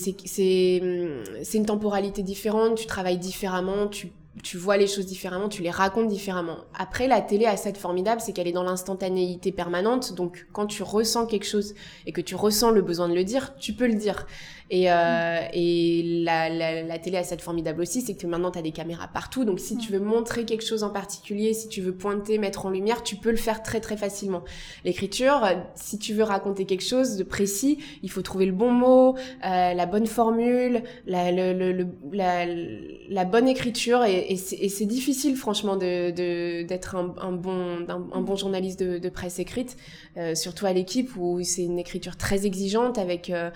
une 0.80 1.66
temporalité 1.66 2.22
différente, 2.22 2.78
tu 2.78 2.86
travailles 2.86 3.18
différemment, 3.18 3.88
tu 3.88 4.12
tu 4.42 4.58
vois 4.58 4.78
les 4.78 4.88
choses 4.88 5.06
différemment, 5.06 5.48
tu 5.48 5.62
les 5.62 5.70
racontes 5.70 6.08
différemment. 6.08 6.58
Après, 6.74 7.08
la 7.08 7.22
télé 7.22 7.46
a 7.46 7.56
cette 7.56 7.78
formidable, 7.78 8.20
c'est 8.20 8.34
qu'elle 8.34 8.48
est 8.48 8.54
dans 8.54 8.64
l'instantanéité 8.64 9.52
permanente. 9.52 10.16
Donc, 10.16 10.48
quand 10.52 10.66
tu 10.66 10.82
ressens 10.82 11.28
quelque 11.28 11.46
chose 11.46 11.76
et 12.08 12.12
que 12.12 12.22
tu 12.22 12.34
ressens 12.34 12.72
le 12.72 12.82
besoin 12.82 13.08
de 13.10 13.14
le 13.14 13.24
dire, 13.24 13.56
tu 13.58 13.74
peux 13.74 13.86
le 13.86 13.94
dire. 13.94 14.26
Et, 14.74 14.90
euh, 14.90 15.40
et 15.54 16.02
la, 16.24 16.50
la, 16.50 16.82
la, 16.82 16.98
télé 16.98 17.18
a 17.18 17.24
cette 17.24 17.42
formidable 17.44 17.80
aussi, 17.80 18.02
c'est 18.02 18.16
que 18.16 18.26
maintenant 18.26 18.50
tu 18.50 18.58
as 18.58 18.64
des 18.64 18.72
caméras 18.72 19.08
partout. 19.08 19.46
Donc 19.46 19.60
si 19.60 19.78
tu 19.78 19.92
veux 19.92 20.00
montrer 20.00 20.46
quelque 20.46 20.66
chose 20.66 20.82
en 20.82 20.90
particulier, 20.90 21.54
si 21.54 21.68
tu 21.68 21.80
veux 21.80 21.94
pointer, 21.94 22.40
mettre 22.40 22.66
en 22.66 22.72
lumière, 22.72 23.04
tu 23.04 23.16
peux 23.16 23.30
le 23.30 23.38
faire 23.38 23.62
très 23.62 23.82
très 23.82 23.98
facilement. 23.98 24.42
L'écriture, 24.84 25.48
si 25.76 26.00
tu 26.00 26.16
veux 26.16 26.24
raconter 26.24 26.66
quelque 26.66 26.84
chose 26.84 27.18
de 27.18 27.24
précis, 27.24 27.78
il 28.02 28.10
faut 28.10 28.24
trouver 28.24 28.48
le 28.48 28.52
bon 28.52 28.72
mot, 28.72 29.16
euh, 29.46 29.76
la 29.76 29.86
bonne 29.86 30.08
formule, 30.08 30.82
la, 31.06 31.32
le, 31.32 31.54
le, 31.54 31.88
la, 32.12 32.48
la 32.48 33.26
bonne 33.26 33.48
écriture. 33.48 34.04
Et, 34.06 34.32
et, 34.32 34.38
c'est 34.38 34.86
difficile, 34.88 35.36
franchement, 35.36 35.76
d'être 35.76 36.16
de, 36.16 36.98
un, 36.98 37.32
bon, 37.32 37.86
un, 37.88 38.22
bon 38.22 38.36
journaliste 38.36 38.82
de, 38.82 39.10
presse 39.10 39.38
écrite, 39.38 39.78
euh, 40.18 40.34
surtout 40.34 40.66
à 40.66 40.74
l'équipe 40.74 41.12
où 41.16 41.44
c'est 41.44 41.64
une 41.64 41.78
écriture 41.78 42.18
très 42.18 42.48
exigeante 42.48 42.98
avec 42.98 43.30
euh, 43.30 43.52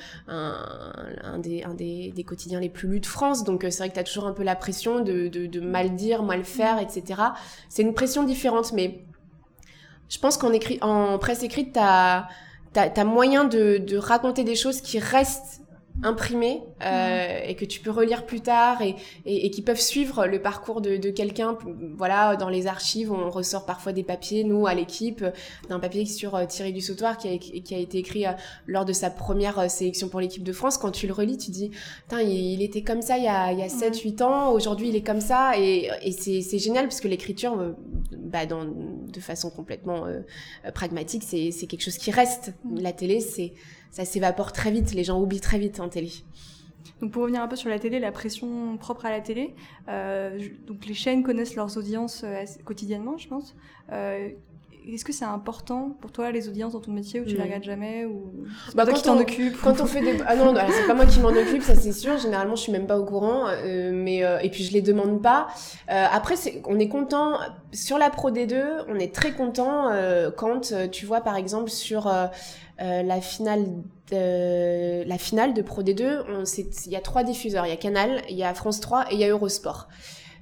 un, 1.24 1.40
des, 1.40 2.24
quotidiens 2.26 2.60
les 2.60 2.70
plus 2.70 2.88
lus 2.88 3.00
de 3.00 3.06
France. 3.06 3.44
Donc, 3.44 3.64
euh, 3.64 3.70
c'est 3.70 3.80
vrai 3.80 3.90
que 3.90 3.94
tu 3.94 4.00
as 4.00 4.04
toujours 4.04 4.26
un 4.26 4.34
peu 4.34 4.44
la 4.44 4.56
pression 4.56 5.00
de, 5.00 5.60
mal 5.60 5.96
dire, 5.96 6.24
mal 6.24 6.44
faire, 6.44 6.80
etc. 6.80 7.22
C'est 7.70 7.82
une 7.82 7.94
pression 7.94 8.24
différente, 8.24 8.74
mais 8.74 9.02
je 10.10 10.20
pense 10.20 10.38
qu'en 10.38 10.52
en 10.82 11.18
presse 11.18 11.44
écrite, 11.44 11.74
tu 11.74 11.80
as, 11.80 13.04
moyen 13.06 13.46
de 13.46 13.98
raconter 13.98 14.44
des 14.44 14.56
choses 14.56 14.82
qui 14.82 15.00
restent 15.00 15.57
imprimés 16.04 16.64
euh, 16.84 17.40
et 17.46 17.56
que 17.56 17.66
tu 17.66 17.80
peux 17.80 17.90
relire 17.90 18.26
plus 18.26 18.42
tard 18.42 18.82
et, 18.82 18.96
et, 19.26 19.50
qui 19.50 19.62
peuvent 19.62 19.80
suivre 19.80 20.28
le 20.28 20.42
parcours 20.42 20.82
de, 20.82 20.98
de 20.98 21.10
quelqu'un. 21.10 21.58
Voilà, 21.98 22.36
dans 22.36 22.50
les 22.50 22.68
archives, 22.68 23.12
on 23.12 23.30
ressort 23.30 23.66
parfois 23.66 23.94
des 23.94 24.04
papiers, 24.04 24.44
nous, 24.44 24.68
à 24.68 24.76
l'équipe, 24.76 25.26
d'un 25.70 25.80
papier 25.80 26.06
sur 26.06 26.36
euh, 26.36 26.46
Thierry 26.46 26.74
Dussautoir 26.74 27.18
qui 27.18 27.28
a, 27.28 27.38
qui 27.38 27.74
a 27.74 27.78
été 27.78 27.98
écrit 27.98 28.26
euh, 28.26 28.32
lors 28.68 28.86
de 28.86 28.94
sa 28.94 29.10
première 29.10 29.60
euh, 29.60 29.68
sélection 29.68 30.08
pour 30.10 30.20
l'équipe 30.20 30.44
de 30.44 30.54
France. 30.54 30.78
Quand 30.78 30.92
tu 30.92 31.08
le 31.08 31.14
relis, 31.14 31.38
tu 31.38 31.52
dis, 31.52 31.72
il, 32.12 32.30
il, 32.30 32.62
était 32.62 32.84
comme 32.84 33.02
ça 33.02 33.18
il 33.18 33.24
y 33.24 33.28
a, 33.28 33.52
il 33.52 33.60
y 33.60 33.64
a 33.64 33.70
7, 33.70 34.00
8 34.00 34.22
ans, 34.22 34.52
aujourd'hui 34.52 34.90
il 34.90 34.96
est 34.96 35.06
comme 35.06 35.22
ça 35.22 35.54
et, 35.58 35.90
et 36.02 36.12
c'est 36.12 36.60
génial 36.60 36.86
parce 36.86 37.02
que 37.02 37.08
l'écriture, 37.08 37.76
bah, 38.12 38.46
dans, 38.46 38.66
de 38.66 39.20
façon 39.20 39.50
complètement 39.50 40.06
pragmatique, 40.74 41.24
c'est 41.24 41.68
quelque 41.68 41.82
chose 41.82 41.98
qui 41.98 42.12
reste. 42.12 42.54
La 42.80 42.94
télé, 42.94 43.20
c'est 43.20 43.54
ça 43.98 44.06
s'évapore 44.06 44.52
très 44.52 44.70
vite, 44.70 44.94
les 44.94 45.04
gens 45.04 45.20
oublient 45.20 45.42
très 45.42 45.58
vite 45.58 45.80
en 45.80 45.90
télé. 45.90 46.12
Donc 47.02 47.10
pour 47.12 47.24
revenir 47.24 47.42
un 47.42 47.48
peu 47.48 47.56
sur 47.56 47.68
la 47.68 47.80
télé, 47.80 47.98
la 47.98 48.12
pression 48.12 48.78
propre 48.78 49.08
à 49.08 49.10
la 49.10 49.22
télé, 49.22 49.56
euh, 49.90 50.40
donc 50.68 50.86
les 50.86 50.94
chaînes 50.94 51.24
connaissent 51.24 51.56
leurs 51.56 51.78
audiences 51.80 52.22
euh, 52.24 52.44
quotidiennement, 52.64 53.18
je 53.18 53.28
pense. 53.28 53.56
Euh, 53.92 54.30
est-ce 54.88 55.04
que 55.04 55.12
c'est 55.12 55.26
important 55.26 55.98
pour 56.00 56.12
toi 56.12 56.32
les 56.32 56.48
audiences 56.48 56.74
dans 56.74 56.80
ton 56.80 56.92
métier 56.92 57.20
ou 57.20 57.26
tu 57.26 57.34
ne 57.34 57.38
les 57.38 57.44
regardes 57.44 57.64
jamais 57.64 58.06
ou 58.06 58.32
bah, 58.76 58.86
toi 58.86 58.94
qui 58.94 59.02
t'en 59.02 59.20
occupe 59.20 59.60
Quand 59.62 59.82
on 59.82 59.88
fait 59.88 60.00
des 60.00 60.22
ah 60.28 60.36
non, 60.36 60.54
c'est 60.70 60.86
pas 60.86 60.94
moi 60.94 61.08
qui 61.08 61.20
m'en 61.20 61.30
occupe, 61.30 61.64
ça 61.64 61.76
c'est 61.76 61.92
sûr. 61.92 62.20
Généralement, 62.20 62.56
je 62.56 62.62
suis 62.62 62.72
même 62.72 62.86
pas 62.88 63.00
au 63.00 63.04
courant, 63.04 63.48
mais 63.66 64.20
et 64.20 64.50
puis 64.50 64.64
je 64.64 64.72
les 64.72 64.82
demande 64.82 65.22
pas. 65.22 65.48
après, 65.90 66.36
on 66.66 66.80
est 66.80 66.88
content 66.88 67.38
sur 67.74 67.98
la 67.98 68.10
Pro 68.10 68.32
D2, 68.32 68.86
on 68.88 68.96
est 68.96 69.14
très 69.14 69.34
content 69.34 69.90
quand 70.38 70.74
tu 70.90 71.06
vois 71.06 71.20
par 71.20 71.36
exemple 71.36 71.70
sur 71.70 72.10
euh, 72.82 73.04
la 73.04 73.22
finale 73.22 73.66
de, 74.12 75.04
la 75.08 75.18
finale 75.18 75.54
de 75.54 75.62
Pro 75.62 75.82
D2, 75.82 76.46
il 76.86 76.92
y 76.92 76.96
a 76.96 77.02
trois 77.02 77.24
diffuseurs. 77.24 77.66
Il 77.66 77.70
y 77.70 77.74
a 77.74 77.78
Canal, 77.78 78.22
il 78.30 78.36
y 78.36 78.44
a 78.44 78.54
France 78.54 78.80
3 78.80 79.12
et 79.12 79.16
il 79.16 79.20
y 79.20 79.24
a 79.24 79.30
Eurosport. 79.30 79.88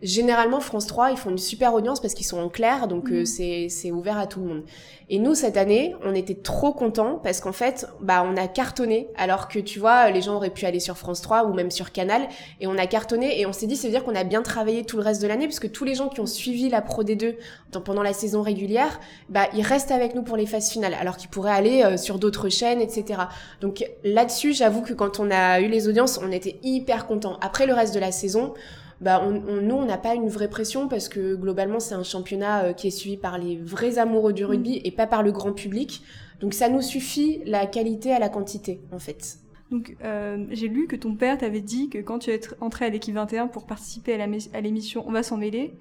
Généralement, 0.02 0.60
France 0.60 0.88
3, 0.88 1.12
ils 1.12 1.18
font 1.18 1.30
une 1.30 1.38
super 1.38 1.74
audience 1.74 2.00
parce 2.00 2.14
qu'ils 2.14 2.26
sont 2.26 2.40
en 2.40 2.50
clair, 2.50 2.88
donc 2.88 3.10
euh, 3.10 3.22
mhm. 3.22 3.70
c'est 3.70 3.92
ouvert 3.92 4.18
à 4.18 4.28
tout 4.28 4.40
le 4.40 4.48
monde. 4.48 4.64
Et 5.10 5.20
nous, 5.20 5.36
cette 5.36 5.56
année, 5.56 5.96
on 6.04 6.16
était 6.16 6.36
trop 6.36 6.74
contents 6.74 7.20
parce 7.24 7.40
qu'en 7.40 7.52
fait, 7.52 7.88
bah, 8.02 8.26
on 8.26 8.36
a 8.38 8.48
cartonné, 8.48 9.08
alors 9.16 9.48
que 9.48 9.60
tu 9.60 9.80
vois, 9.80 10.10
les 10.10 10.22
gens 10.22 10.36
auraient 10.36 10.50
pu 10.50 10.66
aller 10.66 10.80
sur 10.80 10.98
France 10.98 11.22
3 11.22 11.46
ou 11.46 11.54
même 11.54 11.70
sur 11.70 11.92
Canal, 11.92 12.28
et 12.60 12.68
on 12.68 12.78
a 12.78 12.88
cartonné, 12.88 13.40
et 13.40 13.46
on 13.46 13.54
s'est 13.54 13.68
dit, 13.68 13.76
ça 13.76 13.88
veut 13.88 13.94
dire 13.94 14.04
qu'on 14.04 14.16
a 14.16 14.24
bien 14.24 14.42
travaillé 14.42 14.84
tout 14.84 14.98
le 14.98 15.04
reste 15.04 15.22
de 15.22 15.28
l'année, 15.28 15.46
parce 15.46 15.60
que 15.60 15.68
tous 15.68 15.86
les 15.86 15.96
gens 15.96 16.10
qui 16.10 16.22
ont 16.22 16.26
suivi 16.26 16.70
la 16.70 16.82
Pro 16.82 17.04
D2 17.04 17.36
pendant 17.84 18.02
la 18.02 18.14
saison 18.14 18.42
régulière, 18.42 19.00
bah, 19.30 19.48
ils 19.54 19.62
restent 19.62 19.92
avec 19.92 20.16
nous 20.16 20.24
pour 20.24 20.38
les 20.38 20.46
phases 20.46 20.72
finales, 20.72 20.96
alors 21.00 21.18
qu'ils 21.18 21.30
pourraient 21.30 21.52
aller 21.52 21.84
euh, 21.84 21.98
sur 21.98 22.18
d'autres 22.20 22.50
chaînes, 22.50 22.82
etc. 22.82 23.22
Donc 23.62 23.86
là-dessus, 24.04 24.54
j'avoue 24.54 24.82
que 24.82 24.94
quand 24.94 25.20
on 25.20 25.30
a 25.30 25.60
eu 25.60 25.68
les 25.68 25.88
audiences, 25.88 26.20
on 26.24 26.32
était 26.32 26.60
hyper 26.64 27.06
contents. 27.06 27.38
Après 27.42 27.66
le 27.66 27.74
reste 27.74 27.94
de 27.94 28.00
la 28.00 28.12
saison, 28.12 28.54
bah 29.02 29.22
on, 29.24 29.62
nous 29.62 29.76
on 29.76 29.86
n'a 29.86 29.98
pas 29.98 30.16
une 30.16 30.30
vraie 30.30 30.50
pression 30.50 30.88
parce 30.88 31.10
que 31.10 31.36
globalement 31.36 31.80
c'est 31.80 31.96
un 31.96 32.04
championnat 32.04 32.64
euh, 32.64 32.74
qui 32.74 32.88
est 32.88 32.92
suivi 32.92 33.18
par 33.18 33.38
les 33.38 33.58
vrais 33.58 33.98
amoureux 33.98 34.34
du 34.34 34.46
rugby 34.46 34.78
mm. 34.78 34.82
et 34.86 34.92
pas 34.92 35.08
par 35.08 35.24
le 35.24 35.32
grand 35.32 35.54
public. 35.54 36.04
Donc 36.40 36.54
ça 36.54 36.70
nous 36.70 36.82
suffit 36.82 37.42
la 37.46 37.66
qualité 37.66 38.12
à 38.12 38.20
la 38.20 38.30
quantité 38.30 38.82
en 38.92 39.00
fait. 39.00 39.40
Donc 39.72 39.98
euh, 40.04 40.46
j'ai 40.52 40.68
lu 40.68 40.88
que 40.88 40.96
ton 40.96 41.16
père 41.16 41.38
t'avait 41.38 41.62
dit 41.62 41.90
que 41.90 41.98
quand 41.98 42.20
tu 42.20 42.32
es 42.32 42.40
entré 42.62 42.86
à 42.86 42.90
l'équipe 42.90 43.16
21 43.16 43.48
pour 43.48 43.66
participer 43.66 44.14
à 44.54 44.62
l'émission 44.62 45.04
On 45.08 45.12
va 45.12 45.24
s'en 45.24 45.38
mêler, 45.38 45.74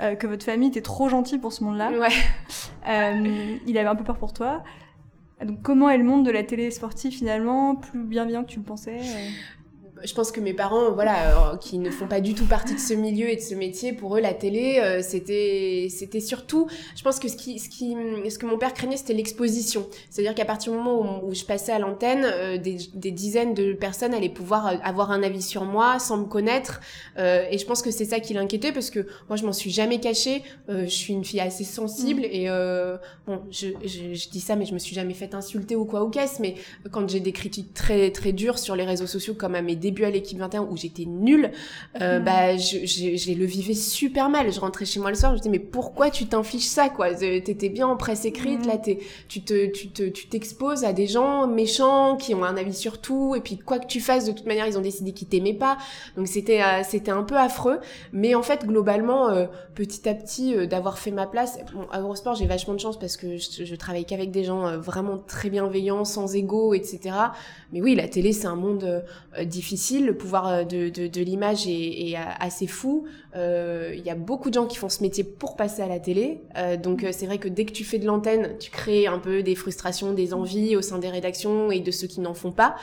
euh, 0.00 0.14
que 0.14 0.26
votre 0.26 0.44
famille 0.44 0.68
était 0.68 0.82
trop 0.82 1.08
gentille 1.08 1.38
pour 1.38 1.52
ce 1.52 1.64
monde-là. 1.64 1.90
Ouais. 1.90 3.60
il 3.66 3.78
avait 3.78 3.88
un 3.88 3.96
peu 3.96 4.04
peur 4.04 4.18
pour 4.18 4.32
toi. 4.32 4.62
Donc 5.44 5.62
comment 5.62 5.88
est 5.88 5.96
le 5.96 6.04
monde 6.04 6.24
de 6.24 6.30
la 6.30 6.42
télé 6.42 6.70
sportive 6.70 7.12
finalement? 7.12 7.74
Plus 7.74 8.04
bienveillant 8.04 8.44
que 8.44 8.50
tu 8.50 8.58
le 8.58 8.64
pensais 8.64 9.00
je 10.04 10.14
pense 10.14 10.32
que 10.32 10.40
mes 10.40 10.54
parents, 10.54 10.92
voilà, 10.92 11.52
euh, 11.52 11.56
qui 11.56 11.78
ne 11.78 11.90
font 11.90 12.06
pas 12.06 12.20
du 12.20 12.34
tout 12.34 12.46
partie 12.46 12.74
de 12.74 12.80
ce 12.80 12.94
milieu 12.94 13.28
et 13.28 13.36
de 13.36 13.40
ce 13.40 13.54
métier, 13.54 13.92
pour 13.92 14.16
eux, 14.16 14.20
la 14.20 14.34
télé, 14.34 14.78
euh, 14.78 15.02
c'était, 15.02 15.88
c'était 15.90 16.20
surtout, 16.20 16.68
je 16.96 17.02
pense 17.02 17.18
que 17.18 17.28
ce 17.28 17.36
qui, 17.36 17.58
ce 17.58 17.68
qui, 17.68 17.94
ce 18.30 18.38
que 18.38 18.46
mon 18.46 18.58
père 18.58 18.74
craignait, 18.74 18.96
c'était 18.96 19.14
l'exposition. 19.14 19.86
C'est-à-dire 20.08 20.34
qu'à 20.34 20.44
partir 20.44 20.72
du 20.72 20.78
moment 20.78 21.22
où, 21.24 21.34
je 21.34 21.44
passais 21.44 21.72
à 21.72 21.78
l'antenne, 21.78 22.24
euh, 22.24 22.58
des, 22.58 22.78
des, 22.94 23.10
dizaines 23.10 23.54
de 23.54 23.72
personnes 23.72 24.14
allaient 24.14 24.28
pouvoir 24.28 24.66
avoir 24.82 25.10
un 25.10 25.22
avis 25.22 25.42
sur 25.42 25.64
moi 25.64 25.98
sans 25.98 26.18
me 26.18 26.24
connaître. 26.24 26.80
et 27.16 27.58
je 27.58 27.66
pense 27.66 27.82
que 27.82 27.90
c'est 27.90 28.04
ça 28.04 28.20
qui 28.20 28.34
l'inquiétait 28.34 28.72
parce 28.72 28.90
que 28.90 29.06
moi, 29.28 29.36
je 29.36 29.44
m'en 29.44 29.52
suis 29.52 29.70
jamais 29.70 30.00
cachée. 30.00 30.42
je 30.68 30.86
suis 30.86 31.12
une 31.12 31.24
fille 31.24 31.40
assez 31.40 31.64
sensible 31.64 32.22
mm. 32.22 32.24
et 32.24 32.48
bon, 33.26 33.40
je, 33.50 33.68
je, 33.84 34.14
je, 34.14 34.28
dis 34.28 34.40
ça, 34.40 34.56
mais 34.56 34.64
je 34.64 34.74
me 34.74 34.78
suis 34.78 34.94
jamais 34.94 35.14
fait 35.14 35.34
insulter 35.34 35.76
ou 35.76 35.84
quoi 35.84 36.04
ou 36.04 36.10
qu'est-ce. 36.10 36.40
Mais 36.40 36.54
quand 36.90 37.08
j'ai 37.08 37.20
des 37.20 37.32
critiques 37.32 37.74
très 37.74 38.10
très 38.10 38.32
dures 38.32 38.58
sur 38.58 38.76
les 38.76 38.84
réseaux 38.84 39.06
sociaux, 39.06 39.34
comme 39.34 39.54
à 39.54 39.62
mes 39.62 39.76
début 39.90 40.04
à 40.04 40.10
l'équipe 40.10 40.38
21 40.38 40.62
où 40.62 40.76
j'étais 40.76 41.04
nulle, 41.04 41.50
euh, 42.00 42.20
mm. 42.20 42.24
bah 42.24 42.56
je, 42.56 42.86
je, 42.86 43.32
le 43.32 43.44
vivais 43.44 43.74
super 43.74 44.28
mal. 44.28 44.52
Je 44.52 44.60
rentrais 44.60 44.84
chez 44.84 45.00
moi 45.00 45.10
le 45.10 45.16
soir, 45.16 45.32
je 45.32 45.36
me 45.36 45.38
disais 45.38 45.50
mais 45.50 45.58
pourquoi 45.58 46.10
tu 46.10 46.26
t'infiches 46.26 46.66
ça 46.66 46.88
quoi? 46.88 47.14
T'étais 47.14 47.68
bien 47.68 47.86
en 47.86 47.96
presse 47.96 48.24
écrite, 48.24 48.66
là 48.66 48.76
mm. 48.76 48.96
tu 49.28 49.42
te 49.42 49.66
tu 49.66 49.90
te 49.90 50.02
tu 50.04 50.28
t'exposes 50.28 50.84
à 50.84 50.92
des 50.92 51.06
gens 51.06 51.46
méchants 51.46 52.16
qui 52.16 52.34
ont 52.34 52.44
un 52.44 52.56
avis 52.56 52.74
sur 52.74 53.00
tout 53.00 53.34
et 53.36 53.40
puis 53.40 53.58
quoi 53.58 53.78
que 53.78 53.86
tu 53.86 54.00
fasses 54.00 54.26
de 54.26 54.32
toute 54.32 54.46
manière 54.46 54.66
ils 54.66 54.78
ont 54.78 54.82
décidé 54.82 55.12
qu'ils 55.12 55.28
t'aimaient 55.28 55.54
pas. 55.54 55.78
Donc 56.16 56.28
c'était 56.28 56.62
euh, 56.62 56.82
c'était 56.84 57.10
un 57.10 57.22
peu 57.22 57.36
affreux, 57.36 57.80
mais 58.12 58.34
en 58.34 58.42
fait 58.42 58.66
globalement 58.66 59.30
euh, 59.30 59.46
petit 59.74 60.08
à 60.08 60.14
petit 60.14 60.54
euh, 60.54 60.66
d'avoir 60.66 60.98
fait 60.98 61.10
ma 61.10 61.26
place. 61.26 61.58
Bon, 61.74 61.86
à 61.90 62.00
Eurosport 62.00 62.34
j'ai 62.34 62.46
vachement 62.46 62.74
de 62.74 62.80
chance 62.80 62.98
parce 62.98 63.16
que 63.16 63.36
je, 63.36 63.64
je 63.64 63.74
travaille 63.74 64.04
qu'avec 64.04 64.30
des 64.30 64.44
gens 64.44 64.78
vraiment 64.78 65.18
très 65.18 65.50
bienveillants, 65.50 66.04
sans 66.04 66.34
ego, 66.34 66.74
etc. 66.74 67.16
Mais 67.72 67.80
oui 67.80 67.94
la 67.94 68.08
télé 68.08 68.32
c'est 68.32 68.46
un 68.46 68.56
monde 68.56 69.04
difficile 69.44 69.79
le 70.00 70.14
pouvoir 70.16 70.46
euh, 70.46 70.64
de, 70.64 70.88
de, 70.88 71.20
l'image 71.20 71.66
est, 71.66 72.14
assez 72.38 72.66
fou. 72.66 73.06
Euh, 73.36 73.94
il 73.96 74.04
y 74.04 74.10
a 74.10 74.14
beaucoup 74.14 74.48
de 74.48 74.54
gens 74.54 74.66
qui 74.66 74.76
font 74.76 74.88
ce 74.88 75.02
métier 75.02 75.24
pour 75.24 75.56
passer 75.56 75.82
à 75.82 75.88
la 75.88 76.00
télé. 76.00 76.42
Euh, 76.56 76.76
donc 76.76 77.06
c'est 77.12 77.26
vrai 77.26 77.38
que 77.38 77.48
dès 77.48 77.64
que 77.64 77.72
tu 77.72 77.84
fais 77.84 77.98
de 77.98 78.06
l'antenne, 78.06 78.56
tu 78.58 78.70
crées 78.70 79.06
un 79.06 79.18
peu 79.18 79.42
des 79.42 79.54
frustrations, 79.54 80.12
des 80.12 80.34
envies 80.34 80.76
au 80.76 80.82
sein 80.82 80.98
des 80.98 81.08
rédactions 81.08 81.70
et 81.70 81.80
de 81.80 81.90
ceux 81.90 82.06
qui 82.06 82.20
n'en 82.20 82.34
font 82.34 82.52
pas. 82.52 82.76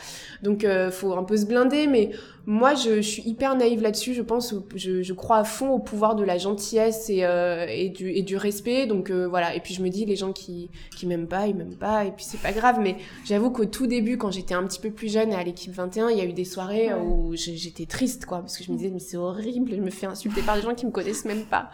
Donc 0.44 0.66
faut 0.92 1.14
un 1.14 1.24
peu 1.24 1.38
se 1.38 1.46
blinder, 1.46 1.88
mais 1.88 2.12
moi, 2.50 2.76
je, 2.76 3.02
suis 3.02 3.24
hyper 3.24 3.58
naïve 3.58 3.82
là-dessus. 3.82 4.14
Je 4.14 4.22
pense, 4.22 4.56
je, 4.74 5.04
je, 5.04 5.14
crois 5.14 5.40
à 5.40 5.44
fond 5.44 5.72
au 5.72 5.80
pouvoir 5.80 6.16
de 6.16 6.24
la 6.24 6.38
gentillesse 6.38 7.10
et, 7.10 7.26
euh, 7.26 7.66
et, 7.68 7.90
du, 7.90 8.10
et 8.10 8.22
du 8.22 8.38
respect. 8.38 8.88
Donc 8.88 9.12
euh, 9.12 9.28
voilà. 9.28 9.54
Et 9.54 9.60
puis 9.60 9.74
je 9.74 9.84
me 9.84 9.90
dis, 9.90 10.06
les 10.06 10.16
gens 10.16 10.32
qui 10.32 10.70
qui 10.96 11.08
m'aiment 11.08 11.28
pas, 11.28 11.48
ils 11.48 11.56
m'aiment 11.56 11.76
pas. 11.76 12.06
Et 12.06 12.12
puis 12.12 12.24
c'est 12.24 12.40
pas 12.40 12.54
grave. 12.54 12.78
Mais 12.82 12.96
j'avoue 13.26 13.52
qu'au 13.52 13.66
tout 13.66 13.86
début, 13.86 14.18
quand 14.18 14.32
j'étais 14.32 14.54
un 14.54 14.64
petit 14.64 14.80
peu 14.80 14.92
plus 14.92 15.12
jeune 15.12 15.34
à 15.34 15.44
l'équipe 15.44 15.74
21, 15.74 16.10
il 16.10 16.18
y 16.18 16.22
a 16.22 16.24
eu 16.24 16.32
des 16.32 16.46
soirées 16.46 16.94
où 16.94 17.36
j'étais 17.36 17.86
triste, 17.86 18.26
quoi, 18.26 18.40
parce 18.40 18.58
que 18.58 18.64
je 18.64 18.72
me 18.72 18.78
disais, 18.78 18.92
mais 18.92 19.00
c'est 19.00 19.18
horrible. 19.18 19.76
Je 19.76 19.82
me 19.82 19.90
fais 19.90 20.06
insulter 20.06 20.37
par 20.42 20.56
des 20.56 20.62
gens 20.62 20.76
qui 20.76 20.86
me 20.86 20.92
connaissent 20.92 21.26
même 21.26 21.46
pas. 21.46 21.70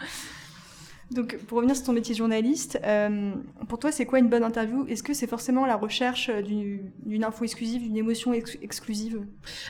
Donc, 1.11 1.37
pour 1.47 1.57
revenir 1.57 1.75
sur 1.75 1.85
ton 1.85 1.93
métier 1.93 2.15
journaliste, 2.15 2.79
euh, 2.83 3.31
pour 3.67 3.79
toi, 3.79 3.91
c'est 3.91 4.05
quoi 4.05 4.19
une 4.19 4.29
bonne 4.29 4.43
interview? 4.43 4.85
Est-ce 4.87 5.03
que 5.03 5.13
c'est 5.13 5.27
forcément 5.27 5.65
la 5.65 5.75
recherche 5.75 6.29
d'une 6.29 7.23
info 7.23 7.43
exclusive, 7.43 7.83
d'une 7.83 7.97
émotion 7.97 8.33
exclusive? 8.33 9.21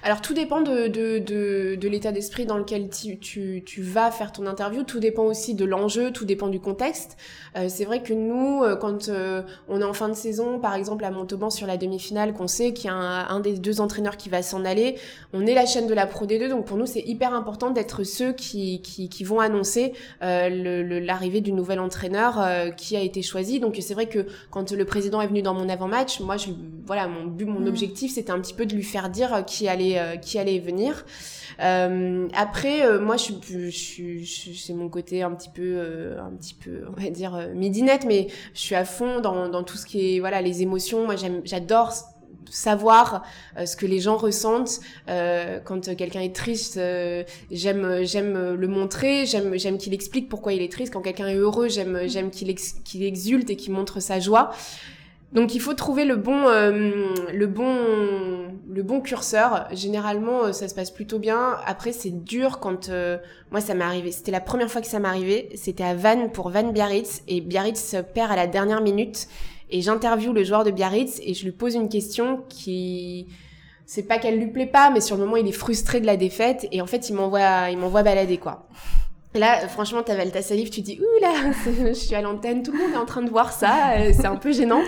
Alors, 0.03 0.21
tout 0.21 0.33
dépend 0.33 0.61
de, 0.61 1.87
l'état 1.87 2.11
d'esprit 2.11 2.45
dans 2.45 2.57
lequel 2.57 2.89
tu, 2.89 3.81
vas 3.81 4.11
faire 4.11 4.31
ton 4.31 4.45
interview. 4.45 4.83
Tout 4.83 4.99
dépend 4.99 5.23
aussi 5.23 5.55
de 5.55 5.65
l'enjeu, 5.65 6.11
tout 6.11 6.25
dépend 6.25 6.47
du 6.47 6.59
contexte. 6.59 7.17
Euh, 7.55 7.67
c'est 7.69 7.85
vrai 7.85 8.01
que 8.01 8.13
nous, 8.13 8.63
euh, 8.63 8.75
quand 8.75 9.09
euh, 9.09 9.43
on 9.67 9.81
est 9.81 9.85
en 9.85 9.93
fin 9.93 10.09
de 10.09 10.13
saison, 10.13 10.59
par 10.59 10.75
exemple 10.75 11.05
à 11.05 11.11
Montauban 11.11 11.49
sur 11.49 11.67
la 11.67 11.77
demi-finale, 11.77 12.33
qu'on 12.33 12.47
sait 12.47 12.73
qu'il 12.73 12.85
y 12.85 12.89
a 12.89 12.95
un, 12.95 13.39
des 13.39 13.53
deux 13.53 13.81
entraîneurs 13.81 14.17
qui 14.17 14.29
va 14.29 14.41
s'en 14.41 14.65
aller, 14.65 14.95
on 15.33 15.45
est 15.45 15.53
la 15.53 15.65
chaîne 15.65 15.87
de 15.87 15.93
la 15.93 16.07
Pro 16.07 16.25
D2, 16.25 16.49
donc 16.49 16.65
pour 16.65 16.77
nous, 16.77 16.85
c'est 16.85 17.01
hyper 17.01 17.33
important 17.33 17.69
d'être 17.69 18.03
ceux 18.03 18.33
qui, 18.33 18.81
vont 19.23 19.39
annoncer 19.39 19.93
le, 20.21 20.99
l'arrivée 21.23 21.41
du 21.41 21.53
nouvel 21.53 21.79
entraîneur 21.79 22.37
euh, 22.37 22.69
qui 22.69 22.97
a 22.97 23.01
été 23.01 23.21
choisi. 23.21 23.61
Donc 23.61 23.77
c'est 23.79 23.93
vrai 23.93 24.07
que 24.07 24.25
quand 24.51 24.71
le 24.71 24.83
président 24.85 25.21
est 25.21 25.27
venu 25.27 25.41
dans 25.41 25.53
mon 25.53 25.69
avant-match, 25.69 26.19
moi, 26.19 26.35
je, 26.35 26.49
voilà, 26.85 27.07
mon 27.07 27.25
but, 27.25 27.45
mon 27.45 27.61
mm. 27.61 27.67
objectif, 27.67 28.13
c'était 28.13 28.31
un 28.31 28.41
petit 28.41 28.53
peu 28.53 28.65
de 28.65 28.75
lui 28.75 28.83
faire 28.83 29.09
dire 29.09 29.33
euh, 29.33 29.41
qui 29.41 29.69
allait, 29.69 29.99
euh, 29.99 30.17
qui 30.17 30.37
allait 30.37 30.59
venir. 30.59 31.05
après, 31.59 32.99
moi, 32.99 33.15
je, 33.15 33.31
je, 33.69 34.19
je, 34.19 34.51
c'est 34.53 34.73
mon 34.73 34.89
côté 34.89 35.23
un 35.23 35.31
petit 35.31 35.49
peu, 35.49 35.79
un 36.19 36.35
petit 36.35 36.55
peu, 36.55 36.83
on 36.89 37.01
va 37.01 37.09
dire 37.09 37.49
midinette, 37.55 38.05
mais 38.05 38.27
je 38.53 38.59
suis 38.59 38.75
à 38.75 38.83
fond 38.83 39.21
dans, 39.21 39.47
dans 39.47 39.63
tout 39.63 39.77
ce 39.77 39.85
qui 39.85 40.15
est, 40.15 40.19
voilà, 40.19 40.41
les 40.41 40.61
émotions. 40.61 41.05
Moi, 41.05 41.15
j'aime, 41.15 41.41
j'adore 41.45 41.93
savoir 42.49 43.23
ce 43.65 43.75
que 43.75 43.85
les 43.85 43.99
gens 43.99 44.17
ressentent 44.17 44.79
quand 45.07 45.95
quelqu'un 45.95 46.21
est 46.21 46.35
triste. 46.35 46.79
j'aime 47.51 48.03
j'aime 48.03 48.53
le 48.53 48.67
montrer, 48.67 49.25
j'aime 49.25 49.57
j'aime 49.57 49.77
qu'il 49.77 49.93
explique 49.93 50.29
pourquoi 50.29 50.53
il 50.53 50.61
est 50.61 50.71
triste. 50.71 50.93
Quand 50.93 51.01
quelqu'un 51.01 51.27
est 51.27 51.35
heureux, 51.35 51.69
j'aime 51.69 52.07
j'aime 52.07 52.31
qu'il 52.31 52.53
qu'il 52.55 53.03
exulte 53.03 53.49
et 53.49 53.55
qu'il 53.55 53.73
montre 53.73 53.99
sa 53.99 54.19
joie. 54.19 54.51
Donc 55.33 55.55
il 55.55 55.59
faut 55.59 55.73
trouver 55.73 56.05
le 56.05 56.15
bon, 56.15 56.47
euh, 56.47 57.07
le 57.33 57.47
bon, 57.47 57.75
le 58.69 58.83
bon 58.83 59.01
curseur. 59.01 59.67
Généralement, 59.71 60.43
euh, 60.43 60.51
ça 60.51 60.67
se 60.67 60.75
passe 60.75 60.91
plutôt 60.91 61.17
bien. 61.17 61.57
Après, 61.65 61.91
c'est 61.91 62.11
dur 62.11 62.59
quand 62.59 62.89
euh, 62.89 63.17
moi 63.51 63.59
ça 63.59 63.73
m'est 63.73 63.83
arrivé. 63.83 64.11
C'était 64.11 64.31
la 64.31 64.41
première 64.41 64.69
fois 64.69 64.81
que 64.81 64.87
ça 64.87 64.99
m'est 64.99 65.07
arrivé. 65.07 65.49
C'était 65.55 65.83
à 65.83 65.95
Vannes 65.95 66.31
pour 66.31 66.49
Vannes 66.49 66.71
Biarritz 66.71 67.23
et 67.27 67.41
Biarritz 67.41 67.95
perd 68.13 68.31
à 68.31 68.35
la 68.35 68.45
dernière 68.45 68.81
minute. 68.81 69.27
Et 69.69 69.81
j'interviewe 69.81 70.33
le 70.33 70.43
joueur 70.43 70.63
de 70.63 70.71
Biarritz 70.71 71.19
et 71.23 71.33
je 71.33 71.43
lui 71.45 71.51
pose 71.51 71.75
une 71.75 71.89
question 71.89 72.43
qui, 72.49 73.27
c'est 73.85 74.03
pas 74.03 74.19
qu'elle 74.19 74.39
lui 74.39 74.47
plaît 74.47 74.67
pas, 74.67 74.91
mais 74.91 75.01
sur 75.01 75.17
le 75.17 75.23
moment 75.25 75.37
il 75.37 75.47
est 75.47 75.51
frustré 75.51 75.99
de 75.99 76.05
la 76.05 76.17
défaite 76.17 76.67
et 76.71 76.81
en 76.81 76.87
fait 76.87 77.09
il 77.09 77.15
m'envoie, 77.15 77.69
il 77.69 77.77
m'envoie 77.77 78.03
balader 78.03 78.37
quoi. 78.37 78.67
Là, 79.35 79.67
franchement, 79.67 80.03
t'avales 80.03 80.31
ta 80.31 80.43
salive, 80.43 80.69
tu 80.69 80.81
dis, 80.81 80.99
ouh 80.99 81.21
là, 81.21 81.33
je 81.87 81.93
suis 81.93 82.13
à 82.13 82.21
l'antenne, 82.21 82.61
tout 82.61 82.71
le 82.71 82.77
monde 82.77 82.93
est 82.93 82.97
en 82.97 83.05
train 83.05 83.23
de 83.23 83.29
voir 83.31 83.51
ça, 83.51 83.93
euh, 83.97 84.11
c'est 84.13 84.27
un 84.27 84.35
peu 84.35 84.51
gênant. 84.51 84.81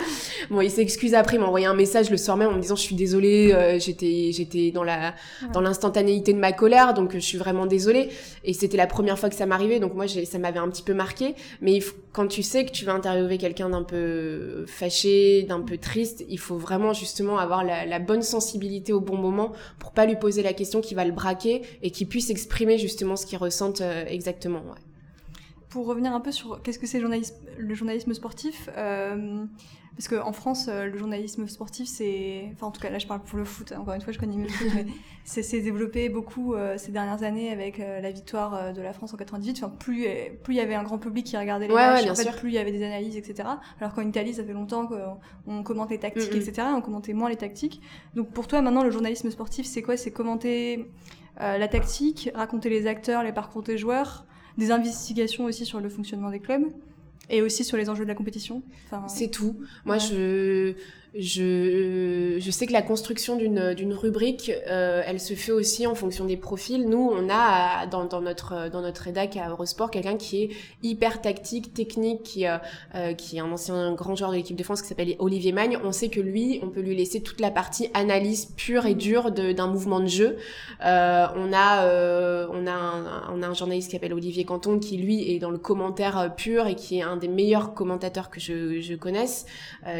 Bon, 0.52 0.62
il 0.62 0.70
s'excuse 0.70 1.16
après, 1.16 1.38
il 1.38 1.40
m'a 1.40 1.48
envoyé 1.48 1.66
un 1.66 1.74
message 1.74 2.12
le 2.12 2.18
soir 2.18 2.38
même 2.38 2.50
en 2.50 2.54
me 2.54 2.62
disant, 2.62 2.76
je 2.76 2.84
suis 2.84 2.96
désolée, 2.96 3.54
euh, 3.54 3.80
j'étais, 3.80 4.30
j'étais 4.32 4.70
dans 4.70 4.84
la, 4.84 5.16
dans 5.52 5.62
l'instantanéité 5.62 6.32
de 6.32 6.38
ma 6.38 6.52
colère, 6.52 6.94
donc 6.94 7.14
je 7.14 7.20
suis 7.20 7.40
vraiment 7.40 7.66
désolée. 7.66 8.10
Et 8.44 8.54
c'était 8.54 8.78
la 8.78 8.86
première 8.86 9.18
fois 9.18 9.30
que 9.30 9.36
ça 9.36 9.48
m'arrivait, 9.48 9.80
donc 9.80 9.96
moi, 9.96 10.06
ça 10.08 10.38
m'avait 10.38 10.60
un 10.60 10.70
petit 10.70 10.84
peu 10.84 10.94
marqué. 10.94 11.34
Mais 11.62 11.80
quand 12.14 12.28
tu 12.28 12.44
sais 12.44 12.66
que 12.66 12.72
tu 12.72 12.86
vas 12.86 12.94
interviewer 12.94 13.40
quelqu'un 13.40 13.70
d'un 13.70 13.84
peu 13.84 14.66
fâché, 14.68 15.44
d'un 15.44 15.62
peu 15.62 15.78
triste, 15.78 16.24
il 16.30 16.40
faut 16.40 16.58
vraiment 16.58 16.94
justement 16.94 17.40
avoir 17.40 17.64
la, 17.64 17.88
la 17.88 17.98
bonne 17.98 18.22
sensibilité 18.22 18.94
au 18.94 19.02
bon 19.02 19.18
moment 19.18 19.54
pour 19.80 19.92
pas 19.92 20.06
lui 20.06 20.16
poser 20.16 20.44
la 20.44 20.54
question 20.54 20.82
qui 20.82 20.94
va 20.94 21.04
le 21.04 21.12
braquer 21.12 21.64
et 21.82 21.90
qu'il 21.90 22.08
puisse 22.08 22.30
exprimer 22.30 22.78
justement 22.78 23.16
ce 23.16 23.26
qu'il 23.26 23.40
ressente 23.40 23.82
euh, 23.82 24.06
exactement 24.36 24.76
pour 25.76 25.88
revenir 25.88 26.14
un 26.14 26.22
peu 26.22 26.32
sur 26.32 26.62
qu'est-ce 26.62 26.80
que 26.80 26.88
c'est 26.88 27.02
le 27.02 27.76
journalisme 27.76 28.14
sportif, 28.14 28.70
euh, 28.78 29.44
parce 29.98 30.08
qu'en 30.08 30.32
France, 30.32 30.68
euh, 30.70 30.86
le 30.86 30.98
journalisme 30.98 31.50
sportif, 31.50 31.90
c'est. 31.90 32.50
Enfin, 32.54 32.68
en 32.68 32.72
tout 32.72 32.80
cas, 32.80 32.90
là, 32.90 32.98
je 32.98 33.08
parle 33.08 33.22
pour 33.24 33.38
le 33.38 33.44
foot. 33.44 33.74
Encore 33.74 33.94
une 33.94 34.00
fois, 34.00 34.14
je 34.14 34.18
connais 34.18 34.38
mieux 34.38 34.46
le 34.46 34.54
foot, 34.54 34.70
mais 34.76 34.86
c'est 35.26 35.60
développé 35.60 36.08
beaucoup 36.08 36.54
euh, 36.54 36.78
ces 36.78 36.94
dernières 36.94 37.24
années 37.24 37.52
avec 37.52 37.80
la 37.80 38.10
victoire 38.10 38.74
de 38.74 38.82
la 38.82 38.94
France 38.94 39.14
en 39.14 39.18
98. 39.18 39.62
Enfin, 39.62 39.76
plus 39.78 40.08
plus 40.44 40.54
il 40.54 40.58
y 40.58 40.62
avait 40.62 40.76
un 40.76 40.84
grand 40.84 40.98
public 40.98 41.26
qui 41.26 41.36
regardait 41.36 41.68
les 41.68 41.74
matchs, 41.74 42.10
en 42.10 42.16
fait, 42.16 42.32
plus 42.38 42.52
il 42.52 42.56
y 42.56 42.58
avait 42.58 42.72
des 42.72 42.86
analyses, 42.86 43.18
etc. 43.18 43.50
Alors 43.82 43.94
qu'en 43.94 44.08
Italie, 44.08 44.34
ça 44.34 44.46
fait 44.46 44.54
longtemps 44.54 44.88
qu'on 44.88 45.64
commente 45.64 45.90
les 45.90 46.00
tactiques, 46.00 46.34
mm, 46.34 46.38
etc. 46.38 46.68
On 46.74 46.80
commentait 46.80 47.12
moins 47.12 47.28
les 47.28 47.36
tactiques. 47.36 47.82
Donc, 48.16 48.32
pour 48.32 48.48
toi, 48.48 48.62
maintenant, 48.62 48.84
le 48.86 48.92
journalisme 48.92 49.30
sportif, 49.30 49.66
c'est 49.66 49.82
quoi? 49.82 49.98
C'est 49.98 50.12
commenter 50.12 50.90
euh, 51.42 51.58
la 51.58 51.68
tactique, 51.68 52.30
raconter 52.34 52.70
les 52.70 52.88
acteurs, 52.88 53.24
les 53.24 53.34
parcours 53.34 53.64
des 53.64 53.78
joueurs, 53.78 54.26
des 54.58 54.72
investigations 54.72 55.46
aussi 55.46 55.66
sur 55.66 55.80
le 55.80 55.90
fonctionnement 55.90 56.30
des 56.30 56.40
clubs 56.40 56.66
et 57.30 57.42
aussi 57.42 57.64
sur 57.64 57.78
les 57.78 57.90
enjeux 57.90 58.04
de 58.04 58.10
la 58.10 58.16
compétition. 58.16 58.64
c'est 59.08 59.30
tout. 59.30 59.58
Moi, 59.86 59.98
je 59.98 60.76
je, 61.18 62.38
je 62.40 62.52
sais 62.52 62.68
que 62.68 62.74
la 62.74 62.82
construction 62.82 63.38
d'une, 63.38 63.74
d'une 63.74 63.94
rubrique, 63.94 64.52
euh, 64.68 65.02
elle 65.06 65.22
se 65.22 65.34
fait 65.34 65.54
aussi 65.54 65.88
en 65.88 65.96
fonction 65.96 66.26
des 66.26 66.36
profils. 66.36 66.88
Nous, 66.88 67.10
on 67.12 67.30
a 67.30 67.88
dans, 67.88 68.04
dans 68.04 68.20
notre 68.20 68.70
dans 68.70 68.82
notre 68.82 69.04
rédac 69.04 69.38
à 69.38 69.50
Eurosport 69.50 69.92
quelqu'un 69.92 70.18
qui 70.18 70.44
est 70.44 70.50
hyper 70.84 71.22
tactique, 71.22 71.74
technique, 71.74 72.24
qui 72.24 72.48
euh, 72.48 72.58
euh, 72.96 73.14
qui 73.14 73.38
est 73.38 73.40
un 73.40 73.50
ancien 73.50 73.94
grand 73.94 74.16
joueur 74.16 74.32
de 74.32 74.36
l'équipe 74.36 74.58
de 74.58 74.64
France 74.64 74.82
qui 74.82 74.90
s'appelle 74.90 75.16
Olivier 75.20 75.54
Magne. 75.54 75.78
On 75.86 75.94
sait 75.94 76.10
que 76.10 76.20
lui, 76.20 76.60
on 76.62 76.68
peut 76.68 76.82
lui 76.82 76.96
laisser 76.96 77.22
toute 77.22 77.40
la 77.40 77.50
partie 77.50 77.90
analyse 77.94 78.48
pure 78.58 78.86
et 78.86 78.96
dure 78.96 79.32
d'un 79.32 79.68
mouvement 79.68 80.02
de 80.02 80.08
jeu. 80.08 80.36
Euh, 80.86 81.28
on 81.38 81.54
a 81.54 82.48
on 82.52 82.68
a 82.68 82.72
un, 82.72 83.34
on 83.34 83.42
a 83.42 83.48
un 83.48 83.54
journaliste 83.54 83.88
qui 83.90 83.96
s'appelle 83.96 84.14
Olivier 84.14 84.44
Canton 84.44 84.80
qui 84.80 84.98
lui 84.98 85.32
est 85.32 85.40
dans 85.40 85.52
le 85.52 85.58
commentaire 85.58 86.34
pur 86.36 86.68
et 86.68 86.76
qui 86.76 87.00
est 87.00 87.04
un 87.04 87.15
des 87.18 87.28
meilleurs 87.28 87.74
commentateurs 87.74 88.30
que 88.30 88.40
je, 88.40 88.96
connaisse, 88.96 89.46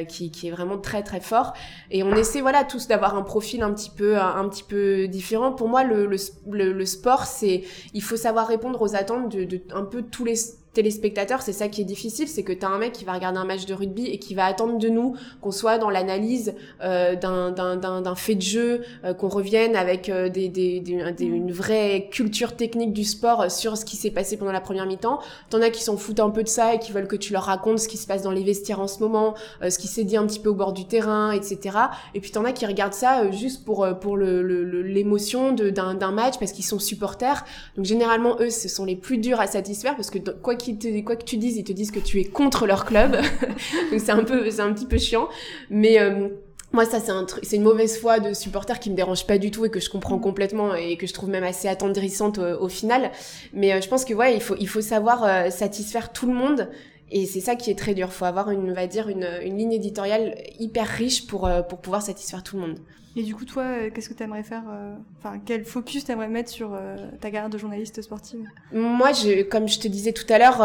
qui 0.08 0.32
qui 0.32 0.48
est 0.48 0.52
vraiment 0.52 0.78
très 0.78 1.04
très 1.04 1.20
fort. 1.20 1.54
Et 1.92 2.04
on 2.04 2.16
essaie, 2.16 2.42
voilà, 2.42 2.64
tous 2.64 2.88
d'avoir 2.88 3.16
un 3.16 3.22
profil 3.22 3.62
un 3.62 3.74
petit 3.74 3.90
peu, 3.90 4.18
un, 4.18 4.48
petit 4.50 4.64
peu 4.64 5.08
différent. 5.08 5.52
Pour 5.52 5.68
moi, 5.70 5.84
le, 5.84 6.06
le, 6.06 6.86
sport, 6.86 7.26
c'est, 7.26 7.64
il 7.94 8.02
faut 8.02 8.18
savoir 8.18 8.48
répondre 8.48 8.82
aux 8.82 8.96
attentes 8.96 9.30
de 9.30 9.62
un 9.74 9.84
peu 9.84 10.02
tous 10.02 10.26
les 10.26 10.36
téléspectateur, 10.76 11.42
c'est 11.42 11.54
ça 11.54 11.68
qui 11.68 11.82
est 11.82 11.86
difficile, 11.86 12.28
c'est 12.28 12.44
que 12.44 12.54
tu 12.54 12.66
as 12.66 12.70
un 12.70 12.78
mec 12.78 12.92
qui 12.92 13.06
va 13.06 13.14
regarder 13.14 13.40
un 13.40 13.46
match 13.46 13.66
de 13.66 13.74
rugby 13.74 14.06
et 14.06 14.20
qui 14.20 14.36
va 14.36 14.46
attendre 14.46 14.78
de 14.78 14.90
nous 14.90 15.16
qu'on 15.42 15.52
soit 15.52 15.80
dans 15.80 15.90
l'analyse 15.90 16.54
euh, 16.84 17.16
d'un 17.16 18.16
fait 18.16 18.36
de 18.36 18.42
jeu, 18.42 18.82
euh, 19.04 19.14
qu'on 19.14 19.30
revienne 19.30 19.76
avec 19.76 20.10
euh, 20.10 20.30
des, 20.30 20.50
des, 20.50 20.80
des, 20.80 21.26
une 21.26 21.52
vraie 21.52 22.10
culture 22.12 22.56
technique 22.56 22.94
du 22.94 23.04
sport 23.04 23.50
sur 23.50 23.78
ce 23.78 23.86
qui 23.86 23.96
s'est 23.96 24.12
passé 24.12 24.38
pendant 24.38 24.52
la 24.52 24.62
première 24.62 24.86
mi-temps. 24.86 25.20
T'en 25.50 25.62
as 25.62 25.70
qui 25.70 25.84
s'en 25.84 25.98
foutent 25.98 26.20
un 26.20 26.30
peu 26.30 26.44
de 26.44 26.48
ça 26.48 26.74
et 26.74 26.80
qui 26.80 26.92
veulent 26.92 27.08
que 27.08 27.16
tu 27.16 27.34
leur 27.34 27.44
racontes 27.44 27.80
ce 27.80 27.88
qui 27.88 27.98
se 27.98 28.08
passe 28.08 28.22
dans 28.22 28.32
les 28.32 28.44
vestiaires 28.44 28.80
en 28.80 28.88
ce 28.88 29.00
moment, 29.00 29.36
euh, 29.62 29.70
ce 29.70 29.80
qui 29.80 29.88
s'est 29.88 30.04
dit 30.04 30.18
un 30.18 30.26
petit 30.26 30.40
peu 30.40 30.50
au 30.50 30.54
bord 30.54 30.74
du 30.74 30.86
terrain, 30.86 31.32
etc. 31.32 31.78
Et 32.14 32.20
puis 32.20 32.32
t'en 32.32 32.44
as 32.46 32.52
qui 32.52 32.66
regardent 32.66 32.94
ça 32.94 33.22
euh, 33.22 33.32
juste 33.32 33.64
pour 33.64 33.88
pour 34.02 34.18
l'émotion 34.18 35.56
le, 35.56 35.72
d'un 35.72 36.12
match 36.12 36.36
parce 36.40 36.52
qu'ils 36.52 36.66
sont 36.66 36.80
supporters. 36.80 37.46
Donc 37.76 37.86
généralement 37.86 38.38
eux, 38.40 38.50
ce 38.50 38.68
sont 38.68 38.86
les 38.86 38.96
plus 38.96 39.18
durs 39.18 39.40
à 39.40 39.48
satisfaire 39.48 39.96
parce 39.96 40.10
que 40.10 40.20
quoi 40.20 40.56
qu'il 40.56 40.65
quoi 41.04 41.16
que 41.16 41.24
tu 41.24 41.38
dises, 41.38 41.58
ils 41.58 41.64
te 41.64 41.72
disent 41.72 41.92
que 41.92 42.00
tu 42.00 42.20
es 42.20 42.26
contre 42.26 42.66
leur 42.66 42.86
club. 42.86 43.12
Donc 43.92 44.00
c'est 44.00 44.12
un 44.12 44.24
peu, 44.24 44.50
c'est 44.50 44.62
un 44.62 44.74
petit 44.74 44.86
peu 44.86 44.98
chiant. 44.98 45.28
Mais 45.70 46.00
euh, 46.00 46.30
moi, 46.72 46.86
ça, 46.86 47.00
c'est 47.00 47.12
un 47.12 47.26
c'est 47.44 47.56
une 47.56 47.64
mauvaise 47.64 47.98
foi 47.98 48.20
de 48.20 48.34
supporters 48.34 48.80
qui 48.80 48.90
me 48.90 48.96
dérange 48.96 49.26
pas 49.28 49.38
du 49.38 49.52
tout 49.52 49.66
et 49.66 49.70
que 49.70 49.80
je 49.80 49.90
comprends 49.90 50.20
complètement 50.20 50.76
et 50.76 50.98
que 50.98 51.08
je 51.08 51.14
trouve 51.14 51.30
même 51.30 51.44
assez 51.44 51.68
attendrissante 51.68 52.40
au, 52.40 52.70
final. 52.70 53.12
Mais 53.54 53.74
euh, 53.74 53.82
je 53.82 53.88
pense 53.88 54.06
que 54.06 54.14
ouais, 54.14 54.36
il 54.36 54.42
faut, 54.42 54.56
il 54.60 54.70
savoir 54.84 55.24
euh, 55.24 55.50
satisfaire 55.50 56.12
tout 56.12 56.28
le 56.28 56.34
monde. 56.34 56.70
Et 57.12 57.26
c'est 57.26 57.42
ça 57.42 57.56
qui 57.56 57.70
est 57.70 57.78
très 57.78 57.94
dur. 57.94 58.12
Faut 58.12 58.26
avoir 58.26 58.50
une, 58.50 58.72
on 58.72 58.74
va 58.74 58.88
dire, 58.88 59.10
une 59.10 59.58
ligne 59.58 59.74
éditoriale 59.74 60.36
hyper 60.60 60.88
riche 60.88 61.28
pour, 61.28 61.48
pour 61.70 61.80
pouvoir 61.80 62.02
satisfaire 62.02 62.44
tout 62.44 62.56
le 62.56 62.64
monde. 62.64 62.80
Et 63.18 63.24
du 63.24 63.34
coup, 63.34 63.46
toi, 63.46 63.64
euh, 63.64 63.90
qu'est-ce 63.94 64.10
que 64.10 64.14
tu 64.14 64.24
aimerais 64.24 64.44
faire 64.44 64.64
euh, 64.70 64.94
Enfin, 65.20 65.40
quel 65.46 65.64
focus 65.64 66.04
tu 66.04 66.12
aimerais 66.12 66.28
mettre 66.28 66.50
sur 66.50 66.74
euh, 66.74 66.98
ta 67.22 67.32
carrière 67.32 67.50
de 67.50 67.58
journaliste 67.58 68.02
sportive? 68.02 68.46
Moi, 68.74 69.14
je, 69.14 69.44
comme 69.44 69.70
je 69.70 69.80
te 69.80 69.88
disais 69.88 70.12
tout 70.12 70.26
à 70.28 70.38
l'heure, 70.38 70.58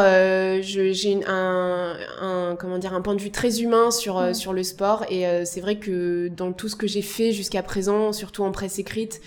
j'ai 0.62 1.20
un, 1.28 1.96
un, 2.20 2.56
comment 2.58 2.78
dire, 2.78 2.92
un 2.92 3.02
point 3.02 3.14
de 3.14 3.20
vue 3.20 3.30
très 3.30 3.62
humain 3.62 3.92
sur, 3.92 4.34
sur 4.34 4.52
le 4.52 4.64
sport. 4.64 5.04
Et 5.10 5.24
c'est 5.44 5.60
vrai 5.60 5.78
que 5.78 6.28
dans 6.28 6.52
tout 6.52 6.68
ce 6.68 6.74
que 6.74 6.88
j'ai 6.88 7.02
fait 7.02 7.30
jusqu'à 7.30 7.62
présent, 7.62 8.12
surtout 8.12 8.42
en 8.42 8.50
presse 8.50 8.80
écrite, 8.80 9.20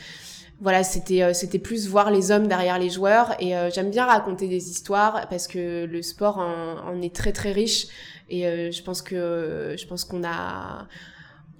voilà, 0.60 0.84
c'était 0.84 1.34
c'était 1.34 1.60
plus 1.60 1.88
voir 1.88 2.12
les 2.12 2.32
hommes 2.32 2.48
derrière 2.48 2.78
les 2.78 2.90
joueurs. 2.90 3.36
Et 3.40 3.54
j'aime 3.74 3.90
bien 3.90 4.06
raconter 4.06 4.50
des 4.50 4.70
histoires 4.70 5.28
parce 5.30 5.48
que 5.48 5.86
le 5.86 6.02
sport 6.02 6.40
en, 6.40 6.90
en 6.90 7.02
est 7.02 7.16
très 7.16 7.32
très 7.32 7.54
riche. 7.54 7.88
Et 8.30 8.72
je 8.72 8.84
pense 8.84 9.02
que 9.02 9.76
je 9.78 9.86
pense 9.88 10.04
qu'on 10.04 10.24
a 10.26 10.88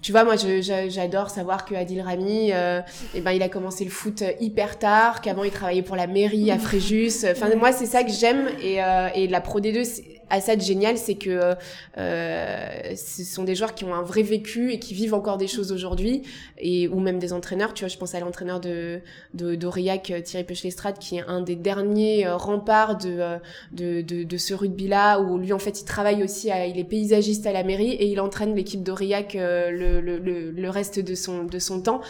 tu 0.04 0.12
vois, 0.12 0.22
moi, 0.22 0.34
j'adore 0.36 1.30
savoir 1.30 1.64
que 1.64 1.74
Adil 1.74 2.02
Rami, 2.02 2.50
euh, 2.52 2.82
eh 3.14 3.22
ben, 3.22 3.32
il 3.32 3.42
a 3.42 3.48
commencé 3.48 3.84
le 3.84 3.90
foot 3.90 4.22
hyper 4.38 4.78
tard, 4.78 5.22
qu'avant 5.22 5.44
il 5.44 5.50
travaillait 5.50 5.80
pour 5.80 5.96
la 5.96 6.06
mairie 6.06 6.50
à 6.50 6.58
Fréjus. 6.58 7.24
Enfin, 7.24 7.48
moi, 7.56 7.72
c'est 7.72 7.86
ça 7.86 8.04
que 8.04 8.12
j'aime. 8.12 8.50
Et, 8.62 8.84
euh, 8.84 9.08
et 9.14 9.28
la 9.28 9.40
Pro 9.40 9.60
D2, 9.60 10.02
assez 10.34 10.58
génial, 10.60 10.98
c'est 10.98 11.14
que 11.14 11.54
euh, 11.98 12.96
ce 12.96 13.24
sont 13.24 13.44
des 13.44 13.54
joueurs 13.54 13.74
qui 13.74 13.84
ont 13.84 13.94
un 13.94 14.02
vrai 14.02 14.22
vécu 14.22 14.72
et 14.72 14.78
qui 14.78 14.94
vivent 14.94 15.14
encore 15.14 15.38
des 15.38 15.46
choses 15.46 15.72
aujourd'hui, 15.72 16.22
et 16.58 16.88
ou 16.88 17.00
même 17.00 17.18
des 17.18 17.32
entraîneurs. 17.32 17.74
Tu 17.74 17.84
vois, 17.84 17.88
je 17.88 17.96
pense 17.96 18.14
à 18.14 18.20
l'entraîneur 18.20 18.60
de 18.60 19.00
d'Aurillac, 19.32 20.10
euh, 20.10 20.20
Thierry 20.20 20.44
Pechlestrade, 20.44 20.98
qui 20.98 21.16
est 21.16 21.24
un 21.26 21.40
des 21.40 21.56
derniers 21.56 22.26
euh, 22.26 22.36
remparts 22.36 22.98
de, 22.98 23.40
de, 23.72 24.36
ce 24.36 24.54
rugby-là, 24.54 25.20
où 25.20 25.38
lui, 25.38 25.52
en 25.52 25.58
fait, 25.58 25.80
il 25.80 25.84
travaille 25.84 26.22
aussi, 26.22 26.48
il 26.48 26.78
est 26.78 26.84
paysagiste 26.84 27.46
à 27.46 27.52
la 27.52 27.62
mairie 27.62 27.92
et 27.92 28.06
il 28.06 28.20
entraîne 28.20 28.54
l'équipe 28.54 28.82
d'Aurillac 28.82 29.34
le, 29.34 30.00
le, 30.00 30.70
reste 30.70 30.98
de 30.98 31.14
son, 31.14 31.44
de 31.44 31.58
son 31.58 31.80
temps. 31.80 32.00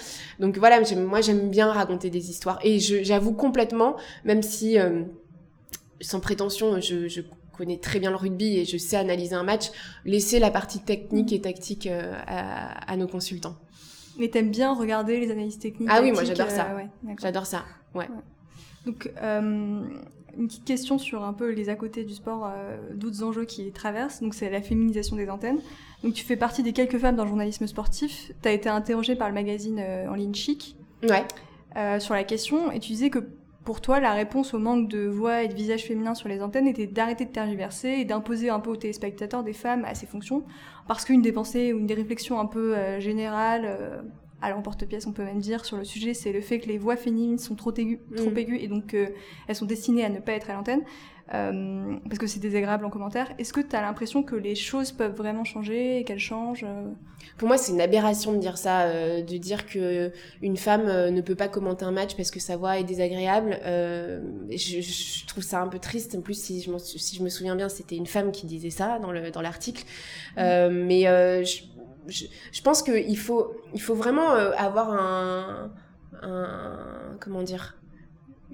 Donc 0.41 0.59
voilà, 0.59 0.81
moi, 0.97 1.21
j'aime 1.21 1.51
bien 1.51 1.71
raconter 1.71 2.11
des 2.11 2.31
histoires. 2.31 2.59
Et 2.63 2.79
j'avoue 2.79 3.33
complètement, 3.33 3.97
même 4.25 4.43
si... 4.43 4.77
sans 6.01 6.21
prétention, 6.21 6.81
je 6.81 7.21
connais 7.57 7.79
très 7.79 7.99
bien 7.99 8.11
le 8.11 8.17
rugby 8.17 8.59
et 8.59 8.65
je 8.65 8.77
sais 8.77 8.97
analyser 8.97 9.35
un 9.35 9.43
match, 9.43 9.71
laisser 10.05 10.39
la 10.39 10.51
partie 10.51 10.81
technique 10.81 11.33
et 11.33 11.41
tactique 11.41 11.87
euh, 11.87 12.15
à, 12.27 12.97
nos 12.97 13.07
consultants. 13.07 13.57
Mais 14.19 14.29
t'aimes 14.29 14.51
bien 14.51 14.75
regarder 14.75 15.19
les 15.19 15.31
analyses 15.31 15.59
techniques 15.59 15.89
Ah 15.91 16.01
oui, 16.03 16.13
moi 16.13 16.25
j'adore 16.25 16.51
ça. 16.51 16.69
Euh, 16.71 17.13
j'adore 17.21 17.47
ça, 17.47 17.65
ouais. 17.95 18.09
Donc, 18.87 19.11
euh, 19.23 19.83
une 20.37 20.47
petite 20.47 20.65
question 20.65 20.99
sur 20.99 21.25
un 21.25 21.33
peu 21.33 21.51
les 21.51 21.69
à 21.69 21.75
côté 21.75 22.05
du 22.05 22.15
sport, 22.15 22.53
d'autres 22.95 23.23
enjeux 23.23 23.45
qui 23.45 23.71
traversent. 23.73 24.21
Donc, 24.21 24.35
c'est 24.35 24.51
la 24.51 24.61
féminisation 24.61 25.17
des 25.17 25.29
antennes. 25.31 25.61
Donc, 26.03 26.13
tu 26.13 26.25
fais 26.25 26.37
partie 26.37 26.63
des 26.63 26.73
quelques 26.73 26.99
femmes 26.99 27.17
dans 27.17 27.23
le 27.25 27.29
journalisme 27.29 27.67
sportif. 27.67 28.33
Tu 28.43 28.49
as 28.49 28.53
été 28.53 28.69
interrogée 28.69 29.17
par 29.17 29.29
le 29.29 29.35
magazine 29.35 29.81
en 30.09 30.15
ligne 30.15 30.35
Chic 30.35 30.77
ouais. 31.03 32.01
sur 32.01 32.15
la 32.15 32.25
question 32.25 32.71
et 32.71 32.79
tu 32.79 32.93
disais 32.93 33.11
que 33.11 33.21
pour 33.65 33.81
toi, 33.81 33.99
la 33.99 34.13
réponse 34.13 34.53
au 34.53 34.59
manque 34.59 34.89
de 34.89 35.07
voix 35.07 35.43
et 35.43 35.49
de 35.49 35.55
visage 35.55 35.85
féminin 35.85 36.15
sur 36.15 36.29
les 36.29 36.43
antennes 36.43 36.67
était 36.67 36.87
d'arrêter 36.87 37.25
de 37.25 37.31
tergiverser 37.31 37.89
et 37.89 38.05
d'imposer 38.05 38.51
un 38.51 38.61
peu 38.61 38.71
aux 38.71 38.77
téléspectateurs 38.77 39.43
des 39.43 39.55
femmes 39.55 39.85
à 39.87 39.95
ces 39.95 40.07
fonctions, 40.07 40.45
parce 40.87 41.05
qu'une 41.05 41.23
des 41.23 41.33
pensées 41.33 41.73
ou 41.73 41.79
une 41.79 41.87
des 41.87 41.95
réflexions 41.95 42.39
un 42.39 42.47
peu 42.47 42.77
euh, 42.77 43.01
générales, 43.01 43.65
euh, 43.65 44.03
à 44.45 44.51
l'emporte-pièce 44.51 45.07
on 45.07 45.13
peut 45.13 45.25
même 45.25 45.41
dire, 45.41 45.65
sur 45.65 45.77
le 45.77 45.85
sujet, 45.85 46.15
c'est 46.15 46.33
le 46.33 46.41
fait 46.41 46.59
que 46.59 46.69
les 46.69 46.79
voix 46.79 46.97
féminines 46.97 47.39
sont 47.39 47.55
trop 47.55 47.73
aiguës, 47.75 47.99
trop 48.17 48.31
mm. 48.31 48.39
aiguës 48.39 48.63
et 48.63 48.69
donc 48.69 48.95
euh, 48.95 49.09
elles 49.49 49.57
sont 49.57 49.65
destinées 49.65 50.05
à 50.05 50.11
ne 50.11 50.21
pas 50.21 50.33
être 50.33 50.51
à 50.51 50.55
l'antenne. 50.55 50.83
Euh, 51.33 51.97
parce 52.05 52.19
que 52.19 52.27
c'est 52.27 52.39
désagréable 52.39 52.85
en 52.85 52.91
commentaire. 52.91 53.33
Est-ce 53.39 53.55
que 53.55 53.63
tu 53.63 53.75
as 53.75 53.81
l'impression 53.81 54.23
que 54.23 54.37
les 54.37 54.55
choses 54.55 54.93
peuvent 54.93 55.17
vraiment 55.17 55.45
changer 55.45 55.99
et 55.99 56.05
qu'elles 56.05 56.19
changent 56.19 56.67
euh? 56.69 56.91
Pour 57.39 57.49
moi, 57.49 57.57
c'est 57.57 57.73
une 57.73 57.81
aberration 57.81 58.35
de 58.35 58.39
dire 58.39 58.59
ça, 58.59 58.83
euh, 58.83 59.23
de 59.23 59.39
dire 59.39 59.65
que 59.65 60.13
une 60.43 60.59
femme 60.59 60.85
ne 60.85 61.21
peut 61.23 61.35
pas 61.35 61.49
commenter 61.49 61.87
un 61.87 61.93
match 61.93 62.15
parce 62.15 62.31
que 62.31 62.41
sa 62.41 62.59
voix 62.59 62.79
est 62.79 62.85
désagréable. 62.85 63.59
Je, 63.65 64.81
je, 64.83 65.27
trouve 65.27 65.43
ça 65.43 65.63
un 65.63 65.69
peu 65.69 65.79
triste. 65.79 66.15
En 66.15 66.21
plus, 66.21 66.39
si 66.39 66.61
je, 66.61 66.71
si 66.79 67.17
je 67.17 67.23
me 67.23 67.31
souviens 67.31 67.57
bien, 67.57 67.71
c'était 67.71 67.97
une 67.97 68.07
femme 68.07 68.31
qui 68.31 68.45
disait 68.45 68.69
ça 68.69 68.99
dans 68.99 69.11
le 69.11 69.31
dans 69.31 69.41
l'article. 69.41 69.85
Mmh. 70.37 70.69
Mais 70.69 71.05
je, 71.43 71.63
je, 72.09 72.63
pense 72.63 72.83
qu'il 72.83 73.19
faut 73.19 73.57
il 73.73 73.81
faut 73.81 73.95
vraiment 73.95 74.31
avoir 74.31 74.93
un, 74.93 75.73
un 76.23 77.17
comment 77.21 77.43
dire 77.43 77.77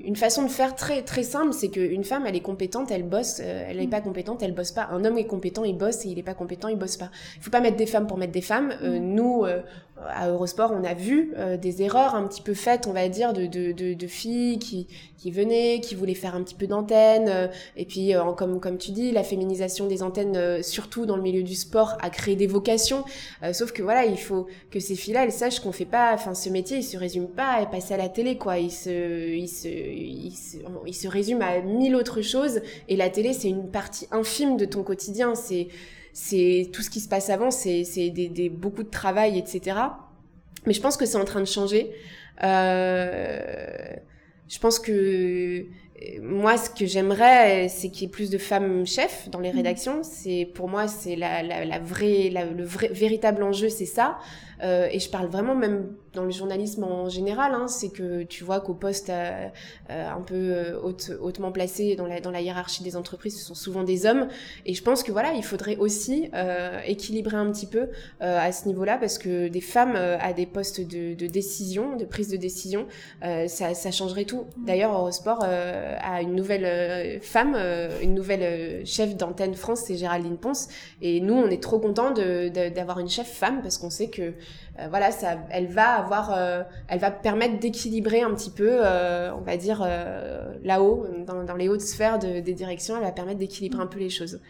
une 0.04 0.16
façon 0.16 0.42
de 0.42 0.48
faire 0.48 0.74
très 0.74 1.02
très 1.02 1.22
simple, 1.22 1.52
c'est 1.52 1.68
qu'une 1.68 2.04
femme, 2.04 2.24
elle 2.26 2.36
est 2.36 2.40
compétente, 2.40 2.90
elle 2.90 3.02
bosse, 3.02 3.40
euh, 3.40 3.66
elle 3.68 3.78
n'est 3.78 3.88
pas 3.88 4.00
compétente, 4.00 4.42
elle 4.42 4.54
bosse 4.54 4.72
pas. 4.72 4.88
Un 4.92 5.04
homme 5.04 5.18
est 5.18 5.26
compétent, 5.26 5.64
il 5.64 5.76
bosse, 5.76 6.04
et 6.06 6.08
il 6.08 6.18
est 6.18 6.24
pas 6.24 6.34
compétent, 6.34 6.68
il 6.68 6.76
bosse 6.76 6.96
pas. 6.96 7.10
Il 7.36 7.42
faut 7.42 7.50
pas 7.50 7.60
mettre 7.60 7.76
des 7.76 7.86
femmes 7.86 8.06
pour 8.06 8.16
mettre 8.16 8.32
des 8.32 8.40
femmes. 8.40 8.72
Euh, 8.82 8.98
mm. 8.98 9.14
nous, 9.14 9.44
euh, 9.44 9.60
à 10.08 10.30
Eurosport, 10.30 10.72
on 10.72 10.82
a 10.82 10.94
vu 10.94 11.34
des 11.60 11.82
erreurs 11.82 12.14
un 12.14 12.26
petit 12.26 12.40
peu 12.40 12.54
faites, 12.54 12.86
on 12.86 12.94
va 12.94 13.06
dire, 13.10 13.34
de, 13.34 13.44
de, 13.44 13.72
de, 13.72 13.92
de 13.92 14.06
filles 14.06 14.58
qui, 14.58 14.86
qui 15.18 15.30
venaient, 15.30 15.80
qui 15.80 15.94
voulaient 15.94 16.14
faire 16.14 16.34
un 16.34 16.42
petit 16.42 16.54
peu 16.54 16.66
d'antenne. 16.66 17.50
et 17.76 17.84
puis, 17.84 18.14
comme, 18.38 18.60
comme 18.60 18.78
tu 18.78 18.92
dis, 18.92 19.12
la 19.12 19.22
féminisation 19.22 19.86
des 19.86 20.02
antennes, 20.02 20.62
surtout 20.62 21.04
dans 21.04 21.16
le 21.16 21.22
milieu 21.22 21.42
du 21.42 21.54
sport, 21.54 21.98
a 22.00 22.08
créé 22.08 22.34
des 22.34 22.46
vocations. 22.46 23.04
sauf 23.52 23.72
que 23.72 23.82
voilà, 23.82 24.06
il 24.06 24.16
faut 24.16 24.46
que 24.70 24.80
ces 24.80 24.94
filles-là, 24.94 25.24
elles 25.24 25.32
sachent 25.32 25.60
qu'on 25.60 25.70
fait 25.70 25.84
pas, 25.84 26.12
enfin, 26.14 26.32
ce 26.32 26.48
métier, 26.48 26.78
il 26.78 26.82
se 26.82 26.96
résume 26.96 27.28
pas 27.28 27.56
à 27.56 27.66
passer 27.66 27.92
à 27.92 27.98
la 27.98 28.08
télé, 28.08 28.38
quoi. 28.38 28.58
Il 28.58 28.70
se, 28.70 29.34
il 29.36 29.48
se, 29.48 29.68
il 29.92 30.32
se, 30.32 30.56
il 30.86 30.94
se 30.94 31.08
résume 31.08 31.42
à 31.42 31.60
mille 31.60 31.94
autres 31.94 32.22
choses. 32.22 32.60
Et 32.88 32.96
la 32.96 33.10
télé, 33.10 33.32
c'est 33.32 33.48
une 33.48 33.70
partie 33.70 34.06
infime 34.10 34.56
de 34.56 34.64
ton 34.64 34.82
quotidien. 34.82 35.34
C'est, 35.34 35.68
c'est 36.12 36.68
tout 36.72 36.82
ce 36.82 36.90
qui 36.90 37.00
se 37.00 37.08
passe 37.08 37.30
avant, 37.30 37.50
c'est, 37.50 37.84
c'est 37.84 38.10
des, 38.10 38.28
des, 38.28 38.48
beaucoup 38.48 38.82
de 38.82 38.90
travail, 38.90 39.38
etc. 39.38 39.76
Mais 40.66 40.72
je 40.72 40.80
pense 40.80 40.96
que 40.96 41.06
c'est 41.06 41.18
en 41.18 41.24
train 41.24 41.40
de 41.40 41.46
changer. 41.46 41.90
Euh, 42.42 43.94
je 44.48 44.58
pense 44.58 44.78
que 44.78 45.66
moi, 46.22 46.56
ce 46.56 46.70
que 46.70 46.86
j'aimerais, 46.86 47.68
c'est 47.68 47.90
qu'il 47.90 48.02
y 48.02 48.04
ait 48.06 48.10
plus 48.10 48.30
de 48.30 48.38
femmes 48.38 48.86
chefs 48.86 49.28
dans 49.30 49.38
les 49.40 49.52
mmh. 49.52 49.56
rédactions. 49.56 50.02
C'est 50.02 50.48
pour 50.54 50.68
moi, 50.68 50.88
c'est 50.88 51.16
la, 51.16 51.42
la, 51.42 51.64
la 51.64 51.78
vraie, 51.78 52.30
le 52.30 52.64
vrai, 52.64 52.88
véritable 52.88 53.42
enjeu, 53.42 53.68
c'est 53.68 53.86
ça. 53.86 54.18
Euh, 54.62 54.88
et 54.90 54.98
je 54.98 55.10
parle 55.10 55.28
vraiment 55.28 55.54
même 55.54 55.94
dans 56.12 56.24
le 56.24 56.30
journalisme 56.30 56.84
en 56.84 57.08
général, 57.08 57.54
hein, 57.54 57.68
c'est 57.68 57.90
que 57.90 58.24
tu 58.24 58.42
vois 58.44 58.60
qu'au 58.60 58.74
poste 58.74 59.10
euh, 59.10 59.48
euh 59.90 60.08
un 60.10 60.22
peu 60.22 60.34
euh, 60.34 60.80
haute, 60.82 61.12
hautement 61.20 61.52
placé 61.52 61.94
dans 61.94 62.06
la, 62.06 62.20
dans 62.20 62.30
la 62.30 62.40
hiérarchie 62.40 62.82
des 62.82 62.96
entreprises, 62.96 63.38
ce 63.38 63.44
sont 63.44 63.54
souvent 63.54 63.84
des 63.84 64.06
hommes. 64.06 64.28
Et 64.66 64.74
je 64.74 64.82
pense 64.82 65.02
que 65.02 65.12
voilà, 65.12 65.32
il 65.34 65.44
faudrait 65.44 65.76
aussi 65.76 66.28
euh, 66.34 66.80
équilibrer 66.84 67.36
un 67.36 67.50
petit 67.50 67.66
peu 67.66 67.88
à 68.20 68.52
ce 68.52 68.66
niveau-là, 68.66 68.98
parce 68.98 69.18
que 69.18 69.48
des 69.48 69.60
femmes 69.60 69.96
à 69.96 70.32
des 70.32 70.46
postes 70.46 70.80
de, 70.80 71.14
de, 71.14 71.26
décision, 71.26 71.96
de 71.96 72.04
prise 72.04 72.28
de 72.28 72.36
décision, 72.36 72.86
ça, 73.22 73.74
ça, 73.74 73.90
changerait 73.90 74.24
tout. 74.24 74.46
Mmh. 74.56 74.64
D'ailleurs, 74.66 74.92
Eurosport 74.92 75.42
a 75.42 76.22
une 76.22 76.34
nouvelle 76.34 77.20
femme, 77.22 77.56
une 78.02 78.14
nouvelle 78.14 78.84
chef 78.86 79.16
d'antenne 79.16 79.54
France, 79.54 79.82
c'est 79.86 79.96
Géraldine 79.96 80.36
Ponce. 80.36 80.68
Et 81.02 81.20
nous, 81.20 81.34
on 81.34 81.48
est 81.48 81.62
trop 81.62 81.78
contents 81.78 82.10
d'avoir 82.10 82.98
une 82.98 83.08
chef 83.08 83.28
femme, 83.28 83.62
parce 83.62 83.78
qu'on 83.78 83.90
sait 83.90 84.10
que 84.10 84.32
voilà, 84.88 85.10
ça, 85.10 85.36
elle 85.50 85.66
va 85.66 85.96
avoir, 85.96 86.32
euh, 86.32 86.62
elle 86.88 87.00
va 87.00 87.10
permettre 87.10 87.58
d'équilibrer 87.58 88.22
un 88.22 88.32
petit 88.34 88.50
peu, 88.50 88.68
euh, 88.70 89.30
on 89.34 89.40
va 89.40 89.56
dire 89.56 89.86
là-haut, 90.64 91.06
dans, 91.26 91.54
les 91.54 91.68
hautes 91.68 91.80
sphères 91.80 92.18
des 92.18 92.54
directions, 92.54 92.96
elle 92.96 93.02
va 93.02 93.12
permettre 93.12 93.38
d'équilibrer 93.38 93.82
un 93.82 93.86
peu 93.86 93.98
les 93.98 94.10
choses. 94.10 94.40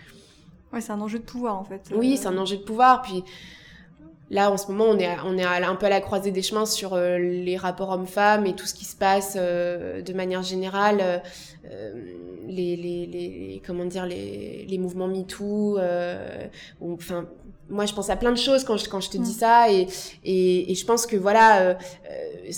Ouais, 0.73 0.81
c'est 0.81 0.93
un 0.93 1.01
enjeu 1.01 1.19
de 1.19 1.25
pouvoir 1.25 1.59
en 1.59 1.65
fait. 1.65 1.91
Oui, 1.95 2.17
c'est 2.17 2.29
un 2.29 2.39
enjeu 2.39 2.57
de 2.57 2.63
pouvoir. 2.63 3.03
Puis 3.03 3.25
là, 4.31 4.53
en 4.53 4.57
ce 4.57 4.71
moment, 4.71 4.85
on 4.85 4.99
est, 4.99 5.09
on 5.25 5.37
est 5.37 5.45
un 5.45 5.75
peu 5.75 5.87
à 5.87 5.91
la 5.91 6.01
croisée 6.01 6.31
des 6.31 6.43
chemins 6.43 6.67
sur 6.67 6.97
les 6.97 7.57
rapports 7.57 7.91
hommes-femmes 7.91 8.47
et 8.47 8.55
tout 8.55 8.67
ce 8.67 8.75
qui 8.75 8.85
se 8.85 8.97
passe 8.97 9.37
de 9.37 10.13
manière 10.13 10.43
générale, 10.43 11.23
les, 12.47 12.77
les, 12.77 13.07
les, 13.07 13.63
comment 13.67 13.85
dire, 13.85 14.07
les, 14.07 14.65
les 14.69 14.79
mouvements 14.79 15.09
MeToo, 15.09 15.79
enfin 16.81 17.27
moi 17.71 17.87
je 17.87 17.95
pense 17.95 18.11
à 18.11 18.17
plein 18.17 18.33
de 18.33 18.39
choses 18.39 18.65
quand 18.65 18.77
je, 18.77 18.89
quand 18.89 19.01
je 19.01 19.11
te 19.11 19.17
dis 19.17 19.31
mm. 19.31 19.41
ça 19.41 19.71
et, 19.71 19.87
et, 20.25 20.73
et, 20.73 20.75
je 20.75 20.85
pense 20.85 21.07
que 21.07 21.17
voilà 21.17 21.63
euh, 21.63 21.75
euh 22.11 22.53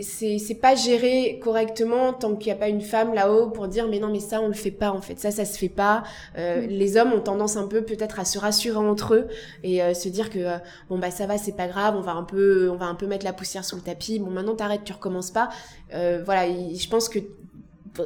c'est 0.00 0.38
c'est 0.38 0.54
pas 0.54 0.76
géré 0.76 1.40
correctement 1.42 2.12
tant 2.12 2.36
qu'il 2.36 2.52
n'y 2.52 2.56
a 2.56 2.60
pas 2.60 2.68
une 2.68 2.80
femme 2.80 3.14
là-haut 3.14 3.50
pour 3.50 3.66
dire 3.66 3.88
mais 3.88 3.98
non 3.98 4.10
mais 4.10 4.20
ça 4.20 4.40
on 4.40 4.46
le 4.46 4.54
fait 4.54 4.70
pas 4.70 4.92
en 4.92 5.00
fait 5.00 5.18
ça 5.18 5.32
ça 5.32 5.44
se 5.44 5.58
fait 5.58 5.68
pas 5.68 6.04
euh, 6.38 6.62
mm. 6.62 6.66
les 6.66 6.96
hommes 6.96 7.12
ont 7.12 7.20
tendance 7.20 7.56
un 7.56 7.66
peu 7.66 7.82
peut-être 7.82 8.20
à 8.20 8.24
se 8.24 8.38
rassurer 8.38 8.76
entre 8.76 9.14
eux 9.14 9.28
et 9.64 9.82
euh, 9.82 9.92
se 9.92 10.08
dire 10.08 10.30
que 10.30 10.38
euh, 10.38 10.58
bon 10.88 10.98
bah 10.98 11.10
ça 11.10 11.26
va 11.26 11.36
c'est 11.36 11.56
pas 11.56 11.66
grave 11.66 11.96
on 11.96 12.00
va 12.00 12.12
un 12.12 12.22
peu 12.22 12.70
on 12.70 12.76
va 12.76 12.86
un 12.86 12.94
peu 12.94 13.06
mettre 13.06 13.24
la 13.24 13.32
poussière 13.32 13.64
sous 13.64 13.74
le 13.74 13.82
tapis 13.82 14.20
bon 14.20 14.30
maintenant 14.30 14.54
t'arrêtes 14.54 14.84
tu 14.84 14.92
recommences 14.92 15.32
pas 15.32 15.48
voilà 15.90 16.46
je 16.46 16.88
pense 16.88 17.08
que 17.08 17.18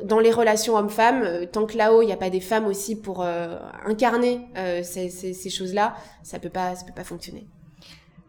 dans 0.05 0.19
les 0.19 0.33
relations 0.33 0.77
hommes-femmes, 0.77 1.23
euh, 1.23 1.47
tant 1.47 1.67
que 1.67 1.77
là-haut 1.77 2.03
il 2.03 2.07
n'y 2.07 2.13
a 2.13 2.17
pas 2.17 2.31
des 2.31 2.41
femmes 2.41 2.67
aussi 2.67 3.01
pour 3.01 3.23
euh, 3.23 3.59
incarner 3.85 4.41
euh, 4.57 4.83
ces, 4.83 5.51
choses-là, 5.51 5.97
ça 6.23 6.39
peut 6.39 6.51
pas, 6.51 6.75
ça 6.75 6.85
peut 6.85 6.95
pas 6.95 7.05
fonctionner. 7.05 7.47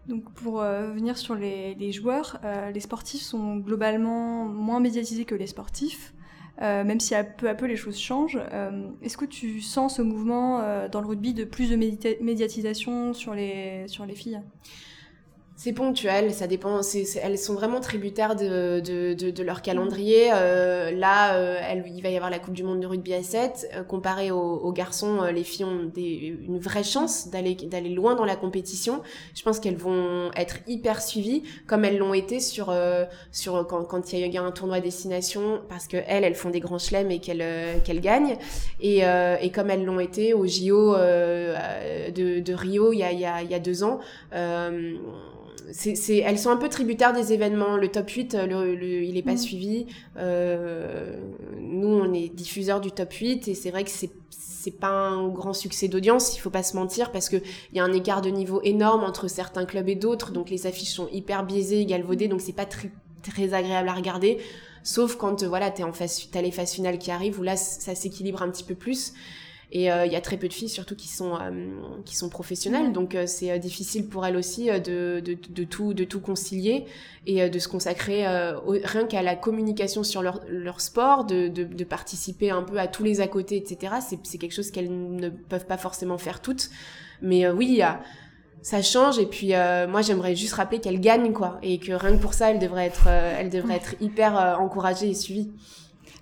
Donc 0.08 0.32
pour 0.36 0.62
venir 0.62 1.18
sur 1.18 1.36
les, 1.36 1.76
les 1.76 1.92
joueurs, 1.92 2.40
les 2.74 2.80
sportifs 2.80 3.24
sont 3.24 3.58
globalement 3.58 4.46
moins 4.46 4.80
médiatisés 4.80 5.26
que 5.26 5.36
les 5.36 5.48
sportifs, 5.48 6.14
même 6.62 7.02
si 7.02 7.14
à 7.14 7.26
peu 7.26 7.50
à 7.50 7.56
peu 7.56 7.66
les 7.66 7.76
choses 7.76 8.00
changent. 8.00 8.40
Est-ce 9.02 9.18
que 9.18 9.26
tu 9.26 9.60
sens 9.60 9.98
ce 9.98 10.02
mouvement 10.02 10.88
dans 10.88 11.02
le 11.02 11.08
rugby 11.08 11.34
de 11.34 11.44
plus 11.44 11.70
de 11.70 11.76
médiatisation 11.76 13.14
sur 13.14 13.34
les 13.34 13.84
sur 13.90 14.06
les 14.06 14.16
filles? 14.16 14.40
C'est 15.60 15.74
ponctuel, 15.74 16.32
ça 16.36 16.46
dépend. 16.46 16.82
elles 17.24 17.38
sont 17.40 17.56
vraiment 17.56 17.80
tributaires 17.80 18.36
de, 18.36 18.80
de, 18.80 19.16
de, 19.16 19.32
de 19.32 19.44
leur 19.44 19.64
calendrier. 19.64 20.30
Euh, 20.32 20.92
là, 20.92 21.34
euh, 21.34 21.60
elle, 21.68 21.84
il 21.88 22.04
va 22.04 22.10
y 22.10 22.16
avoir 22.16 22.30
la 22.30 22.38
Coupe 22.38 22.54
du 22.54 22.62
Monde 22.62 22.80
de 22.80 22.86
rugby 22.86 23.16
à 23.16 23.24
7. 23.24 23.68
Euh, 23.74 23.84
comparé 23.84 24.30
aux, 24.30 24.72
garçons, 24.72 25.24
les 25.24 25.44
filles 25.44 25.66
ont 25.66 25.86
des, 25.86 26.38
une 26.48 26.60
vraie 26.60 26.84
chance 26.84 27.30
d'aller 27.32 27.56
d'aller 27.56 27.90
loin 27.90 28.14
dans 28.14 28.24
la 28.24 28.36
compétition. 28.36 29.02
Je 29.34 29.42
pense 29.42 29.60
qu'elles 29.60 29.78
vont 29.78 30.30
être 30.36 30.58
hyper 30.68 31.02
suivies, 31.02 31.42
comme 31.66 31.86
elles 31.86 31.98
l'ont 31.98 32.14
été 32.14 32.40
sur 32.40 32.72
sur 33.32 33.66
quand, 33.66 33.84
quand 33.84 34.14
il 34.14 34.20
y 34.20 34.24
a 34.24 34.28
eu 34.28 34.38
un 34.38 34.52
tournoi 34.52 34.80
destination, 34.80 35.62
parce 35.70 35.88
que 35.88 35.98
elles, 36.06 36.24
elles 36.24 36.36
font 36.36 36.52
des 36.52 36.60
grands 36.60 36.78
chelems 36.78 37.10
et 37.10 37.18
qu'elles 37.18 37.82
qu'elles 37.84 38.02
gagnent. 38.02 38.38
Et, 38.80 39.00
et 39.00 39.50
comme 39.50 39.72
elles 39.72 39.86
l'ont 39.86 40.00
été 40.00 40.36
au 40.36 40.46
JO 40.46 40.96
de, 40.96 42.42
de 42.42 42.54
Rio 42.54 42.94
il 42.94 43.00
y 43.00 43.04
a, 43.04 43.12
il 43.12 43.20
y 43.20 43.26
a, 43.26 43.42
il 43.42 43.50
y 43.50 43.56
a 43.56 43.60
deux 43.60 43.84
ans 43.84 44.00
c'est, 45.72 46.18
elles 46.18 46.40
sont 46.40 46.50
un 46.50 46.58
peu 46.58 46.70
tributaires 46.70 47.14
des 47.14 47.34
événements. 47.34 47.78
Le 47.78 47.90
top 47.90 48.10
8, 48.10 48.38
le, 48.48 48.76
le, 48.76 49.04
il 49.04 49.18
est 49.18 49.24
pas 49.24 49.34
mm. 49.34 49.38
suivi. 49.38 49.86
Euh, 50.18 51.18
nous, 51.60 51.88
on 51.88 52.14
est 52.14 52.30
diffuseurs 52.30 52.82
du 52.82 52.92
top 52.92 53.12
8 53.14 53.48
et 53.48 53.56
c'est 53.56 53.72
vrai 53.72 53.84
que 53.84 53.90
c'est 53.90 54.12
c'est 54.68 54.72
pas 54.72 54.90
un 54.90 55.30
grand 55.30 55.54
succès 55.54 55.88
d'audience, 55.88 56.36
il 56.36 56.40
faut 56.40 56.50
pas 56.50 56.64
se 56.64 56.76
mentir, 56.76 57.14
parce 57.14 57.30
que 57.30 57.38
il 57.38 57.78
y 57.78 57.80
a 57.80 57.86
un 57.86 57.94
écart 57.94 58.22
de 58.22 58.30
niveau 58.30 58.60
énorme 58.64 59.06
entre 59.06 59.30
certains 59.30 59.66
clubs 59.66 59.88
et 59.88 59.96
d'autres, 59.96 60.32
donc 60.34 60.50
les 60.50 60.68
affiches 60.68 60.94
sont 60.94 61.08
hyper 61.10 61.46
biaisées, 61.46 61.86
galvaudées, 61.86 62.28
donc 62.28 62.42
c'est 62.42 62.56
pas 62.56 62.66
très, 62.66 62.92
très 63.24 63.54
agréable 63.54 63.88
à 63.88 63.94
regarder. 63.94 64.40
Sauf 64.84 65.16
quand 65.16 65.44
voilà, 65.44 65.72
t'es 65.72 65.84
en 65.84 65.94
phase, 65.94 66.28
t'as 66.34 66.42
les 66.42 66.52
phases 66.52 66.74
finales 66.74 66.98
qui 66.98 67.12
arrivent 67.12 67.40
où 67.40 67.44
là 67.44 67.56
ça 67.56 67.96
s'équilibre 67.96 68.42
un 68.42 68.50
petit 68.50 68.66
peu 68.66 68.76
plus. 68.76 69.14
Et 69.72 69.92
euh, 69.92 70.06
il 70.06 70.14
y 70.14 70.16
a 70.16 70.22
très 70.22 70.38
peu 70.38 70.48
de 70.48 70.54
filles 70.54 70.70
surtout 70.70 70.96
qui 70.96 71.10
sont 71.10 71.36
euh, 71.36 71.52
qui 72.06 72.16
sont 72.16 72.30
professionnelles, 72.30 72.94
donc 72.94 73.16
euh, 73.16 73.26
c'est 73.28 73.60
difficile 73.60 74.08
pour 74.08 74.26
elles 74.26 74.38
aussi 74.38 74.68
de, 74.68 75.20
de, 75.20 75.38
de, 75.50 75.64
tout 75.66 75.94
de 75.94 76.06
tout 76.06 76.22
concilier 76.22 76.86
et 77.26 77.50
de 77.50 77.60
se 77.60 77.68
consacrer 77.68 78.26
rien 78.66 79.06
qu'à 79.06 79.22
la 79.22 79.36
communication 79.36 80.04
sur 80.04 80.22
leur, 80.22 80.40
leur 80.48 80.80
sport, 80.80 81.26
de, 81.26 81.50
de, 81.50 81.66
de, 81.66 81.84
participer 81.84 82.50
un 82.50 82.64
peu 82.64 82.80
à 82.80 82.88
tous 82.88 83.04
les 83.04 83.20
à 83.20 83.28
côté, 83.28 83.58
etc. 83.58 83.96
C'est 84.00 84.38
quelque 84.38 84.54
chose 84.54 84.72
qu'elles 84.72 84.90
ne 84.90 85.28
peuvent 85.28 85.66
pas 85.66 85.78
forcément 85.78 86.18
faire 86.18 86.42
toutes, 86.42 86.70
mais 87.22 87.50
oui, 87.50 87.82
ça 88.62 88.82
change. 88.82 89.20
Et 89.20 89.26
puis 89.26 89.50
moi 89.90 90.02
j'aimerais 90.02 90.38
juste 90.38 90.54
rappeler 90.54 90.80
qu'elles 90.80 91.02
gagnent 91.02 91.34
quoi. 91.34 91.60
Et 91.62 91.80
que 91.80 91.92
rien 91.92 92.16
que 92.16 92.22
pour 92.22 92.34
ça 92.34 92.52
elles 92.52 92.60
devraient 92.60 92.86
être 92.86 93.08
elles 93.08 93.50
devraient 93.50 93.76
être 93.76 93.96
hyper 94.00 94.58
encouragées 94.62 95.10
et 95.10 95.14
suivies. 95.14 95.52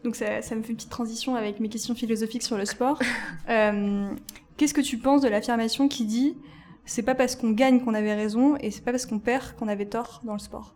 Donc 0.06 0.16
ça, 0.16 0.44
ça, 0.44 0.56
me 0.56 0.62
fait 0.62 0.70
une 0.70 0.76
petite 0.76 0.92
transition 0.92 1.36
avec 1.36 1.60
mes 1.60 1.68
questions 1.68 1.96
philosophiques 1.96 2.44
sur 2.44 2.58
le 2.58 2.66
sport. 2.66 3.00
euh, 3.50 4.08
Qu'est-ce 4.56 4.74
que 4.74 4.82
tu 4.82 4.98
penses 4.98 5.22
de 5.22 5.28
l'affirmation 5.28 5.88
qui 5.90 6.06
dit 6.06 6.38
c'est 6.86 7.02
pas 7.02 7.16
parce 7.16 7.36
qu'on 7.36 7.50
gagne 7.50 7.84
qu'on 7.84 7.96
avait 7.96 8.14
raison 8.14 8.56
et 8.58 8.70
c'est 8.70 8.84
pas 8.84 8.92
parce 8.92 9.08
qu'on 9.08 9.18
perd 9.18 9.56
qu'on 9.58 9.68
avait 9.68 9.88
tort 9.88 10.22
dans 10.24 10.34
le 10.34 10.40
sport? 10.40 10.76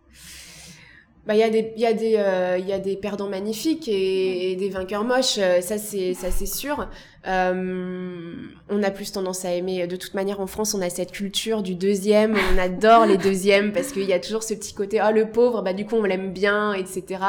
Bah 1.26 1.34
il 1.34 1.38
y 1.38 1.44
a 1.44 1.50
des 1.50 1.72
il 1.76 1.80
y 1.80 1.86
a 1.86 1.92
des 1.92 2.58
il 2.58 2.66
y 2.66 2.72
a 2.72 2.78
des 2.78 2.96
perdants 2.96 3.28
magnifiques 3.28 3.86
et, 3.86 4.50
et 4.50 4.56
des 4.56 4.68
vainqueurs 4.68 5.04
moches 5.04 5.38
ça 5.60 5.78
c'est 5.78 6.14
ça 6.14 6.30
c'est 6.30 6.46
sûr 6.46 6.88
euh, 7.26 8.32
on 8.70 8.82
a 8.82 8.90
plus 8.90 9.12
tendance 9.12 9.44
à 9.44 9.52
aimer. 9.52 9.86
De 9.86 9.96
toute 9.96 10.14
manière, 10.14 10.40
en 10.40 10.46
France, 10.46 10.74
on 10.74 10.80
a 10.80 10.88
cette 10.88 11.12
culture 11.12 11.62
du 11.62 11.74
deuxième. 11.74 12.36
On 12.54 12.58
adore 12.58 13.06
les 13.06 13.18
deuxièmes 13.18 13.72
parce 13.74 13.92
qu'il 13.92 14.04
y 14.04 14.12
a 14.12 14.20
toujours 14.20 14.42
ce 14.42 14.54
petit 14.54 14.72
côté, 14.72 15.00
oh 15.06 15.12
le 15.12 15.30
pauvre, 15.30 15.62
bah 15.62 15.72
du 15.72 15.84
coup 15.84 15.96
on 15.96 16.04
l'aime 16.04 16.32
bien, 16.32 16.72
etc. 16.72 17.22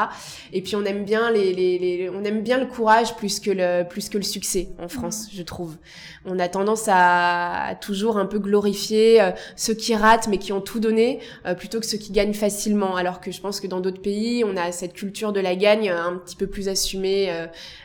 Et 0.52 0.62
puis 0.62 0.76
on 0.76 0.84
aime 0.84 1.04
bien 1.04 1.30
les, 1.30 1.52
les, 1.52 1.78
les, 1.78 2.10
on 2.10 2.24
aime 2.24 2.42
bien 2.42 2.58
le 2.58 2.66
courage 2.66 3.16
plus 3.16 3.40
que 3.40 3.50
le 3.50 3.86
plus 3.88 4.08
que 4.08 4.16
le 4.16 4.24
succès 4.24 4.68
en 4.78 4.88
France, 4.88 5.28
je 5.32 5.42
trouve. 5.42 5.76
On 6.24 6.38
a 6.38 6.48
tendance 6.48 6.84
à, 6.88 7.74
toujours 7.80 8.16
un 8.16 8.26
peu 8.26 8.38
glorifier 8.38 9.20
euh, 9.20 9.30
ceux 9.56 9.74
qui 9.74 9.94
ratent 9.94 10.28
mais 10.28 10.38
qui 10.38 10.52
ont 10.52 10.60
tout 10.60 10.80
donné 10.80 11.20
euh, 11.46 11.54
plutôt 11.54 11.80
que 11.80 11.86
ceux 11.86 11.98
qui 11.98 12.12
gagnent 12.12 12.34
facilement. 12.34 12.96
Alors 12.96 13.20
que 13.20 13.30
je 13.30 13.40
pense 13.40 13.60
que 13.60 13.66
dans 13.66 13.80
d'autres 13.80 14.02
pays, 14.02 14.44
on 14.44 14.56
a 14.56 14.72
cette 14.72 14.92
culture 14.92 15.32
de 15.32 15.40
la 15.40 15.56
gagne 15.56 15.90
un 15.90 16.16
petit 16.16 16.36
peu 16.36 16.46
plus 16.46 16.68
assumée. 16.68 17.30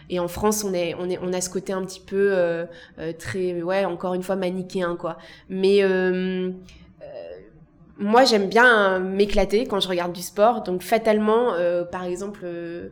et 0.09 0.19
en 0.19 0.27
France, 0.27 0.63
on 0.63 0.73
est 0.73 0.95
on 0.99 1.09
est 1.09 1.19
on 1.21 1.33
a 1.33 1.41
ce 1.41 1.49
côté 1.49 1.73
un 1.73 1.83
petit 1.83 1.99
peu 1.99 2.31
euh, 2.33 2.65
euh, 2.99 3.13
très, 3.17 3.61
ouais, 3.61 3.85
encore 3.85 4.13
une 4.13 4.23
fois 4.23 4.35
manichéen 4.35 4.95
quoi. 4.95 5.17
Mais 5.49 5.79
euh, 5.81 6.51
moi 7.97 8.25
j'aime 8.25 8.47
bien 8.47 8.99
m'éclater 8.99 9.65
quand 9.65 9.79
je 9.79 9.87
regarde 9.87 10.13
du 10.13 10.21
sport 10.21 10.61
donc 10.61 10.83
fatalement 10.83 11.53
par 11.91 12.03
exemple 12.03 12.41
euh, 12.43 12.89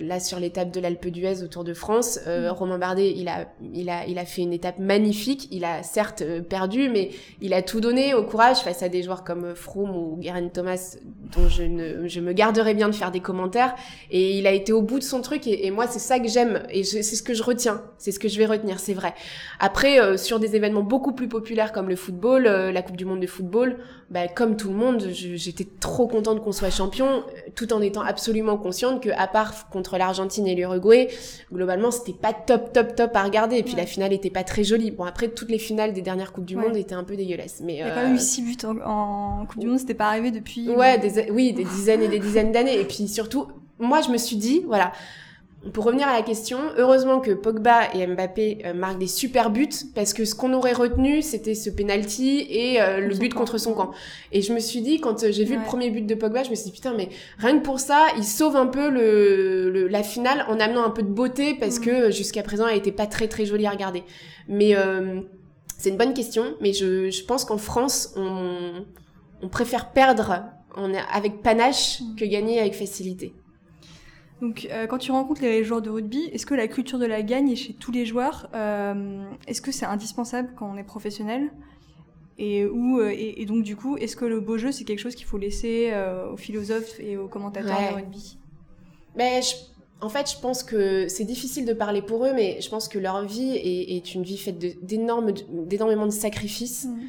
là 0.00 0.20
sur 0.20 0.38
l'étape 0.38 0.70
de 0.70 0.80
l'Alpe 0.80 1.08
d'Huez 1.08 1.42
au 1.42 1.48
Tour 1.48 1.64
de 1.64 1.74
France, 1.74 2.20
euh, 2.26 2.50
mm. 2.50 2.52
Romain 2.52 2.78
Bardet, 2.78 3.12
il 3.16 3.28
a, 3.28 3.46
il 3.72 3.90
a, 3.90 4.06
il 4.06 4.18
a 4.18 4.24
fait 4.24 4.42
une 4.42 4.52
étape 4.52 4.78
magnifique. 4.78 5.48
Il 5.50 5.64
a 5.64 5.82
certes 5.82 6.22
euh, 6.22 6.40
perdu, 6.42 6.88
mais 6.88 7.10
il 7.40 7.54
a 7.54 7.62
tout 7.62 7.80
donné 7.80 8.14
au 8.14 8.24
courage 8.24 8.58
face 8.58 8.82
à 8.82 8.88
des 8.88 9.02
joueurs 9.02 9.24
comme 9.24 9.54
Froome 9.54 9.90
ou 9.90 10.18
Geraint 10.20 10.48
Thomas, 10.48 10.96
dont 11.34 11.48
je 11.48 11.62
ne, 11.62 12.08
je 12.08 12.20
me 12.20 12.32
garderai 12.32 12.74
bien 12.74 12.88
de 12.88 12.94
faire 12.94 13.10
des 13.10 13.20
commentaires. 13.20 13.74
Et 14.10 14.38
il 14.38 14.46
a 14.46 14.52
été 14.52 14.72
au 14.72 14.82
bout 14.82 14.98
de 14.98 15.04
son 15.04 15.20
truc. 15.20 15.46
Et, 15.46 15.70
moi, 15.70 15.86
c'est 15.86 15.98
ça 15.98 16.18
que 16.18 16.28
j'aime 16.28 16.62
et 16.70 16.84
c'est 16.84 17.02
ce 17.02 17.22
que 17.22 17.34
je 17.34 17.42
retiens. 17.42 17.82
C'est 17.98 18.12
ce 18.12 18.18
que 18.18 18.28
je 18.28 18.38
vais 18.38 18.46
retenir, 18.46 18.78
c'est 18.78 18.94
vrai. 18.94 19.14
Après, 19.58 20.16
sur 20.18 20.38
des 20.38 20.56
événements 20.56 20.82
beaucoup 20.82 21.12
plus 21.12 21.28
populaires 21.28 21.72
comme 21.72 21.88
le 21.88 21.96
football, 21.96 22.44
la 22.44 22.82
Coupe 22.82 22.96
du 22.96 23.04
Monde 23.04 23.20
de 23.20 23.26
football, 23.26 23.78
bah, 24.10 24.28
comme 24.28 24.56
tout 24.56 24.68
le 24.68 24.74
monde, 24.74 25.08
j'étais 25.10 25.66
trop 25.80 26.06
contente 26.06 26.42
qu'on 26.42 26.52
soit 26.52 26.70
champion, 26.70 27.24
tout 27.54 27.72
en 27.72 27.80
étant 27.80 28.02
absolument 28.02 28.56
consciente 28.56 29.02
que 29.02 29.08
à 29.16 29.26
part 29.26 29.53
contre 29.70 29.98
l'Argentine 29.98 30.46
et 30.46 30.54
l'Uruguay, 30.54 31.08
globalement, 31.52 31.90
c'était 31.90 32.12
pas 32.12 32.32
top, 32.32 32.72
top, 32.72 32.94
top 32.94 33.14
à 33.14 33.22
regarder. 33.22 33.56
Et 33.56 33.62
puis 33.62 33.74
la 33.76 33.86
finale 33.86 34.12
était 34.12 34.30
pas 34.30 34.44
très 34.44 34.64
jolie. 34.64 34.90
Bon, 34.90 35.04
après, 35.04 35.28
toutes 35.28 35.50
les 35.50 35.58
finales 35.58 35.92
des 35.92 36.02
dernières 36.02 36.32
Coupes 36.32 36.44
du 36.44 36.56
Monde 36.56 36.76
étaient 36.76 36.94
un 36.94 37.04
peu 37.04 37.16
dégueulasses. 37.16 37.60
Mais, 37.62 37.74
Il 37.74 37.78
y 37.78 37.82
a 37.82 37.90
quand 37.90 38.02
même 38.02 38.14
eu 38.14 38.18
6 38.18 38.42
buts 38.42 38.66
en, 38.84 39.46
Coupe 39.46 39.60
du 39.60 39.66
Monde, 39.66 39.78
c'était 39.78 39.94
pas 39.94 40.08
arrivé 40.08 40.30
depuis. 40.30 40.68
Ouais, 40.70 40.98
des, 40.98 41.30
oui, 41.30 41.52
des 41.52 41.64
dizaines 41.64 42.02
et 42.02 42.08
des 42.08 42.18
dizaines 42.18 42.52
d'années. 42.52 42.80
Et 42.80 42.84
puis 42.84 43.08
surtout, 43.08 43.46
moi, 43.78 44.00
je 44.00 44.10
me 44.10 44.18
suis 44.18 44.36
dit, 44.36 44.62
voilà, 44.66 44.92
pour 45.72 45.84
revenir 45.84 46.08
à 46.08 46.12
la 46.12 46.22
question, 46.22 46.58
heureusement 46.76 47.20
que 47.20 47.30
Pogba 47.30 47.94
et 47.94 48.06
Mbappé 48.06 48.58
euh, 48.64 48.74
marquent 48.74 48.98
des 48.98 49.06
super 49.06 49.50
buts 49.50 49.68
parce 49.94 50.12
que 50.12 50.24
ce 50.24 50.34
qu'on 50.34 50.52
aurait 50.52 50.72
retenu, 50.72 51.22
c'était 51.22 51.54
ce 51.54 51.70
penalty 51.70 52.46
et 52.50 52.80
euh, 52.80 53.00
le 53.00 53.14
but 53.16 53.32
contre 53.32 53.58
son 53.58 53.72
camp. 53.72 53.92
Et 54.32 54.42
je 54.42 54.52
me 54.52 54.58
suis 54.58 54.82
dit, 54.82 55.00
quand 55.00 55.24
euh, 55.24 55.32
j'ai 55.32 55.44
vu 55.44 55.56
le 55.56 55.62
premier 55.62 55.90
but 55.90 56.06
de 56.06 56.14
Pogba, 56.14 56.42
je 56.42 56.50
me 56.50 56.54
suis 56.54 56.66
dit 56.66 56.72
putain, 56.72 56.92
mais 56.94 57.08
rien 57.38 57.58
que 57.58 57.64
pour 57.64 57.80
ça, 57.80 58.06
il 58.16 58.24
sauve 58.24 58.56
un 58.56 58.66
peu 58.66 58.90
le, 58.90 59.88
la 59.88 60.02
finale 60.02 60.44
en 60.48 60.60
amenant 60.60 60.84
un 60.84 60.90
peu 60.90 61.02
de 61.02 61.08
beauté 61.08 61.54
parce 61.54 61.78
mm. 61.78 61.84
que 61.84 62.10
jusqu'à 62.10 62.42
présent, 62.42 62.66
elle 62.66 62.78
était 62.78 62.92
pas 62.92 63.06
très 63.06 63.28
très 63.28 63.46
jolie 63.46 63.66
à 63.66 63.70
regarder. 63.70 64.02
Mais 64.48 64.74
c'est 65.78 65.90
une 65.90 65.96
bonne 65.96 66.14
question, 66.14 66.54
mais 66.60 66.72
je, 66.72 67.10
je 67.10 67.24
pense 67.24 67.44
qu'en 67.44 67.58
France, 67.58 68.12
on, 68.16 68.84
on 69.42 69.48
préfère 69.48 69.92
perdre 69.92 70.42
en, 70.76 70.92
avec 71.12 71.42
panache 71.42 72.00
mm. 72.00 72.16
que 72.16 72.24
gagner 72.26 72.60
avec 72.60 72.74
facilité. 72.74 73.32
Donc, 74.40 74.68
euh, 74.70 74.86
quand 74.86 74.98
tu 74.98 75.12
rencontres 75.12 75.42
les 75.42 75.64
joueurs 75.64 75.82
de 75.82 75.90
rugby, 75.90 76.24
est-ce 76.32 76.46
que 76.46 76.54
la 76.54 76.68
culture 76.68 76.98
de 76.98 77.06
la 77.06 77.22
gagne 77.22 77.50
est 77.50 77.56
chez 77.56 77.72
tous 77.72 77.92
les 77.92 78.04
joueurs 78.04 78.48
euh, 78.54 79.24
Est-ce 79.46 79.62
que 79.62 79.72
c'est 79.72 79.86
indispensable 79.86 80.50
quand 80.56 80.70
on 80.70 80.76
est 80.76 80.84
professionnel? 80.84 81.50
Et, 82.36 82.66
où, 82.66 82.98
euh, 82.98 83.12
et, 83.16 83.44
donc, 83.46 83.62
du 83.62 83.76
coup, 83.76 83.96
est-ce 83.96 84.16
que 84.16 84.24
le 84.24 84.40
beau 84.40 84.58
jeu, 84.58 84.72
c'est 84.72 84.84
quelque 84.84 84.98
chose 84.98 85.14
qu'il 85.14 85.26
faut 85.26 85.38
laisser 85.38 85.92
aux 86.32 86.36
philosophes 86.36 86.98
et 86.98 87.16
aux 87.16 87.28
commentateurs 87.28 87.78
de 87.90 87.94
rugby? 87.94 88.38
Ben, 89.16 89.40
En 90.00 90.08
fait, 90.08 90.30
je 90.30 90.40
pense 90.40 90.64
que 90.64 91.06
c'est 91.06 91.24
difficile 91.24 91.64
de 91.64 91.72
parler 91.72 92.02
pour 92.02 92.26
eux, 92.26 92.32
mais 92.34 92.60
je 92.60 92.68
pense 92.68 92.88
que 92.88 92.98
leur 92.98 93.24
vie 93.24 93.54
est, 93.54 94.14
une 94.14 94.24
vie 94.24 94.36
faite 94.36 94.58
d'énormément 94.84 96.06
de, 96.06 96.12
sacrifices. 96.12 96.86
Mmh. 96.86 97.00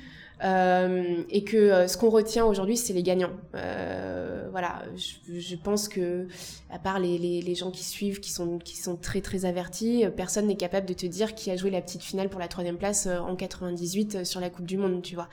Euh, 0.43 1.23
et 1.29 1.43
que 1.43 1.57
euh, 1.57 1.87
ce 1.87 1.97
qu'on 1.97 2.09
retient 2.09 2.45
aujourd'hui, 2.45 2.75
c'est 2.77 2.93
les 2.93 3.03
gagnants. 3.03 3.31
Euh, 3.55 4.47
voilà, 4.51 4.83
je, 4.95 5.39
je, 5.39 5.55
pense 5.55 5.87
que 5.87 6.27
à 6.69 6.79
part 6.79 6.99
les, 6.99 7.17
les, 7.17 7.41
les, 7.41 7.55
gens 7.55 7.71
qui 7.71 7.83
suivent, 7.83 8.19
qui 8.19 8.31
sont 8.31 8.57
qui 8.57 8.77
sont 8.77 8.95
très 8.97 9.21
très 9.21 9.45
avertis, 9.45 10.05
personne 10.15 10.47
n'est 10.47 10.57
capable 10.57 10.87
de 10.87 10.93
te 10.93 11.05
dire 11.05 11.35
qui 11.35 11.51
a 11.51 11.55
joué 11.55 11.69
la 11.69 11.81
petite 11.81 12.03
finale 12.03 12.29
pour 12.29 12.39
la 12.39 12.47
troisième 12.47 12.77
place 12.77 13.07
euh, 13.07 13.19
en 13.19 13.35
98 13.35 14.25
sur 14.25 14.39
la 14.41 14.49
Coupe 14.49 14.65
du 14.65 14.77
Monde, 14.77 15.01
tu 15.01 15.15
vois. 15.15 15.29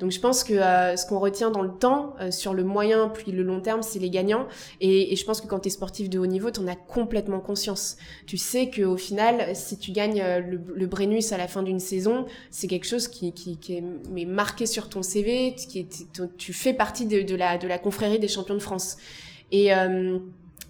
Donc 0.00 0.10
je 0.10 0.20
pense 0.20 0.44
que 0.44 0.54
ce 0.54 1.06
qu'on 1.06 1.18
retient 1.18 1.50
dans 1.50 1.62
le 1.62 1.72
temps, 1.72 2.14
sur 2.30 2.54
le 2.54 2.64
moyen 2.64 3.08
puis 3.08 3.32
le 3.32 3.42
long 3.42 3.60
terme, 3.60 3.82
c'est 3.82 3.98
les 3.98 4.10
gagnants. 4.10 4.46
Et, 4.80 5.12
et, 5.12 5.16
je 5.16 5.24
pense 5.24 5.40
que 5.40 5.46
quand 5.46 5.60
tu 5.60 5.68
es 5.68 5.70
sportif 5.70 6.10
de 6.10 6.18
haut 6.18 6.26
niveau, 6.26 6.50
tu 6.50 6.60
en 6.60 6.66
as 6.66 6.76
complètement 6.76 7.40
conscience. 7.40 7.96
Tu 8.26 8.36
sais 8.36 8.70
que 8.70 8.82
au 8.82 8.96
final, 8.96 9.54
si 9.54 9.78
tu 9.78 9.92
gagnes 9.92 10.22
le, 10.22 10.60
le 10.74 10.86
Brennus 10.86 11.32
à 11.32 11.38
la 11.38 11.48
fin 11.48 11.62
d'une 11.62 11.80
saison, 11.80 12.26
c'est 12.50 12.66
quelque 12.66 12.86
chose 12.86 13.08
qui, 13.08 13.32
qui, 13.32 13.58
qui 13.58 13.74
est 13.74 13.84
mais 14.10 14.24
marqué 14.40 14.64
sur 14.64 14.88
ton 14.88 15.02
CV, 15.02 15.54
tu 16.38 16.52
fais 16.54 16.72
partie 16.72 17.04
de, 17.04 17.36
la, 17.36 17.58
de 17.58 17.68
la 17.68 17.78
confrérie 17.78 18.18
des 18.18 18.28
champions 18.28 18.54
de 18.54 18.60
France. 18.70 18.96
Et 19.52 19.74
euh, 19.74 20.18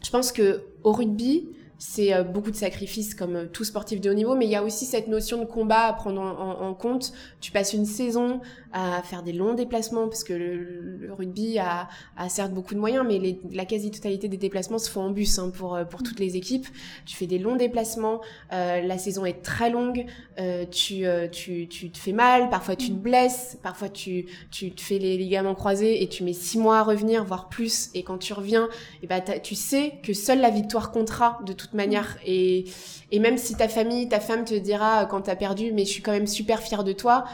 je 0.03 0.11
pense 0.11 0.33
que 0.33 0.65
au 0.83 0.93
rugby, 0.93 1.49
c'est 1.81 2.13
euh, 2.13 2.23
beaucoup 2.23 2.51
de 2.51 2.57
sacrifices 2.57 3.15
comme 3.15 3.37
euh, 3.37 3.47
tout 3.47 3.65
sportif 3.65 4.03
de 4.03 4.11
haut 4.11 4.15
niveau, 4.15 4.37
mais 4.37 4.45
il 4.45 4.51
y 4.51 4.55
a 4.55 4.63
aussi 4.63 4.85
cette 4.85 5.09
notion 5.09 5.39
de 5.39 5.47
combat 5.47 5.87
à 5.87 5.93
prendre 5.95 6.21
en, 6.21 6.75
compte. 6.75 7.13
Tu 7.41 7.51
passes 7.51 7.73
une 7.73 7.87
saison 7.87 8.41
à 8.73 9.03
faire 9.03 9.23
des 9.23 9.33
longs 9.33 9.55
déplacements, 9.55 10.07
parce 10.07 10.23
que 10.23 10.33
le, 10.33 11.13
rugby 11.13 11.59
a, 11.59 11.89
a, 12.17 12.29
certes 12.29 12.53
beaucoup 12.53 12.75
de 12.75 12.79
moyens, 12.79 13.05
mais 13.07 13.19
les, 13.19 13.41
la 13.51 13.65
quasi-totalité 13.65 14.29
des 14.29 14.37
déplacements 14.37 14.79
se 14.79 14.91
font 14.91 15.01
en 15.01 15.11
bus 15.11 15.39
hein, 15.39 15.51
pour, 15.51 15.75
euh, 15.75 15.85
pour 15.85 16.03
toutes 16.03 16.21
les 16.21 16.37
équipes. 16.37 16.67
Tu 17.07 17.17
fais 17.17 17.27
des 17.27 17.39
longs 17.39 17.57
déplacements, 17.57 18.21
euh, 18.53 18.83
la 18.83 18.99
saison 18.99 19.25
est 19.25 19.43
très 19.43 19.71
longue, 19.71 20.05
euh, 20.39 20.67
tu, 20.67 21.05
tu, 21.33 21.67
tu 21.67 21.91
te 21.91 21.99
fais 21.99 22.13
mal, 22.13 22.51
parfois 22.51 22.77
tu 22.77 22.89
te 22.89 22.97
blesses, 22.99 23.59
parfois 23.63 23.89
tu, 23.89 24.27
tu 24.51 24.73
te 24.73 24.81
fais 24.81 24.99
les 24.99 25.17
ligaments 25.17 25.55
croisés 25.55 26.03
et 26.03 26.09
tu 26.09 26.23
mets 26.25 26.33
six 26.33 26.59
mois 26.59 26.79
à 26.79 26.83
revenir, 26.83 27.25
voire 27.25 27.49
plus, 27.49 27.91
et 27.95 28.03
quand 28.03 28.19
tu 28.19 28.33
reviens, 28.33 28.67
et 28.67 29.05
eh 29.05 29.07
ben, 29.07 29.23
tu 29.43 29.55
sais 29.55 29.95
que 30.03 30.13
seule 30.13 30.41
la 30.41 30.51
victoire 30.51 30.93
comptera 30.93 31.41
de 31.47 31.53
toute 31.53 31.70
manière. 31.75 32.19
Et, 32.27 32.65
et 33.11 33.19
même 33.19 33.39
si 33.39 33.55
ta 33.55 33.69
famille, 33.69 34.09
ta 34.09 34.21
femme 34.21 34.45
te 34.45 34.55
dira 34.55 35.07
quand 35.07 35.23
t'as 35.23 35.37
perdu, 35.37 35.73
mais 35.73 35.85
je 35.85 35.91
suis 35.91 36.03
quand 36.03 36.13
même 36.13 36.27
super 36.27 36.61
fière 36.61 36.85
de 36.85 36.93
toi, 36.93 37.25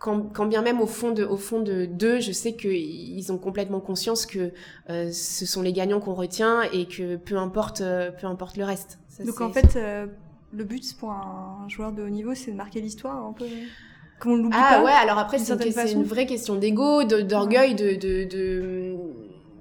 quand, 0.00 0.32
quand, 0.32 0.46
bien 0.46 0.62
même 0.62 0.80
au 0.80 0.86
fond 0.86 1.12
de 1.12 1.24
au 1.24 1.36
fond 1.36 1.60
de 1.60 1.84
d'eux, 1.84 2.20
je 2.20 2.32
sais 2.32 2.54
qu'ils 2.54 3.30
ont 3.30 3.38
complètement 3.38 3.80
conscience 3.80 4.26
que 4.26 4.52
euh, 4.88 5.12
ce 5.12 5.46
sont 5.46 5.62
les 5.62 5.72
gagnants 5.72 6.00
qu'on 6.00 6.14
retient 6.14 6.62
et 6.72 6.86
que 6.86 7.16
peu 7.16 7.36
importe 7.36 7.82
euh, 7.82 8.10
peu 8.10 8.26
importe 8.26 8.56
le 8.56 8.64
reste. 8.64 8.98
Donc 9.24 9.40
en 9.42 9.50
fait, 9.50 9.76
euh, 9.76 10.06
le 10.52 10.64
but 10.64 10.96
pour 10.98 11.10
un 11.10 11.66
joueur 11.68 11.92
de 11.92 12.02
haut 12.02 12.08
niveau, 12.08 12.34
c'est 12.34 12.50
de 12.50 12.56
marquer 12.56 12.80
l'histoire 12.80 13.24
un 13.24 13.32
peu. 13.32 13.44
Qu'on 14.18 14.50
ah 14.52 14.82
ouais, 14.84 14.90
alors 14.90 15.18
après 15.18 15.38
c'est 15.38 15.54
une, 15.54 15.98
une, 15.98 16.04
vraie 16.04 16.26
question 16.26 16.54
d'ego, 16.56 17.04
d'orgueil, 17.04 17.74
de, 17.74 17.94
de, 17.94 18.24
de 18.24 18.96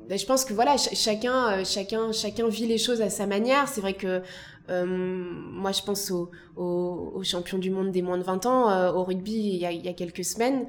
ben, 0.10 0.18
je 0.18 0.26
pense 0.26 0.44
que 0.44 0.54
voilà, 0.54 0.76
chacun, 0.78 1.52
euh, 1.52 1.64
chacun, 1.64 2.12
chacun 2.12 2.48
vit 2.48 2.66
les 2.66 2.80
choses 2.80 3.00
à 3.00 3.12
sa 3.12 3.28
manière. 3.28 3.68
C'est 3.68 3.80
vrai 3.80 3.94
que 3.94 4.24
euh, 4.70 4.86
moi, 4.86 5.72
je 5.72 5.84
pense 5.84 6.10
aux 6.10 6.32
au, 6.58 7.12
au 7.14 7.24
champions 7.24 7.60
du 7.60 7.70
monde 7.70 7.92
des 7.92 8.02
moins 8.02 8.18
de 8.18 8.24
20 8.24 8.48
ans 8.48 8.72
euh, 8.72 8.92
au 8.92 9.04
rugby 9.04 9.34
il 9.34 9.58
y, 9.58 9.88
a, 9.88 9.94
quelques 9.94 10.26
semaines. 10.26 10.66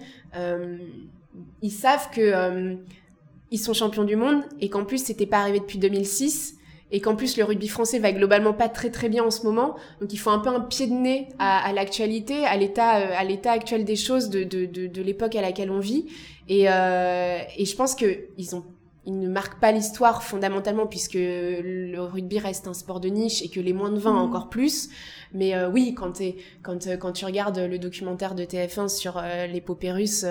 Ils 1.62 1.70
savent 1.70 2.10
que 2.10 2.76
ils 3.52 3.58
sont 3.58 3.72
champions 3.72 4.04
du 4.04 4.14
monde 4.14 4.42
et 4.60 4.68
qu'en 4.68 4.84
plus 4.84 5.04
c'était 5.04 5.26
pas 5.26 5.38
arrivé 5.38 5.58
depuis 5.58 5.78
2006 5.78 6.56
et 6.92 7.00
qu'en 7.00 7.16
plus 7.16 7.36
le 7.36 7.44
rugby 7.44 7.66
français 7.66 7.98
va 7.98 8.12
globalement 8.12 8.52
pas 8.52 8.68
très 8.68 8.90
très 8.90 9.08
bien 9.08 9.24
en 9.24 9.30
ce 9.30 9.44
moment. 9.44 9.74
Donc 10.00 10.12
il 10.12 10.18
faut 10.18 10.30
un 10.30 10.40
peu 10.40 10.50
un 10.50 10.60
pied 10.60 10.86
de 10.86 10.92
nez 10.92 11.28
à, 11.38 11.72
l'actualité, 11.72 12.44
à 12.44 12.56
l'état 12.56 12.90
à 12.90 13.24
l'état 13.24 13.52
actuel 13.52 13.84
des 13.84 13.96
choses 13.96 14.28
de 14.28 15.00
l'époque 15.00 15.34
à 15.34 15.40
laquelle 15.40 15.70
on 15.70 15.80
vit. 15.80 16.06
Et, 16.48 16.64
et 16.64 17.64
je 17.64 17.76
pense 17.76 17.94
que 17.94 18.28
ils 18.36 18.54
ont 18.54 18.64
il 19.06 19.18
ne 19.18 19.28
marque 19.28 19.58
pas 19.60 19.72
l'histoire 19.72 20.22
fondamentalement 20.22 20.86
puisque 20.86 21.14
le 21.14 21.98
rugby 22.00 22.38
reste 22.38 22.68
un 22.68 22.74
sport 22.74 23.00
de 23.00 23.08
niche 23.08 23.42
et 23.42 23.48
que 23.48 23.60
les 23.60 23.72
moins 23.72 23.90
de 23.90 23.98
20 23.98 24.12
mmh. 24.12 24.16
encore 24.16 24.48
plus. 24.50 24.90
Mais 25.32 25.54
euh, 25.54 25.70
oui, 25.70 25.94
quand, 25.94 26.20
quand, 26.62 26.86
euh, 26.86 26.96
quand 26.96 27.12
tu 27.12 27.24
regardes 27.24 27.58
le 27.58 27.78
documentaire 27.78 28.34
de 28.34 28.44
TF1 28.44 28.88
sur 28.88 29.16
euh, 29.16 29.46
l'épopée 29.46 29.92
russe, 29.92 30.26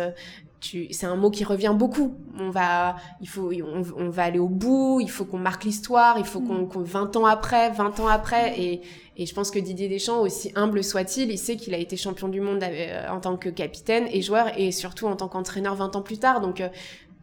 c'est 0.62 1.06
un 1.06 1.16
mot 1.16 1.32
qui 1.32 1.46
revient 1.46 1.74
beaucoup. 1.76 2.16
On 2.38 2.50
va, 2.50 2.98
il 3.22 3.30
faut, 3.30 3.52
on, 3.52 4.10
va 4.10 4.24
aller 4.24 4.40
au 4.40 4.50
bout. 4.50 5.00
Il 5.02 5.10
faut 5.10 5.26
qu'on 5.26 5.38
marque 5.38 5.64
l'histoire. 5.64 6.20
Il 6.20 6.26
faut 6.26 6.42
qu'on, 6.42 6.68
20 6.68 7.16
ans 7.16 7.26
après, 7.26 7.72
20 7.72 8.00
ans 8.02 8.08
après, 8.08 8.60
et, 8.60 8.82
et 9.16 9.26
je 9.26 9.34
pense 9.34 9.52
que 9.52 9.60
Didier 9.60 9.88
Deschamps, 9.88 10.20
aussi 10.20 10.52
humble 10.56 10.84
soit-il, 10.84 11.32
il 11.32 11.38
sait 11.38 11.56
qu'il 11.56 11.74
a 11.74 11.78
été 11.78 11.96
champion 11.96 12.28
du 12.28 12.42
monde 12.42 12.64
en 13.10 13.20
tant 13.22 13.38
que 13.38 13.48
capitaine 13.48 14.06
et 14.12 14.22
joueur, 14.22 14.48
et 14.60 14.72
surtout 14.74 15.08
en 15.08 15.16
tant 15.16 15.30
qu'entraîneur 15.30 15.76
20 15.76 15.96
ans 15.96 16.02
plus 16.02 16.18
tard. 16.18 16.42
Donc 16.42 16.62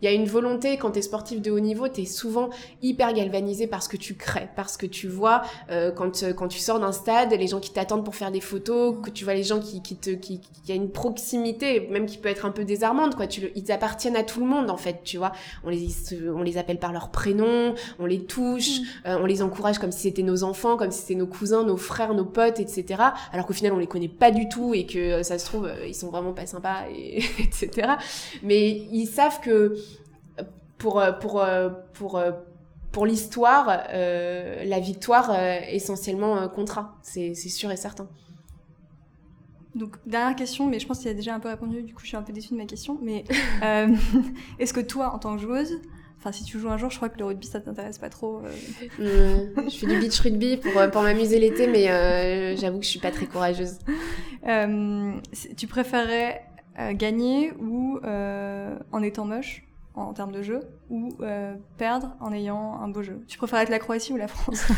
Il 0.02 0.04
y 0.04 0.08
a 0.08 0.12
une 0.12 0.26
volonté, 0.26 0.76
quand 0.76 0.90
tu 0.90 0.98
es 0.98 1.02
sportif 1.02 1.40
de 1.40 1.50
haut 1.50 1.60
niveau, 1.60 1.88
tu 1.88 2.02
es 2.02 2.04
souvent 2.04 2.50
hyper 2.82 3.14
galvanisé 3.14 3.66
par 3.66 3.82
ce 3.82 3.88
que 3.88 3.96
tu 3.96 4.14
crées, 4.14 4.48
parce 4.54 4.76
que 4.76 4.84
tu 4.84 5.08
vois 5.08 5.42
euh, 5.70 5.90
quand, 5.90 6.22
euh, 6.22 6.34
quand 6.34 6.48
tu 6.48 6.58
sors 6.58 6.78
d'un 6.78 6.92
stade, 6.92 7.32
les 7.32 7.46
gens 7.46 7.60
qui 7.60 7.70
t'attendent 7.70 8.04
pour 8.04 8.14
faire 8.14 8.30
des 8.30 8.42
photos, 8.42 8.96
que 9.02 9.08
tu 9.08 9.24
vois 9.24 9.32
les 9.32 9.42
gens 9.42 9.58
qui, 9.58 9.82
qui 9.82 9.96
te... 9.96 10.10
qui, 10.10 10.40
qui 10.40 10.72
a 10.72 10.74
une 10.74 10.90
proximité, 10.90 11.88
même 11.90 12.04
qui 12.04 12.18
peut 12.18 12.28
être 12.28 12.44
un 12.44 12.50
peu 12.50 12.64
désarmante, 12.64 13.14
quoi. 13.14 13.26
Tu, 13.26 13.50
ils 13.54 13.72
appartiennent 13.72 14.16
à 14.16 14.22
tout 14.22 14.40
le 14.40 14.46
monde, 14.46 14.68
en 14.70 14.76
fait, 14.76 15.00
tu 15.02 15.16
vois. 15.16 15.32
On 15.64 15.70
les, 15.70 15.88
on 16.34 16.42
les 16.42 16.58
appelle 16.58 16.78
par 16.78 16.92
leur 16.92 17.10
prénom, 17.10 17.74
on 17.98 18.04
les 18.04 18.24
touche, 18.24 18.80
mm. 18.80 18.84
euh, 19.06 19.18
on 19.20 19.24
les 19.24 19.42
encourage 19.42 19.78
comme 19.78 19.92
si 19.92 20.02
c'était 20.02 20.22
nos 20.22 20.42
enfants, 20.42 20.76
comme 20.76 20.90
si 20.90 21.00
c'était 21.00 21.14
nos 21.14 21.26
cousins, 21.26 21.64
nos 21.64 21.78
frères, 21.78 22.12
nos 22.12 22.26
potes, 22.26 22.60
etc. 22.60 23.02
Alors 23.32 23.46
qu'au 23.46 23.54
final, 23.54 23.72
on 23.72 23.78
les 23.78 23.86
connaît 23.86 24.08
pas 24.08 24.30
du 24.30 24.48
tout 24.48 24.74
et 24.74 24.84
que 24.84 25.22
ça 25.22 25.38
se 25.38 25.46
trouve, 25.46 25.70
ils 25.86 25.94
sont 25.94 26.10
vraiment 26.10 26.32
pas 26.34 26.44
sympas, 26.44 26.84
et, 26.94 27.18
etc. 27.38 27.92
Mais 28.42 28.68
ils 28.92 29.06
savent 29.06 29.40
que 29.40 29.76
pour, 30.78 31.00
euh, 31.00 31.12
pour, 31.12 31.40
euh, 31.42 31.70
pour, 31.94 32.16
euh, 32.16 32.32
pour 32.92 33.06
l'histoire, 33.06 33.66
la 33.66 34.80
victoire 34.80 35.38
essentiellement 35.68 36.48
comptera, 36.48 36.96
c'est 37.02 37.34
sûr 37.34 37.70
et 37.70 37.76
certain. 37.76 38.08
Donc, 39.74 39.96
dernière 40.06 40.34
question, 40.34 40.66
mais 40.66 40.78
je 40.78 40.86
pense 40.86 41.00
qu'il 41.00 41.10
a 41.10 41.14
déjà 41.14 41.34
un 41.34 41.40
peu 41.40 41.50
répondu, 41.50 41.82
du 41.82 41.92
coup 41.92 42.00
je 42.00 42.06
suis 42.06 42.16
un 42.16 42.22
peu 42.22 42.32
déçue 42.32 42.54
de 42.54 42.56
ma 42.56 42.64
question. 42.64 42.98
Mais 43.02 43.24
est-ce 44.58 44.72
que 44.72 44.80
toi, 44.80 45.12
en 45.12 45.18
tant 45.18 45.36
que 45.36 45.42
joueuse, 45.42 45.78
enfin 46.18 46.32
si 46.32 46.42
tu 46.44 46.58
joues 46.58 46.70
un 46.70 46.78
jour, 46.78 46.88
je 46.88 46.96
crois 46.96 47.10
que 47.10 47.18
le 47.18 47.26
rugby 47.26 47.46
ça 47.46 47.60
t'intéresse 47.60 47.98
pas 47.98 48.08
trop 48.08 48.40
Je 48.98 49.68
fais 49.68 49.86
du 49.86 49.98
beach 49.98 50.18
rugby 50.20 50.56
pour, 50.56 50.72
pour 50.90 51.02
m'amuser 51.02 51.38
l'été, 51.38 51.66
mais 51.66 52.56
j'avoue 52.56 52.78
que 52.78 52.84
je 52.84 52.90
suis 52.90 53.00
pas 53.00 53.10
très 53.10 53.26
courageuse. 53.26 53.76
tu 55.58 55.66
préférerais 55.66 56.46
gagner 56.94 57.52
ou 57.60 58.00
en 58.02 59.02
étant 59.02 59.26
moche? 59.26 59.66
En 59.96 60.12
termes 60.12 60.32
de 60.32 60.42
jeu 60.42 60.60
ou 60.90 61.08
euh, 61.22 61.54
perdre 61.78 62.12
en 62.20 62.32
ayant 62.32 62.78
un 62.80 62.88
beau 62.88 63.02
jeu 63.02 63.20
Tu 63.26 63.38
préfères 63.38 63.60
être 63.60 63.70
la 63.70 63.78
Croatie 63.78 64.12
ou 64.12 64.16
la 64.16 64.28
France? 64.28 64.66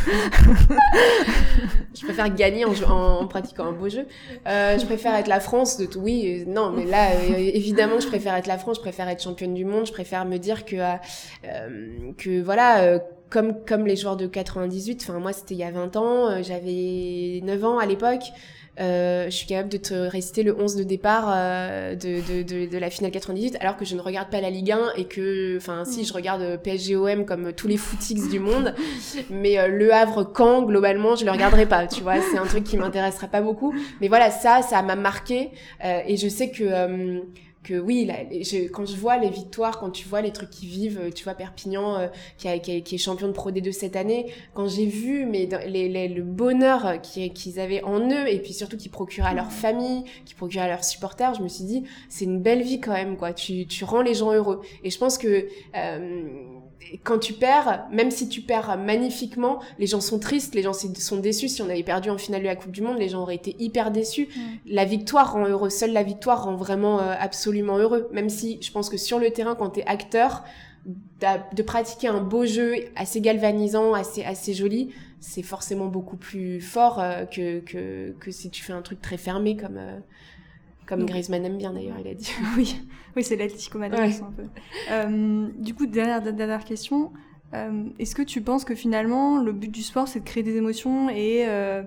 Je 1.94 2.04
préfère 2.04 2.32
gagner 2.34 2.64
en, 2.64 2.72
en, 2.88 3.26
pratiquant 3.26 3.66
un 3.66 3.72
beau 3.72 3.88
jeu. 3.88 4.06
Euh, 4.46 4.78
je 4.78 4.86
préfère 4.86 5.14
être 5.16 5.26
la 5.26 5.40
France 5.40 5.76
de 5.76 5.86
tout. 5.86 5.98
Oui, 5.98 6.44
euh, 6.46 6.50
non, 6.50 6.70
mais 6.70 6.84
là, 6.84 7.10
euh, 7.10 7.36
évidemment, 7.36 7.98
je 7.98 8.06
préfère 8.06 8.36
être 8.36 8.46
la 8.46 8.58
France. 8.58 8.76
Je 8.76 8.82
préfère 8.82 9.08
être 9.08 9.22
championne 9.22 9.54
du 9.54 9.64
monde. 9.64 9.86
Je 9.86 9.92
préfère 9.92 10.24
me 10.24 10.38
dire 10.38 10.64
que 10.64 10.76
euh, 10.76 12.12
que 12.16 12.40
voilà. 12.40 13.00
comme, 13.30 13.64
comme 13.64 13.86
les 13.86 13.96
joueurs 13.96 14.16
de 14.16 14.26
98, 14.26 15.02
enfin 15.02 15.18
moi 15.18 15.34
c'était 15.34 15.54
il 15.54 15.60
y 15.60 15.64
a 15.64 15.70
20 15.70 15.96
ans, 15.96 16.42
j'avais 16.42 17.40
9 17.42 17.64
ans 17.64 17.78
à 17.78 17.84
l'époque, 17.84 18.22
euh, 18.80 19.24
je 19.26 19.30
suis 19.30 19.46
capable 19.46 19.68
de 19.68 19.76
te 19.76 19.94
réciter 19.94 20.42
le 20.42 20.56
11 20.56 20.76
de 20.76 20.84
départ 20.84 21.32
euh, 21.34 21.94
de, 21.94 22.20
de, 22.20 22.42
de, 22.42 22.70
de, 22.70 22.78
la 22.78 22.90
finale 22.90 23.10
98 23.10 23.56
alors 23.60 23.76
que 23.76 23.84
je 23.84 23.96
ne 23.96 24.00
regarde 24.00 24.30
pas 24.30 24.40
la 24.40 24.50
Ligue 24.50 24.70
1 24.70 24.92
et 24.96 25.04
que, 25.04 25.56
enfin, 25.56 25.84
si 25.84 26.04
je 26.04 26.12
regarde 26.12 26.60
PSG-OM 26.62 27.24
comme 27.24 27.52
tous 27.52 27.66
les 27.66 27.76
footix 27.76 28.28
du 28.28 28.38
monde, 28.38 28.74
mais 29.30 29.58
euh, 29.58 29.68
Le 29.68 29.92
Havre-Caen, 29.92 30.62
globalement, 30.62 31.16
je 31.16 31.24
le 31.24 31.30
regarderai 31.32 31.66
pas, 31.66 31.86
tu 31.86 32.02
vois, 32.02 32.20
c'est 32.20 32.38
un 32.38 32.46
truc 32.46 32.64
qui 32.64 32.76
m'intéressera 32.76 33.26
pas 33.26 33.40
beaucoup. 33.40 33.74
Mais 34.00 34.08
voilà, 34.08 34.30
ça, 34.30 34.62
ça 34.62 34.82
m'a 34.82 34.96
marqué 34.96 35.50
et 35.82 36.16
je 36.16 36.28
sais 36.28 36.50
que 36.50 37.22
que 37.62 37.78
oui, 37.78 38.04
là, 38.04 38.14
quand 38.72 38.86
je 38.86 38.96
vois 38.96 39.18
les 39.18 39.30
victoires, 39.30 39.78
quand 39.78 39.90
tu 39.90 40.06
vois 40.08 40.22
les 40.22 40.32
trucs 40.32 40.50
qui 40.50 40.66
vivent, 40.66 41.10
tu 41.14 41.24
vois 41.24 41.34
Perpignan 41.34 41.98
euh, 41.98 42.08
qui, 42.36 42.48
a, 42.48 42.58
qui, 42.58 42.94
est 42.94 42.98
champion 42.98 43.26
de 43.28 43.32
Pro 43.32 43.50
D2 43.50 43.72
cette 43.72 43.96
année, 43.96 44.32
quand 44.54 44.68
j'ai 44.68 44.86
vu 44.86 45.26
mais 45.26 45.48
les, 45.66 46.08
le 46.08 46.22
bonheur 46.22 47.00
qu'ils 47.02 47.60
avaient 47.60 47.82
en 47.82 48.00
eux 48.00 48.28
et 48.28 48.38
puis 48.40 48.52
surtout 48.52 48.76
qu'ils 48.76 48.90
procuraient 48.90 49.30
à 49.30 49.34
leur 49.34 49.52
famille, 49.52 50.04
qu'ils 50.24 50.36
procuraient 50.36 50.64
à 50.64 50.68
leurs 50.68 50.84
supporters, 50.84 51.34
je 51.34 51.42
me 51.42 51.48
suis 51.48 51.64
dit 51.64 51.84
c'est 52.08 52.24
une 52.24 52.40
belle 52.40 52.62
vie 52.62 52.80
quand 52.80 52.92
même 52.92 53.16
quoi. 53.16 53.32
Tu, 53.32 53.66
tu 53.66 53.84
rends 53.84 54.02
les 54.02 54.14
gens 54.14 54.32
heureux 54.32 54.62
et 54.84 54.90
je 54.90 54.98
pense 54.98 55.18
que 55.18 55.48
euh, 55.76 56.28
quand 57.04 57.18
tu 57.18 57.32
perds, 57.32 57.86
même 57.90 58.10
si 58.10 58.28
tu 58.28 58.40
perds 58.40 58.78
magnifiquement, 58.78 59.60
les 59.78 59.86
gens 59.86 60.00
sont 60.00 60.18
tristes, 60.18 60.54
les 60.54 60.62
gens 60.62 60.72
sont 60.72 61.18
déçus. 61.18 61.48
Si 61.48 61.62
on 61.62 61.68
avait 61.68 61.82
perdu 61.82 62.10
en 62.10 62.18
finale 62.18 62.42
de 62.42 62.46
la 62.46 62.56
Coupe 62.56 62.72
du 62.72 62.82
Monde, 62.82 62.98
les 62.98 63.08
gens 63.08 63.22
auraient 63.22 63.34
été 63.34 63.56
hyper 63.58 63.90
déçus. 63.90 64.28
La 64.66 64.84
victoire 64.84 65.32
rend 65.32 65.46
heureux. 65.46 65.70
Seule 65.70 65.92
la 65.92 66.02
victoire 66.02 66.44
rend 66.44 66.56
vraiment 66.56 67.00
euh, 67.00 67.14
absolument 67.18 67.78
heureux. 67.78 68.08
Même 68.12 68.28
si 68.28 68.58
je 68.62 68.70
pense 68.70 68.88
que 68.88 68.96
sur 68.96 69.18
le 69.18 69.30
terrain, 69.30 69.54
quand 69.54 69.70
t'es 69.70 69.84
acteur, 69.86 70.44
de 70.86 71.62
pratiquer 71.62 72.08
un 72.08 72.20
beau 72.20 72.46
jeu 72.46 72.74
assez 72.96 73.20
galvanisant, 73.20 73.92
assez, 73.92 74.24
assez 74.24 74.54
joli, 74.54 74.94
c'est 75.20 75.42
forcément 75.42 75.86
beaucoup 75.86 76.16
plus 76.16 76.60
fort 76.60 77.00
euh, 77.00 77.24
que, 77.24 77.60
que, 77.60 78.14
que, 78.20 78.30
si 78.30 78.50
tu 78.50 78.62
fais 78.62 78.72
un 78.72 78.82
truc 78.82 79.02
très 79.02 79.16
fermé 79.16 79.56
comme, 79.56 79.76
euh, 79.76 79.98
comme 80.88 81.04
Griezmann 81.04 81.44
aime 81.44 81.58
bien 81.58 81.72
d'ailleurs, 81.72 81.96
il 82.00 82.08
a 82.08 82.14
dit. 82.14 82.32
oui, 82.56 82.80
oui 83.14 83.22
c'est 83.22 83.36
l'Atlético 83.36 83.78
Madrid 83.78 84.14
un 84.22 84.32
peu. 84.32 84.44
Euh, 84.90 85.48
du 85.58 85.74
coup, 85.74 85.86
dernière, 85.86 86.22
dernière 86.22 86.64
question. 86.64 87.12
Euh, 87.54 87.84
est-ce 87.98 88.14
que 88.14 88.22
tu 88.22 88.40
penses 88.40 88.64
que 88.64 88.74
finalement, 88.74 89.38
le 89.38 89.52
but 89.52 89.70
du 89.70 89.82
sport, 89.82 90.08
c'est 90.08 90.20
de 90.20 90.24
créer 90.24 90.42
des 90.42 90.56
émotions 90.56 91.10
et 91.10 91.44
euh, 91.46 91.82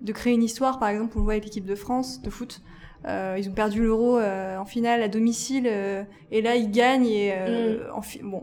de 0.00 0.12
créer 0.12 0.32
une 0.32 0.42
histoire 0.42 0.78
Par 0.78 0.88
exemple, 0.88 1.12
on 1.16 1.18
le 1.20 1.24
voit 1.24 1.34
avec 1.34 1.44
l'équipe 1.44 1.66
de 1.66 1.74
France 1.74 2.22
de 2.22 2.30
foot. 2.30 2.62
ils 3.06 3.48
ont 3.48 3.54
perdu 3.54 3.82
l'euro 3.82 4.18
en 4.18 4.64
finale 4.64 5.02
à 5.02 5.08
domicile 5.08 5.66
et 6.30 6.42
là, 6.42 6.56
ils 6.56 6.70
gagnent. 6.70 7.06
Et, 7.06 7.34
mm. 7.34 7.94
en 7.94 8.00
bon, 8.26 8.42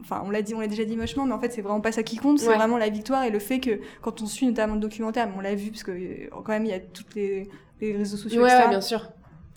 enfin 0.00 0.22
on 0.24 0.30
l'a 0.30 0.42
dit 0.42 0.54
on 0.54 0.60
l'a 0.60 0.68
déjà 0.68 0.84
dit 0.84 0.96
mochement 0.96 1.26
mais 1.26 1.32
en 1.32 1.40
fait 1.40 1.52
c'est 1.52 1.62
vraiment 1.62 1.80
pas 1.80 1.92
ça 1.92 2.02
qui 2.02 2.16
compte 2.16 2.38
c'est 2.38 2.54
vraiment 2.54 2.78
la 2.78 2.88
victoire 2.88 3.24
et 3.24 3.30
le 3.30 3.40
fait 3.40 3.58
que 3.58 3.80
quand 4.00 4.22
on 4.22 4.26
suit 4.26 4.46
notamment 4.46 4.74
le 4.74 4.80
documentaire 4.80 5.28
on 5.36 5.40
l'a 5.40 5.54
vu 5.54 5.70
parce 5.70 5.82
que 5.82 6.30
quand 6.30 6.48
même 6.48 6.64
il 6.64 6.70
y 6.70 6.74
a 6.74 6.78
toutes 6.80 7.14
les, 7.14 7.48
les 7.80 7.96
réseaux 7.96 8.16
sociaux 8.16 8.42
ouais, 8.42 8.68
bien 8.68 8.80
sûr 8.80 9.10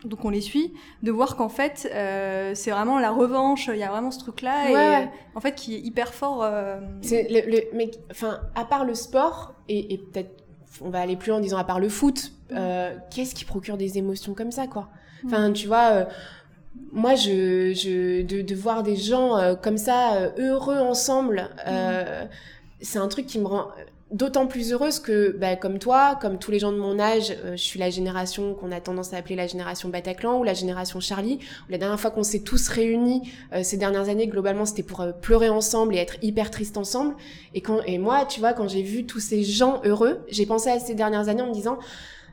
donc 0.05 0.23
on 0.23 0.29
les 0.29 0.41
suit, 0.41 0.73
de 1.03 1.11
voir 1.11 1.35
qu'en 1.35 1.49
fait 1.49 1.89
euh, 1.93 2.53
c'est 2.55 2.71
vraiment 2.71 2.99
la 2.99 3.11
revanche, 3.11 3.69
il 3.71 3.79
y 3.79 3.83
a 3.83 3.89
vraiment 3.89 4.11
ce 4.11 4.19
truc-là 4.19 5.03
et 5.03 5.07
en 5.35 5.41
fait 5.41 5.55
qui 5.55 5.75
est 5.75 5.79
hyper 5.79 6.13
fort. 6.13 6.43
Euh... 6.43 6.79
C'est 7.01 7.27
le, 7.29 7.63
mais 7.73 7.91
enfin 8.11 8.39
à 8.55 8.65
part 8.65 8.85
le 8.85 8.95
sport 8.95 9.53
et, 9.67 9.93
et 9.93 9.97
peut-être 9.97 10.31
on 10.81 10.89
va 10.89 11.01
aller 11.01 11.15
plus 11.15 11.29
loin 11.29 11.39
en 11.39 11.41
disant 11.41 11.57
à 11.57 11.63
part 11.63 11.79
le 11.79 11.89
foot, 11.89 12.31
euh, 12.51 12.95
qu'est-ce 13.11 13.35
qui 13.35 13.45
procure 13.45 13.77
des 13.77 13.97
émotions 13.97 14.33
comme 14.33 14.51
ça 14.51 14.67
quoi? 14.67 14.89
Enfin 15.25 15.51
tu 15.51 15.67
vois. 15.67 15.89
Euh, 15.91 16.05
moi, 16.91 17.15
je, 17.15 17.73
je 17.73 18.21
de, 18.21 18.41
de, 18.41 18.55
voir 18.55 18.83
des 18.83 18.95
gens 18.95 19.37
euh, 19.37 19.55
comme 19.55 19.77
ça 19.77 20.13
euh, 20.13 20.29
heureux 20.37 20.79
ensemble, 20.79 21.49
c'est 22.81 22.99
un 22.99 23.07
truc 23.07 23.25
qui 23.25 23.39
me 23.39 23.45
rend 23.45 23.67
d'autant 24.11 24.47
plus 24.47 24.73
heureuse 24.73 24.99
que, 24.99 25.35
bah, 25.37 25.55
comme 25.55 25.77
toi, 25.77 26.17
comme 26.19 26.39
tous 26.39 26.49
les 26.51 26.59
gens 26.59 26.71
de 26.71 26.77
mon 26.77 26.99
âge, 26.99 27.31
euh, 27.43 27.51
je 27.51 27.63
suis 27.63 27.79
la 27.79 27.89
génération 27.89 28.55
qu'on 28.55 28.71
a 28.71 28.81
tendance 28.81 29.13
à 29.13 29.17
appeler 29.17 29.35
la 29.35 29.45
génération 29.45 29.89
Bataclan 29.89 30.39
ou 30.39 30.43
la 30.43 30.53
génération 30.53 30.99
Charlie. 30.99 31.39
La 31.69 31.77
dernière 31.77 31.99
fois 31.99 32.09
qu'on 32.09 32.23
s'est 32.23 32.41
tous 32.41 32.69
réunis 32.69 33.31
euh, 33.53 33.61
ces 33.63 33.77
dernières 33.77 34.09
années, 34.09 34.27
globalement, 34.27 34.65
c'était 34.65 34.83
pour 34.83 35.01
euh, 35.01 35.11
pleurer 35.11 35.49
ensemble 35.49 35.95
et 35.95 35.99
être 35.99 36.15
hyper 36.23 36.49
triste 36.49 36.77
ensemble. 36.77 37.15
Et 37.53 37.63
et 37.85 37.97
moi, 37.99 38.25
tu 38.25 38.39
vois, 38.39 38.53
quand 38.53 38.67
j'ai 38.67 38.81
vu 38.81 39.05
tous 39.05 39.19
ces 39.19 39.43
gens 39.43 39.81
heureux, 39.83 40.21
j'ai 40.29 40.47
pensé 40.47 40.69
à 40.69 40.79
ces 40.79 40.95
dernières 40.95 41.29
années 41.29 41.43
en 41.43 41.49
me 41.49 41.53
disant 41.53 41.77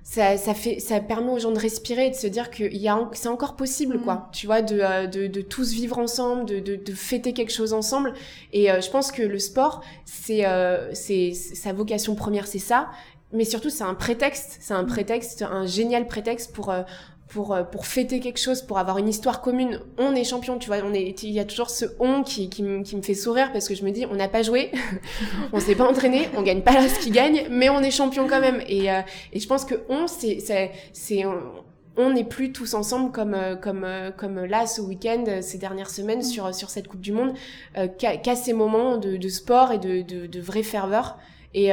ça, 0.08 0.36
ça 0.36 0.54
fait 0.54 0.78
ça 0.78 1.00
permet 1.00 1.32
aux 1.32 1.40
gens 1.40 1.50
de 1.50 1.58
respirer 1.58 2.06
et 2.06 2.10
de 2.10 2.14
se 2.14 2.28
dire 2.28 2.52
que 2.52 2.62
y 2.62 2.86
a 2.86 3.10
c'est 3.12 3.28
encore 3.28 3.56
possible 3.56 4.00
quoi 4.00 4.14
mm. 4.14 4.28
tu 4.32 4.46
vois 4.46 4.62
de, 4.62 4.78
euh, 4.80 5.06
de, 5.08 5.26
de 5.26 5.40
tous 5.40 5.72
vivre 5.72 5.98
ensemble 5.98 6.46
de, 6.46 6.60
de, 6.60 6.76
de 6.76 6.92
fêter 6.92 7.32
quelque 7.32 7.52
chose 7.52 7.72
ensemble 7.72 8.14
et 8.52 8.70
euh, 8.70 8.80
je 8.80 8.88
pense 8.88 9.10
que 9.10 9.22
le 9.22 9.40
sport 9.40 9.82
c'est 10.04 10.46
euh, 10.46 10.94
c'est 10.94 11.32
sa 11.32 11.72
vocation 11.72 12.14
première 12.14 12.46
c'est 12.46 12.60
ça 12.60 12.88
mais 13.32 13.44
surtout 13.44 13.68
c'est 13.68 13.82
un 13.82 13.94
prétexte 13.94 14.58
c'est 14.60 14.74
un 14.74 14.84
mm. 14.84 14.86
prétexte 14.86 15.42
un 15.42 15.66
génial 15.66 16.06
prétexte 16.06 16.52
pour 16.54 16.66
pour, 16.66 16.70
euh, 16.70 16.82
pour 17.28 17.86
fêter 17.86 18.20
quelque 18.20 18.38
chose, 18.38 18.62
pour 18.62 18.78
avoir 18.78 18.98
une 18.98 19.08
histoire 19.08 19.40
commune. 19.40 19.80
On 19.98 20.14
est 20.14 20.24
champion, 20.24 20.58
tu 20.58 20.68
vois. 20.68 20.78
On 20.84 20.94
est, 20.94 21.22
il 21.22 21.30
y 21.30 21.40
a 21.40 21.44
toujours 21.44 21.70
ce 21.70 21.84
on 21.98 22.22
qui, 22.22 22.48
qui, 22.48 22.62
me, 22.62 22.82
qui 22.82 22.96
me 22.96 23.02
fait 23.02 23.14
sourire 23.14 23.52
parce 23.52 23.68
que 23.68 23.74
je 23.74 23.84
me 23.84 23.90
dis, 23.90 24.06
on 24.06 24.14
n'a 24.14 24.28
pas 24.28 24.42
joué, 24.42 24.70
on 25.52 25.60
s'est 25.60 25.74
pas 25.74 25.86
entraîné, 25.88 26.28
on 26.36 26.42
gagne 26.42 26.62
pas 26.62 26.72
là 26.72 26.88
ce 26.88 26.98
qui 26.98 27.10
gagne, 27.10 27.46
mais 27.50 27.68
on 27.68 27.80
est 27.80 27.90
champion 27.90 28.26
quand 28.28 28.40
même. 28.40 28.62
Et, 28.68 28.90
euh, 28.90 29.00
et 29.32 29.40
je 29.40 29.46
pense 29.48 29.64
que 29.64 29.74
on, 29.88 30.06
c'est, 30.06 30.38
c'est, 30.40 30.70
c'est, 30.92 31.24
on 31.96 32.10
n'est 32.10 32.24
plus 32.24 32.52
tous 32.52 32.74
ensemble 32.74 33.10
comme 33.10 33.34
euh, 33.34 33.56
comme 33.56 33.86
comme 34.16 34.44
là 34.44 34.66
ce 34.66 34.80
week-end 34.80 35.24
ces 35.40 35.58
dernières 35.58 35.90
semaines 35.90 36.22
sur 36.22 36.54
sur 36.54 36.70
cette 36.70 36.88
Coupe 36.88 37.00
du 37.00 37.12
Monde 37.12 37.32
qu'à 37.98 38.36
ces 38.36 38.52
moments 38.52 38.98
de, 38.98 39.16
de 39.16 39.28
sport 39.28 39.72
et 39.72 39.78
de, 39.78 40.02
de, 40.02 40.26
de 40.26 40.40
vraie 40.40 40.62
ferveur 40.62 41.18
et 41.54 41.72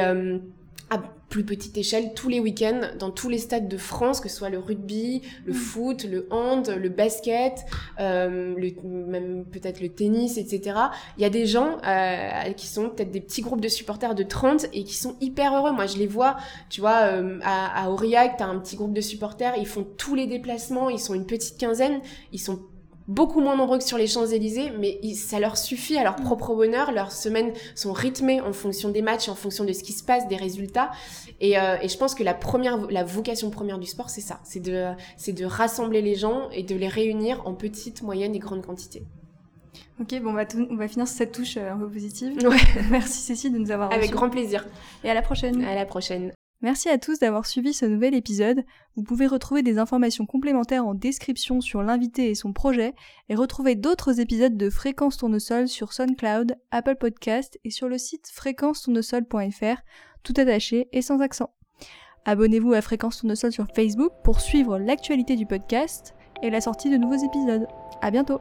à 0.94 1.02
plus 1.28 1.44
petite 1.44 1.76
échelle 1.76 2.14
tous 2.14 2.28
les 2.28 2.38
week-ends 2.38 2.82
dans 2.98 3.10
tous 3.10 3.28
les 3.28 3.38
stades 3.38 3.66
de 3.66 3.76
France, 3.76 4.20
que 4.20 4.28
ce 4.28 4.36
soit 4.36 4.50
le 4.50 4.58
rugby, 4.58 5.22
le 5.44 5.52
mm. 5.52 5.56
foot, 5.56 6.04
le 6.04 6.28
hand, 6.30 6.68
le 6.68 6.88
basket, 6.88 7.64
euh, 7.98 8.54
le, 8.56 8.72
même 8.84 9.44
peut-être 9.44 9.80
le 9.80 9.88
tennis, 9.88 10.38
etc. 10.38 10.78
Il 11.18 11.22
y 11.22 11.24
a 11.24 11.30
des 11.30 11.46
gens 11.46 11.78
euh, 11.84 12.52
qui 12.56 12.68
sont 12.68 12.88
peut-être 12.88 13.10
des 13.10 13.20
petits 13.20 13.42
groupes 13.42 13.60
de 13.60 13.68
supporters 13.68 14.14
de 14.14 14.22
30 14.22 14.66
et 14.72 14.84
qui 14.84 14.94
sont 14.94 15.16
hyper 15.20 15.56
heureux. 15.56 15.72
Moi, 15.72 15.86
je 15.86 15.98
les 15.98 16.06
vois, 16.06 16.36
tu 16.70 16.80
vois, 16.80 17.02
euh, 17.02 17.40
à, 17.42 17.84
à 17.84 17.90
Aurillac, 17.90 18.36
t'as 18.38 18.46
un 18.46 18.58
petit 18.60 18.76
groupe 18.76 18.92
de 18.92 19.00
supporters, 19.00 19.54
ils 19.56 19.66
font 19.66 19.84
tous 19.96 20.14
les 20.14 20.28
déplacements, 20.28 20.88
ils 20.88 21.00
sont 21.00 21.14
une 21.14 21.26
petite 21.26 21.58
quinzaine, 21.58 22.00
ils 22.32 22.38
sont 22.40 22.60
beaucoup 23.08 23.40
moins 23.40 23.56
nombreux 23.56 23.78
que 23.78 23.84
sur 23.84 23.98
les 23.98 24.06
Champs-Élysées, 24.06 24.72
mais 24.78 25.00
ça 25.14 25.38
leur 25.38 25.56
suffit 25.56 25.96
à 25.96 26.04
leur 26.04 26.18
mm. 26.18 26.24
propre 26.24 26.54
bonheur. 26.54 26.92
Leurs 26.92 27.12
semaines 27.12 27.52
sont 27.74 27.92
rythmées 27.92 28.40
en 28.40 28.52
fonction 28.52 28.90
des 28.90 29.02
matchs, 29.02 29.28
en 29.28 29.34
fonction 29.34 29.64
de 29.64 29.72
ce 29.72 29.82
qui 29.82 29.92
se 29.92 30.02
passe, 30.02 30.26
des 30.28 30.36
résultats. 30.36 30.90
Et, 31.40 31.58
euh, 31.58 31.76
et 31.82 31.88
je 31.88 31.98
pense 31.98 32.14
que 32.14 32.22
la 32.22 32.34
première, 32.34 32.78
la 32.90 33.04
vocation 33.04 33.50
première 33.50 33.78
du 33.78 33.86
sport, 33.86 34.10
c'est 34.10 34.20
ça, 34.20 34.40
c'est 34.44 34.60
de, 34.60 34.92
c'est 35.16 35.32
de 35.32 35.44
rassembler 35.44 36.02
les 36.02 36.14
gens 36.14 36.48
et 36.50 36.62
de 36.62 36.74
les 36.74 36.88
réunir 36.88 37.42
en 37.46 37.54
petites, 37.54 38.02
moyennes 38.02 38.34
et 38.34 38.38
grandes 38.38 38.64
quantités. 38.64 39.04
Ok, 40.00 40.20
bon, 40.20 40.30
on 40.30 40.34
va, 40.34 40.44
on 40.70 40.76
va 40.76 40.88
finir 40.88 41.06
sur 41.06 41.18
cette 41.18 41.32
touche 41.32 41.56
un 41.56 41.76
peu 41.76 41.88
positive. 41.88 42.36
Ouais. 42.44 42.56
Merci 42.90 43.20
Cécile 43.20 43.52
de 43.52 43.58
nous 43.58 43.70
avoir 43.70 43.92
Avec 43.92 44.10
grand 44.10 44.28
plaisir. 44.28 44.66
Et 45.04 45.10
à 45.10 45.14
la 45.14 45.22
prochaine. 45.22 45.64
À 45.64 45.74
la 45.74 45.86
prochaine. 45.86 46.32
Merci 46.62 46.88
à 46.88 46.98
tous 46.98 47.18
d'avoir 47.18 47.44
suivi 47.44 47.74
ce 47.74 47.84
nouvel 47.84 48.14
épisode. 48.14 48.64
Vous 48.96 49.02
pouvez 49.02 49.26
retrouver 49.26 49.62
des 49.62 49.78
informations 49.78 50.24
complémentaires 50.24 50.86
en 50.86 50.94
description 50.94 51.60
sur 51.60 51.82
l'invité 51.82 52.30
et 52.30 52.34
son 52.34 52.52
projet 52.52 52.94
et 53.28 53.34
retrouver 53.34 53.74
d'autres 53.74 54.18
épisodes 54.18 54.56
de 54.56 54.70
Fréquence 54.70 55.18
Tournesol 55.18 55.68
sur 55.68 55.92
SoundCloud, 55.92 56.56
Apple 56.70 56.96
Podcast 56.96 57.58
et 57.64 57.70
sur 57.70 57.88
le 57.88 57.98
site 57.98 58.30
fréquence-tournesol.fr, 58.32 59.82
tout 60.22 60.34
attaché 60.36 60.88
et 60.92 61.02
sans 61.02 61.20
accent. 61.20 61.50
Abonnez-vous 62.24 62.72
à 62.72 62.80
Fréquence 62.80 63.18
Tournesol 63.18 63.52
sur 63.52 63.66
Facebook 63.74 64.12
pour 64.22 64.40
suivre 64.40 64.78
l'actualité 64.78 65.36
du 65.36 65.44
podcast 65.44 66.14
et 66.42 66.48
la 66.48 66.62
sortie 66.62 66.88
de 66.88 66.96
nouveaux 66.96 67.22
épisodes. 67.22 67.66
À 68.00 68.10
bientôt! 68.10 68.40